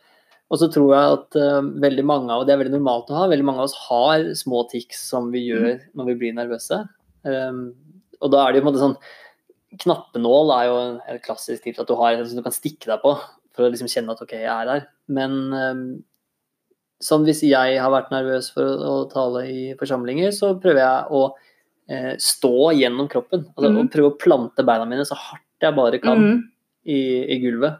Og 0.53 0.59
så 0.61 0.69
tror 0.73 0.91
jeg 0.93 1.17
at 1.17 1.37
uh, 1.41 1.67
veldig 1.83 2.05
mange 2.05 2.33
av, 2.33 2.41
og 2.41 2.47
det 2.47 2.55
er 2.55 2.61
veldig 2.61 2.77
normalt 2.77 3.09
å 3.09 3.19
ha, 3.19 3.27
veldig 3.29 3.45
mange 3.47 3.61
av 3.63 3.69
oss 3.69 3.77
har 3.87 4.25
små 4.37 4.63
tics 4.71 5.01
som 5.09 5.31
vi 5.33 5.47
gjør 5.47 5.79
når 5.97 6.11
vi 6.11 6.17
blir 6.21 6.35
nervøse. 6.37 6.83
Um, 7.25 7.67
og 8.21 8.33
da 8.33 8.43
er 8.43 8.53
det 8.53 8.61
jo 8.61 8.65
på 8.65 8.69
en 8.69 8.73
måte 8.73 8.83
sånn 8.83 8.97
Knappenål 9.75 10.51
er 10.55 10.67
jo 10.69 10.75
en- 10.79 11.17
klassisk 11.19 11.65
tips 11.65 11.81
at 11.81 11.89
du 11.89 11.97
har 11.99 12.13
en 12.13 12.21
som 12.23 12.37
du 12.37 12.43
kan 12.45 12.53
stikke 12.55 12.87
deg 12.87 13.01
på 13.01 13.11
for 13.55 13.65
å 13.65 13.71
liksom 13.73 13.89
kjenne 13.91 14.13
at 14.13 14.21
OK, 14.23 14.31
jeg 14.37 14.47
er 14.47 14.69
her. 14.71 14.85
Men 15.11 15.33
um, 15.51 15.81
sånn 17.03 17.25
hvis 17.27 17.41
jeg 17.43 17.75
har 17.81 17.91
vært 17.91 18.13
nervøs 18.13 18.47
for 18.55 18.63
å, 18.63 18.93
å 19.01 19.09
tale 19.11 19.43
i 19.51 19.59
forsamlinger, 19.79 20.31
så 20.31 20.53
prøver 20.61 20.79
jeg 20.79 21.11
å 21.11 21.25
stå 22.17 22.71
gjennom 22.73 23.07
kroppen. 23.11 23.45
Altså 23.55 23.69
mm. 23.71 23.79
å 23.83 23.89
prøve 23.93 24.09
å 24.13 24.17
plante 24.17 24.63
beina 24.65 24.85
mine 24.89 25.05
så 25.05 25.15
hardt 25.15 25.41
jeg 25.61 25.75
bare 25.77 25.99
kan 26.01 26.17
Mm. 26.21 26.43
i, 26.85 26.99
i 27.35 27.39
gulvet. 27.43 27.77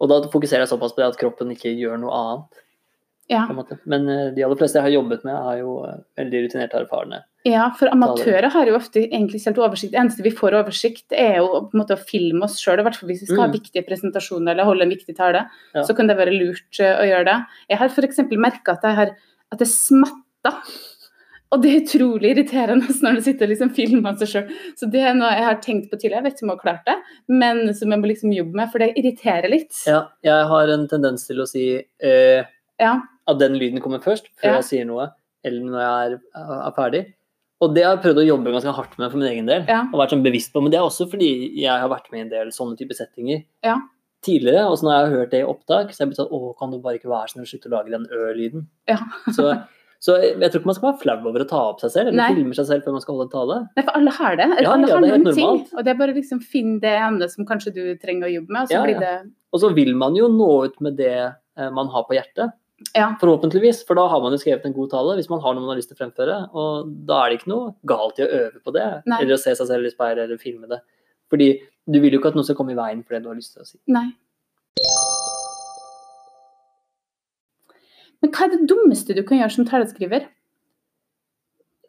Og 0.00 0.08
da 0.08 0.20
fokuserer 0.32 0.64
jeg 0.64 0.70
såpass 0.72 0.94
på 0.94 1.02
det 1.02 1.08
at 1.10 1.18
kroppen 1.20 1.50
ikke 1.52 1.74
gjør 1.76 1.98
noe 2.00 2.12
annet. 2.16 2.60
Ja. 3.30 3.44
Men 3.86 4.08
eh, 4.10 4.30
de 4.34 4.42
aller 4.42 4.56
fleste 4.58 4.78
jeg 4.80 4.82
har 4.88 4.90
jobbet 4.96 5.22
med, 5.26 5.34
er 5.36 5.58
jo 5.60 5.74
eh, 5.86 5.98
veldig 6.18 6.40
rutinerte 6.46 6.74
og 6.80 6.86
erfarne. 6.86 7.20
ja, 7.46 7.68
for 7.78 7.86
amatører 7.92 8.50
har 8.50 8.66
jo 8.66 8.74
ofte 8.74 9.04
egentlig 9.06 9.38
ikke 9.40 9.62
oversikt. 9.62 9.92
Det 9.92 10.00
eneste 10.00 10.24
vi 10.26 10.32
får 10.34 10.56
oversikt, 10.58 11.12
er 11.14 11.36
jo 11.38 11.46
på 11.68 11.76
en 11.76 11.80
måte 11.82 11.94
å 11.94 12.02
filme 12.02 12.42
oss 12.48 12.58
sjøl. 12.58 12.80
I 12.80 12.86
hvert 12.88 12.98
fall 12.98 13.08
hvis 13.12 13.20
vi 13.22 13.26
skal 13.30 13.44
ha 13.44 13.48
Mm. 13.48 13.54
viktige 13.60 13.86
presentasjoner 13.86 14.50
eller 14.52 14.64
holde 14.66 14.82
en 14.82 14.90
viktig 14.96 15.14
tale. 15.16 15.44
Ja. 15.74 15.82
Så 15.86 15.94
kan 15.94 16.06
det 16.10 16.16
være 16.18 16.34
lurt 16.34 16.80
eh, 16.80 16.96
å 16.96 17.06
gjøre 17.06 17.24
det. 17.30 17.36
Jeg 17.70 17.78
har 17.78 17.88
f.eks. 17.88 18.18
merka 18.34 18.72
at, 18.72 18.82
jeg 18.82 18.94
har- 18.96 19.16
at 19.52 19.58
det 19.58 19.68
smatter. 19.68 20.58
Og 21.50 21.62
det 21.64 21.70
er 21.72 21.80
utrolig 21.82 22.30
irriterende 22.30 22.86
når 23.02 23.16
du 23.18 23.22
sitter 23.26 23.48
og 23.48 23.50
liksom 23.54 23.70
filmer 23.74 24.16
seg 24.20 24.28
sjøl. 24.30 24.50
Så 24.78 24.86
det 24.92 25.00
er 25.02 25.14
noe 25.18 25.30
jeg 25.34 25.46
har 25.48 25.56
tenkt 25.64 25.88
på 25.90 25.98
tidligere, 25.98 26.20
jeg 26.22 26.26
vet 26.28 26.36
ikke 26.38 26.46
om 26.46 26.52
jeg 26.52 26.58
har 26.58 26.64
klart 26.64 26.84
det, 26.86 26.96
men 27.42 27.62
som 27.74 27.90
jeg 27.90 27.98
må 28.02 28.10
liksom 28.12 28.34
jobbe 28.36 28.54
med, 28.60 28.70
for 28.70 28.78
det 28.84 28.92
irriterer 29.00 29.50
litt. 29.50 29.72
Ja, 29.90 30.04
jeg 30.22 30.46
har 30.52 30.74
en 30.76 30.84
tendens 30.92 31.26
til 31.26 31.42
å 31.42 31.48
si 31.50 31.64
eh, 31.80 32.44
Ja. 32.80 32.92
at 33.26 33.38
den 33.42 33.58
lyden 33.58 33.80
kommer 33.82 33.98
først, 34.04 34.30
før 34.38 34.52
Ja. 34.52 34.60
jeg 34.60 34.68
sier 34.70 34.86
noe, 34.86 35.08
eller 35.44 35.60
når 35.66 35.80
jeg 35.82 36.12
er, 36.12 36.20
er 36.68 36.76
ferdig. 36.78 37.02
Og 37.60 37.74
det 37.74 37.82
har 37.84 37.96
jeg 37.96 38.04
prøvd 38.06 38.20
å 38.22 38.28
jobbe 38.30 38.52
ganske 38.54 38.72
hardt 38.78 38.94
med 38.98 39.10
for 39.10 39.18
min 39.20 39.28
egen 39.32 39.46
del. 39.50 39.64
Ja. 39.68 39.82
og 39.92 39.98
vært 40.00 40.14
sånn 40.14 40.22
bevisst 40.24 40.52
på, 40.54 40.62
Men 40.62 40.70
det 40.72 40.78
er 40.78 40.86
også 40.86 41.10
fordi 41.10 41.32
jeg 41.60 41.68
har 41.82 41.90
vært 41.90 42.06
med 42.12 42.18
i 42.20 42.22
en 42.22 42.30
del 42.30 42.52
sånne 42.54 42.78
type 42.78 42.94
settinger 42.96 43.42
Ja. 43.66 43.74
tidligere. 44.24 44.70
Og 44.70 44.78
så 44.78 44.86
når 44.86 44.94
jeg 44.94 45.02
har 45.10 45.16
hørt 45.18 45.30
det 45.34 45.40
i 45.42 45.50
opptak, 45.50 45.90
så 45.92 45.98
har 45.98 46.06
jeg 46.06 46.14
blitt 46.14 46.22
sånn 46.22 46.32
Å, 46.32 46.54
kan 46.58 46.70
du 46.70 46.78
bare 46.78 46.96
ikke 47.00 47.10
være 47.10 47.28
snill 47.34 47.42
og 47.44 47.50
slutte 47.50 47.68
å 47.68 47.74
lage 47.74 47.90
den 47.90 48.06
ø-lyden? 48.06 48.66
Ja. 48.88 48.98
Så, 49.34 49.50
så 50.00 50.14
jeg 50.16 50.48
tror 50.48 50.62
ikke 50.62 50.70
man 50.70 50.76
skal 50.78 50.88
være 50.88 51.00
flau 51.02 51.28
over 51.28 51.42
å 51.44 51.48
ta 51.48 51.58
opp 51.74 51.82
seg 51.82 51.92
selv, 51.92 52.08
eller 52.08 52.22
Nei. 52.22 52.28
filme 52.38 52.56
seg 52.56 52.68
selv 52.70 52.86
før 52.86 52.94
man 52.96 53.02
skal 53.04 53.16
holde 53.16 53.26
en 53.26 53.32
tale. 53.34 53.58
Nei, 53.76 53.82
for 53.84 53.98
alle 53.98 54.14
har 54.16 54.38
det. 54.40 54.46
Ja, 54.56 54.70
alle 54.72 54.88
ja, 54.88 54.94
har 54.96 55.04
det 55.04 55.10
noen 55.12 55.36
ting. 55.36 55.58
Og 55.76 55.84
det 55.84 55.92
er 55.92 55.98
bare 55.98 56.14
liksom 56.16 56.40
finne 56.40 56.78
det 56.80 56.94
ene 56.96 57.28
som 57.28 57.48
kanskje 57.48 57.74
du 57.76 57.82
trenger 58.00 58.30
å 58.30 58.32
jobbe 58.38 58.54
med, 58.56 58.62
og 58.62 58.72
så 58.72 58.78
Ja, 58.78 58.86
blir 58.86 59.02
det 59.02 59.12
Og 59.52 59.60
så 59.60 59.70
vil 59.76 59.92
man 60.00 60.16
jo 60.16 60.30
nå 60.32 60.48
ut 60.70 60.80
med 60.80 60.96
det 60.96 61.12
eh, 61.20 61.70
man 61.76 61.92
har 61.92 62.06
på 62.08 62.16
hjertet. 62.16 62.56
Ja. 62.96 63.10
Forhåpentligvis, 63.20 63.82
for 63.84 63.98
da 63.98 64.06
har 64.08 64.22
man 64.24 64.32
jo 64.32 64.40
skrevet 64.40 64.64
en 64.64 64.72
god 64.72 64.88
tale 64.94 65.18
hvis 65.18 65.28
man 65.28 65.42
har 65.44 65.52
noe 65.52 65.66
man 65.66 65.74
har 65.74 65.80
lyst 65.82 65.92
til 65.92 65.98
å 65.98 66.00
fremføre. 66.00 66.38
Og 66.56 66.88
da 67.10 67.20
er 67.20 67.28
det 67.28 67.40
ikke 67.42 67.52
noe 67.52 67.74
galt 67.92 68.22
i 68.22 68.24
å 68.24 68.30
øve 68.40 68.64
på 68.64 68.72
det, 68.76 68.88
Nei. 69.04 69.20
eller 69.20 69.36
å 69.36 69.42
se 69.42 69.52
seg 69.58 69.68
selv 69.68 69.84
i 69.84 69.92
speilet 69.92 70.24
eller 70.24 70.40
filme 70.40 70.70
det. 70.70 70.80
Fordi 71.30 71.52
du 71.90 72.00
vil 72.00 72.16
jo 72.16 72.22
ikke 72.22 72.32
at 72.32 72.40
noe 72.40 72.46
skal 72.48 72.56
komme 72.56 72.72
i 72.72 72.80
veien 72.80 73.04
for 73.04 73.16
det 73.18 73.24
du 73.26 73.30
har 73.30 73.36
lyst 73.38 73.52
til 73.58 73.66
å 73.66 73.68
si. 73.68 73.76
Nei. 73.92 74.08
Men 78.20 78.32
hva 78.34 78.46
er 78.46 78.52
det 78.54 78.66
dummeste 78.68 79.16
du 79.16 79.22
kan 79.26 79.40
gjøre 79.40 79.54
som 79.54 79.68
taleskriver? 79.68 80.26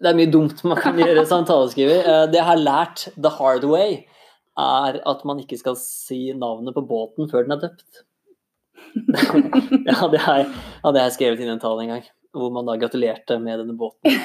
Det 0.01 0.09
er 0.09 0.17
mye 0.17 0.31
dumt 0.33 0.63
man 0.65 0.79
kan 0.81 0.97
gjøre 1.01 1.25
som 1.29 1.43
taleskriver. 1.47 2.01
Eh, 2.01 2.23
Det 2.31 2.39
jeg 2.39 2.47
har 2.47 2.61
lært 2.61 3.07
the 3.17 3.31
hard 3.37 3.67
way, 3.69 3.99
er 4.59 5.01
at 5.07 5.25
man 5.27 5.39
ikke 5.43 5.59
skal 5.59 5.77
si 5.79 6.31
navnet 6.37 6.75
på 6.75 6.83
båten 6.87 7.29
før 7.31 7.45
den 7.47 7.55
er 7.57 7.61
døpt. 7.67 8.05
ja, 9.11 9.27
det 9.85 9.97
hadde 10.01 10.19
jeg, 10.19 10.47
hadde 10.83 11.03
jeg 11.05 11.15
skrevet 11.15 11.43
inn 11.43 11.51
i 11.51 11.55
en 11.55 11.61
tale 11.63 11.85
en 11.85 11.93
gang, 11.93 12.07
hvor 12.35 12.51
man 12.55 12.67
da 12.67 12.75
gratulerte 12.81 13.37
med 13.39 13.61
denne 13.61 13.77
båten. 13.79 14.17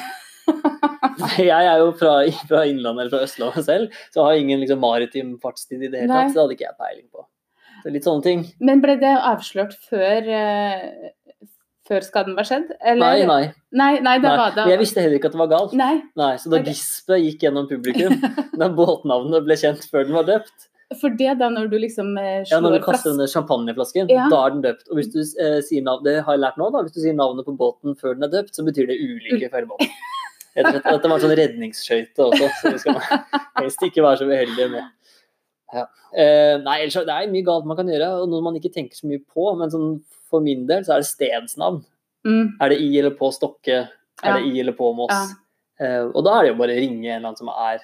Jeg 1.37 1.49
er 1.51 1.81
jo 1.81 1.89
fra, 1.99 2.13
fra 2.47 2.61
Innlandet 2.69 3.07
eller 3.07 3.11
fra 3.11 3.25
Østlandet 3.27 3.65
selv, 3.67 3.95
så 4.13 4.21
jeg 4.21 4.27
har 4.27 4.41
ingen 4.43 4.61
liksom, 4.63 4.79
maritim 4.83 5.31
fartstid 5.43 5.81
i 5.83 5.89
det 5.91 6.03
hele 6.03 6.13
tatt. 6.13 6.31
Så 6.31 6.37
det 6.37 6.43
hadde 6.43 6.55
ikke 6.57 6.67
jeg 6.67 6.77
peiling 6.83 7.07
på. 7.11 7.25
Så 7.83 7.93
litt 7.95 8.07
sånne 8.07 8.25
ting. 8.27 8.45
Men 8.69 8.83
ble 8.85 8.95
det 9.01 9.13
avslørt 9.17 9.75
før, 9.89 10.29
eh, 10.37 11.11
før 11.89 12.05
skaden 12.07 12.37
var 12.39 12.47
skjedd? 12.49 12.71
Eller? 12.81 13.03
Nei, 13.03 13.27
nei. 13.27 13.43
Nei, 13.77 13.91
nei, 14.05 14.15
det 14.23 14.29
nei. 14.31 14.37
var 14.41 14.55
det. 14.57 14.69
Jeg 14.73 14.81
visste 14.83 15.03
heller 15.05 15.19
ikke 15.21 15.31
at 15.31 15.37
det 15.37 15.43
var 15.43 15.51
galt. 15.53 15.75
Nei, 15.79 15.95
Nei, 16.19 16.33
Så 16.43 16.51
da 16.53 16.61
okay. 16.61 16.73
gispet 16.75 17.23
gikk 17.25 17.45
gjennom 17.47 17.69
publikum, 17.71 18.17
da 18.61 18.71
båtnavnet 18.73 19.45
ble 19.47 19.59
kjent 19.61 19.85
før 19.91 20.09
den 20.09 20.17
var 20.19 20.27
døpt 20.29 20.71
for 21.01 21.11
det 21.19 21.33
da 21.41 21.49
når 21.51 21.67
du 21.67 21.77
liksom 21.83 22.13
eh, 22.21 22.45
Ja, 22.47 22.61
når 22.63 22.77
du 22.77 22.85
kaster 22.85 23.11
denne 23.11 23.27
champagneflasken, 23.27 24.07
Ja. 24.13 24.29
da 24.31 24.45
er 24.47 24.53
den 24.55 24.63
døpt. 24.63 24.85
Og 24.91 25.01
hvis 25.01 25.09
du 25.11 25.19
eh, 25.19 25.57
sier 25.67 25.83
navnet, 25.83 26.05
det 26.07 26.21
har 26.23 26.37
jeg 26.37 26.43
lært 26.45 26.61
nå, 26.61 26.69
da, 26.71 26.83
hvis 26.87 26.95
du 26.95 27.01
sier 27.03 27.17
navnet 27.19 27.47
på 27.49 27.57
båten 27.59 27.97
før 27.99 28.15
den 28.15 28.29
er 28.29 28.31
døpt, 28.31 28.55
så 28.55 28.63
betyr 28.67 28.87
det 28.93 29.01
ulykke 29.03 29.49
for 29.51 29.59
hele 29.59 29.71
båten. 29.73 29.91
Rett 30.57 30.69
og 30.69 30.77
slett. 30.77 30.87
Dette 30.87 31.11
var 31.11 31.17
en 31.19 31.25
sånn 31.27 31.35
redningsskøyte 31.41 32.29
også, 32.29 32.51
så 32.61 32.73
vi 32.77 32.83
skal 32.85 33.01
helst 33.59 33.83
ikke 33.89 34.05
være 34.07 34.21
så 34.23 34.29
uheldige 34.31 34.69
med. 34.77 34.93
Ja. 35.75 35.83
Eh, 36.15 36.55
nei, 36.63 36.77
ellers 36.85 36.95
så- 36.95 37.05
det 37.09 37.17
er 37.19 37.33
mye 37.35 37.49
galt 37.51 37.67
man 37.67 37.77
kan 37.83 37.91
gjøre, 37.91 38.13
og 38.23 38.31
noe 38.31 38.47
man 38.47 38.55
ikke 38.61 38.73
tenker 38.79 38.95
så 38.95 39.11
mye 39.11 39.25
på. 39.27 39.51
Men 39.59 39.75
sånn, 39.75 39.91
for 40.31 40.43
min 40.45 40.67
del 40.69 40.85
så 40.87 40.97
er 40.97 41.03
det 41.05 41.09
stedsnavn. 41.11 41.83
mm, 42.27 42.57
Er 42.61 42.69
det 42.73 42.81
i 42.83 42.89
eller 42.99 43.15
på 43.19 43.31
Stokke? 43.33 43.77
Er 44.23 44.31
Ja. 44.31 44.37
det 44.39 44.47
i 44.55 44.61
eller 44.61 44.73
på 44.73 44.93
Moss? 44.97 45.13
Ja. 45.13 45.27
Uh, 45.79 46.11
og 46.15 46.25
da 46.25 46.39
er 46.39 46.43
det 46.47 46.51
jo 46.55 46.59
bare 46.59 46.73
å 46.73 46.81
ringe 46.81 47.05
en 47.11 47.19
eller 47.19 47.29
annen 47.29 47.37
som 47.37 47.49
er, 47.53 47.83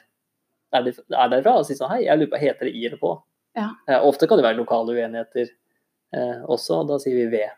er, 0.72 0.83
det, 0.87 0.94
er 1.12 1.28
derfra 1.28 1.59
og 1.61 1.66
si 1.68 1.74
sånn 1.76 1.90
Hei, 1.92 2.05
jeg 2.07 2.18
lurer 2.18 2.31
på, 2.33 2.40
heter 2.40 2.64
det 2.70 2.72
i 2.74 2.87
eller 2.88 2.98
på? 3.02 3.11
Ja. 3.55 3.66
Uh, 3.88 3.98
ofte 4.09 4.26
kan 4.26 4.40
det 4.40 4.46
være 4.46 4.57
lokale 4.57 4.94
uenigheter 4.96 5.50
uh, 6.16 6.44
også, 6.48 6.81
og 6.81 6.88
da 6.88 6.98
sier 7.02 7.14
vi 7.20 7.26
ved. 7.37 7.50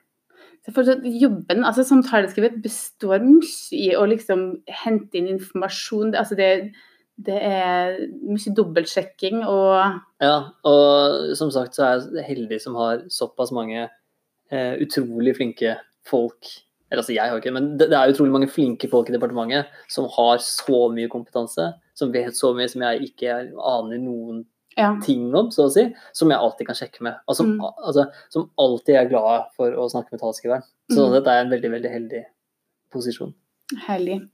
Jobben 0.64 1.64
altså 1.64 1.84
samtaleskrivet 1.84 2.62
består 2.64 3.20
mye 3.20 3.76
i 3.76 3.90
å 3.94 4.06
liksom 4.08 4.44
hente 4.82 5.18
inn 5.20 5.28
informasjon. 5.34 6.14
Altså 6.16 6.38
det, 6.38 6.72
det 7.20 7.36
er 7.36 7.98
mye 8.24 8.54
dobbeltsjekking 8.56 9.42
og 9.44 10.00
Ja, 10.24 10.38
og 10.64 11.34
som 11.36 11.52
sagt 11.52 11.76
så 11.76 11.84
er 11.84 12.06
jeg 12.16 12.24
heldig 12.30 12.60
som 12.64 12.78
har 12.80 13.04
såpass 13.12 13.52
mange 13.52 13.90
eh, 14.50 14.74
utrolig 14.84 15.36
flinke 15.36 15.76
folk. 16.06 16.48
Eller 16.90 17.00
altså 17.02 17.14
jeg 17.16 17.30
har 17.30 17.40
ikke, 17.40 17.52
men 17.54 17.76
det, 17.78 17.88
det 17.90 17.98
er 17.98 18.12
utrolig 18.12 18.32
mange 18.34 18.48
flinke 18.52 18.88
folk 18.90 19.08
i 19.08 19.14
departementet 19.16 19.66
som 19.90 20.06
har 20.16 20.38
så 20.44 20.88
mye 20.94 21.08
kompetanse, 21.10 21.72
som 21.96 22.12
vet 22.14 22.36
så 22.36 22.52
mye 22.54 22.68
som 22.70 22.84
jeg 22.84 23.08
ikke 23.08 23.38
aner 23.56 23.98
noen 24.02 24.44
ja. 24.76 24.92
ting 25.02 25.26
om, 25.34 25.50
så 25.54 25.66
å 25.68 25.72
si, 25.72 25.86
som 26.12 26.30
jeg 26.30 26.38
alltid 26.38 26.68
kan 26.68 26.78
sjekke 26.78 27.02
med. 27.06 27.18
Altså, 27.30 27.46
Mm. 27.48 27.58
altså, 27.62 28.06
som 28.30 28.50
alltid 28.58 28.96
er 29.00 29.08
glad 29.10 29.50
for 29.56 29.70
å 29.72 29.88
snakke 29.90 30.12
med 30.12 30.20
talskriveren. 30.20 30.62
Så 30.90 31.06
Mm. 31.08 31.12
dette 31.12 31.30
er 31.30 31.40
en 31.44 31.50
veldig, 31.50 31.70
veldig 31.70 31.90
heldig 31.90 32.24
posisjon. 32.92 33.34
Herlig. 33.86 34.28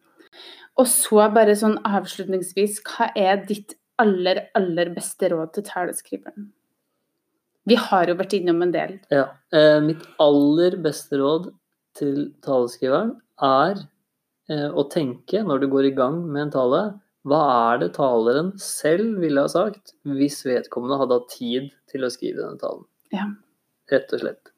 Og 0.77 0.87
så 0.87 1.33
bare 1.33 1.57
sånn 1.57 1.79
avslutningsvis, 1.85 2.81
hva 2.83 3.11
er 3.17 3.45
ditt 3.47 3.75
aller, 3.99 4.49
aller 4.57 4.95
beste 4.95 5.29
råd 5.31 5.53
til 5.55 5.63
taleskriveren? 5.63 6.53
Vi 7.71 7.77
har 7.79 8.11
jo 8.11 8.17
vært 8.19 8.35
innom 8.35 8.65
en 8.67 8.73
del. 8.75 8.97
Ja. 9.15 9.29
Eh, 9.55 9.79
mitt 9.85 10.03
aller 10.23 10.77
beste 10.83 11.21
råd 11.21 11.53
til 11.99 12.31
taleskriveren 12.45 13.15
er 13.47 13.85
eh, 14.51 14.69
å 14.71 14.85
tenke 14.91 15.45
når 15.47 15.63
du 15.63 15.69
går 15.73 15.91
i 15.91 15.95
gang 15.95 16.21
med 16.27 16.49
en 16.49 16.55
tale, 16.57 16.83
hva 17.29 17.41
er 17.75 17.83
det 17.83 17.91
taleren 17.99 18.55
selv 18.59 19.19
ville 19.21 19.43
ha 19.45 19.51
sagt 19.53 19.93
hvis 20.09 20.41
vedkommende 20.49 20.99
hadde 21.03 21.19
hatt 21.19 21.35
tid 21.35 21.69
til 21.93 22.07
å 22.07 22.11
skrive 22.13 22.43
denne 22.43 22.61
talen? 22.63 22.87
Ja. 23.15 23.27
Rett 23.93 24.15
og 24.17 24.23
slett. 24.23 24.53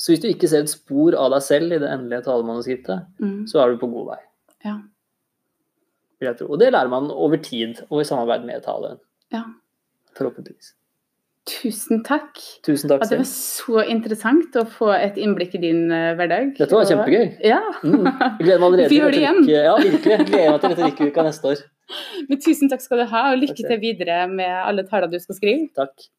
Så 0.00 0.12
hvis 0.12 0.22
du 0.22 0.28
ikke 0.28 0.48
ser 0.50 0.64
et 0.64 0.72
spor 0.72 1.16
av 1.18 1.32
deg 1.32 1.44
selv 1.44 1.72
i 1.72 1.80
det 1.82 1.88
endelige 1.90 2.26
talemanuskriptet, 2.28 3.06
Mm. 3.20 3.46
så 3.48 3.62
er 3.62 3.72
du 3.72 3.78
på 3.80 3.90
god 3.92 4.06
vei. 4.12 4.22
Ja. 4.64 4.76
Og 6.48 6.58
det 6.58 6.72
lærer 6.72 6.88
man 6.88 7.10
over 7.10 7.36
tid 7.36 7.82
og 7.90 8.00
i 8.00 8.04
samarbeid 8.08 8.44
med 8.44 8.62
taleren. 8.64 8.98
Ja. 9.32 9.42
Forhåpentligvis. 10.16 10.72
Tusen 11.46 12.00
takk. 12.02 12.40
Tusen 12.66 12.90
takk 12.90 13.04
det 13.06 13.20
var 13.20 13.28
så 13.30 13.84
interessant 13.86 14.56
å 14.58 14.64
få 14.66 14.88
et 14.96 15.14
innblikk 15.22 15.54
i 15.54 15.60
din 15.62 15.92
eh, 15.94 16.08
hverdag. 16.18 16.56
Dette 16.58 16.74
var 16.74 16.88
kjempegøy. 16.90 17.36
Ja. 17.46 17.60
Mm. 17.86 18.08
Gleder 18.40 18.58
meg 18.58 18.66
allerede 18.66 18.90
til 18.90 19.04
retorikk. 19.06 19.46
Ja, 19.52 19.76
virkelig. 19.78 20.18
Gleder 20.26 20.50
meg 20.56 20.60
til 20.64 20.74
retorikkuka 20.74 21.26
neste 21.28 21.52
år. 21.52 21.64
Men 22.26 22.42
tusen 22.42 22.72
takk 22.72 22.82
skal 22.82 23.04
du 23.04 23.06
ha, 23.12 23.22
og 23.30 23.38
lykke 23.44 23.62
til 23.62 23.78
videre 23.78 24.24
med 24.26 24.50
alle 24.58 24.82
taler 24.90 25.06
du 25.12 25.20
skal 25.22 25.38
skrive. 25.38 25.70
Takk. 25.78 26.10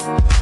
Thank 0.00 0.39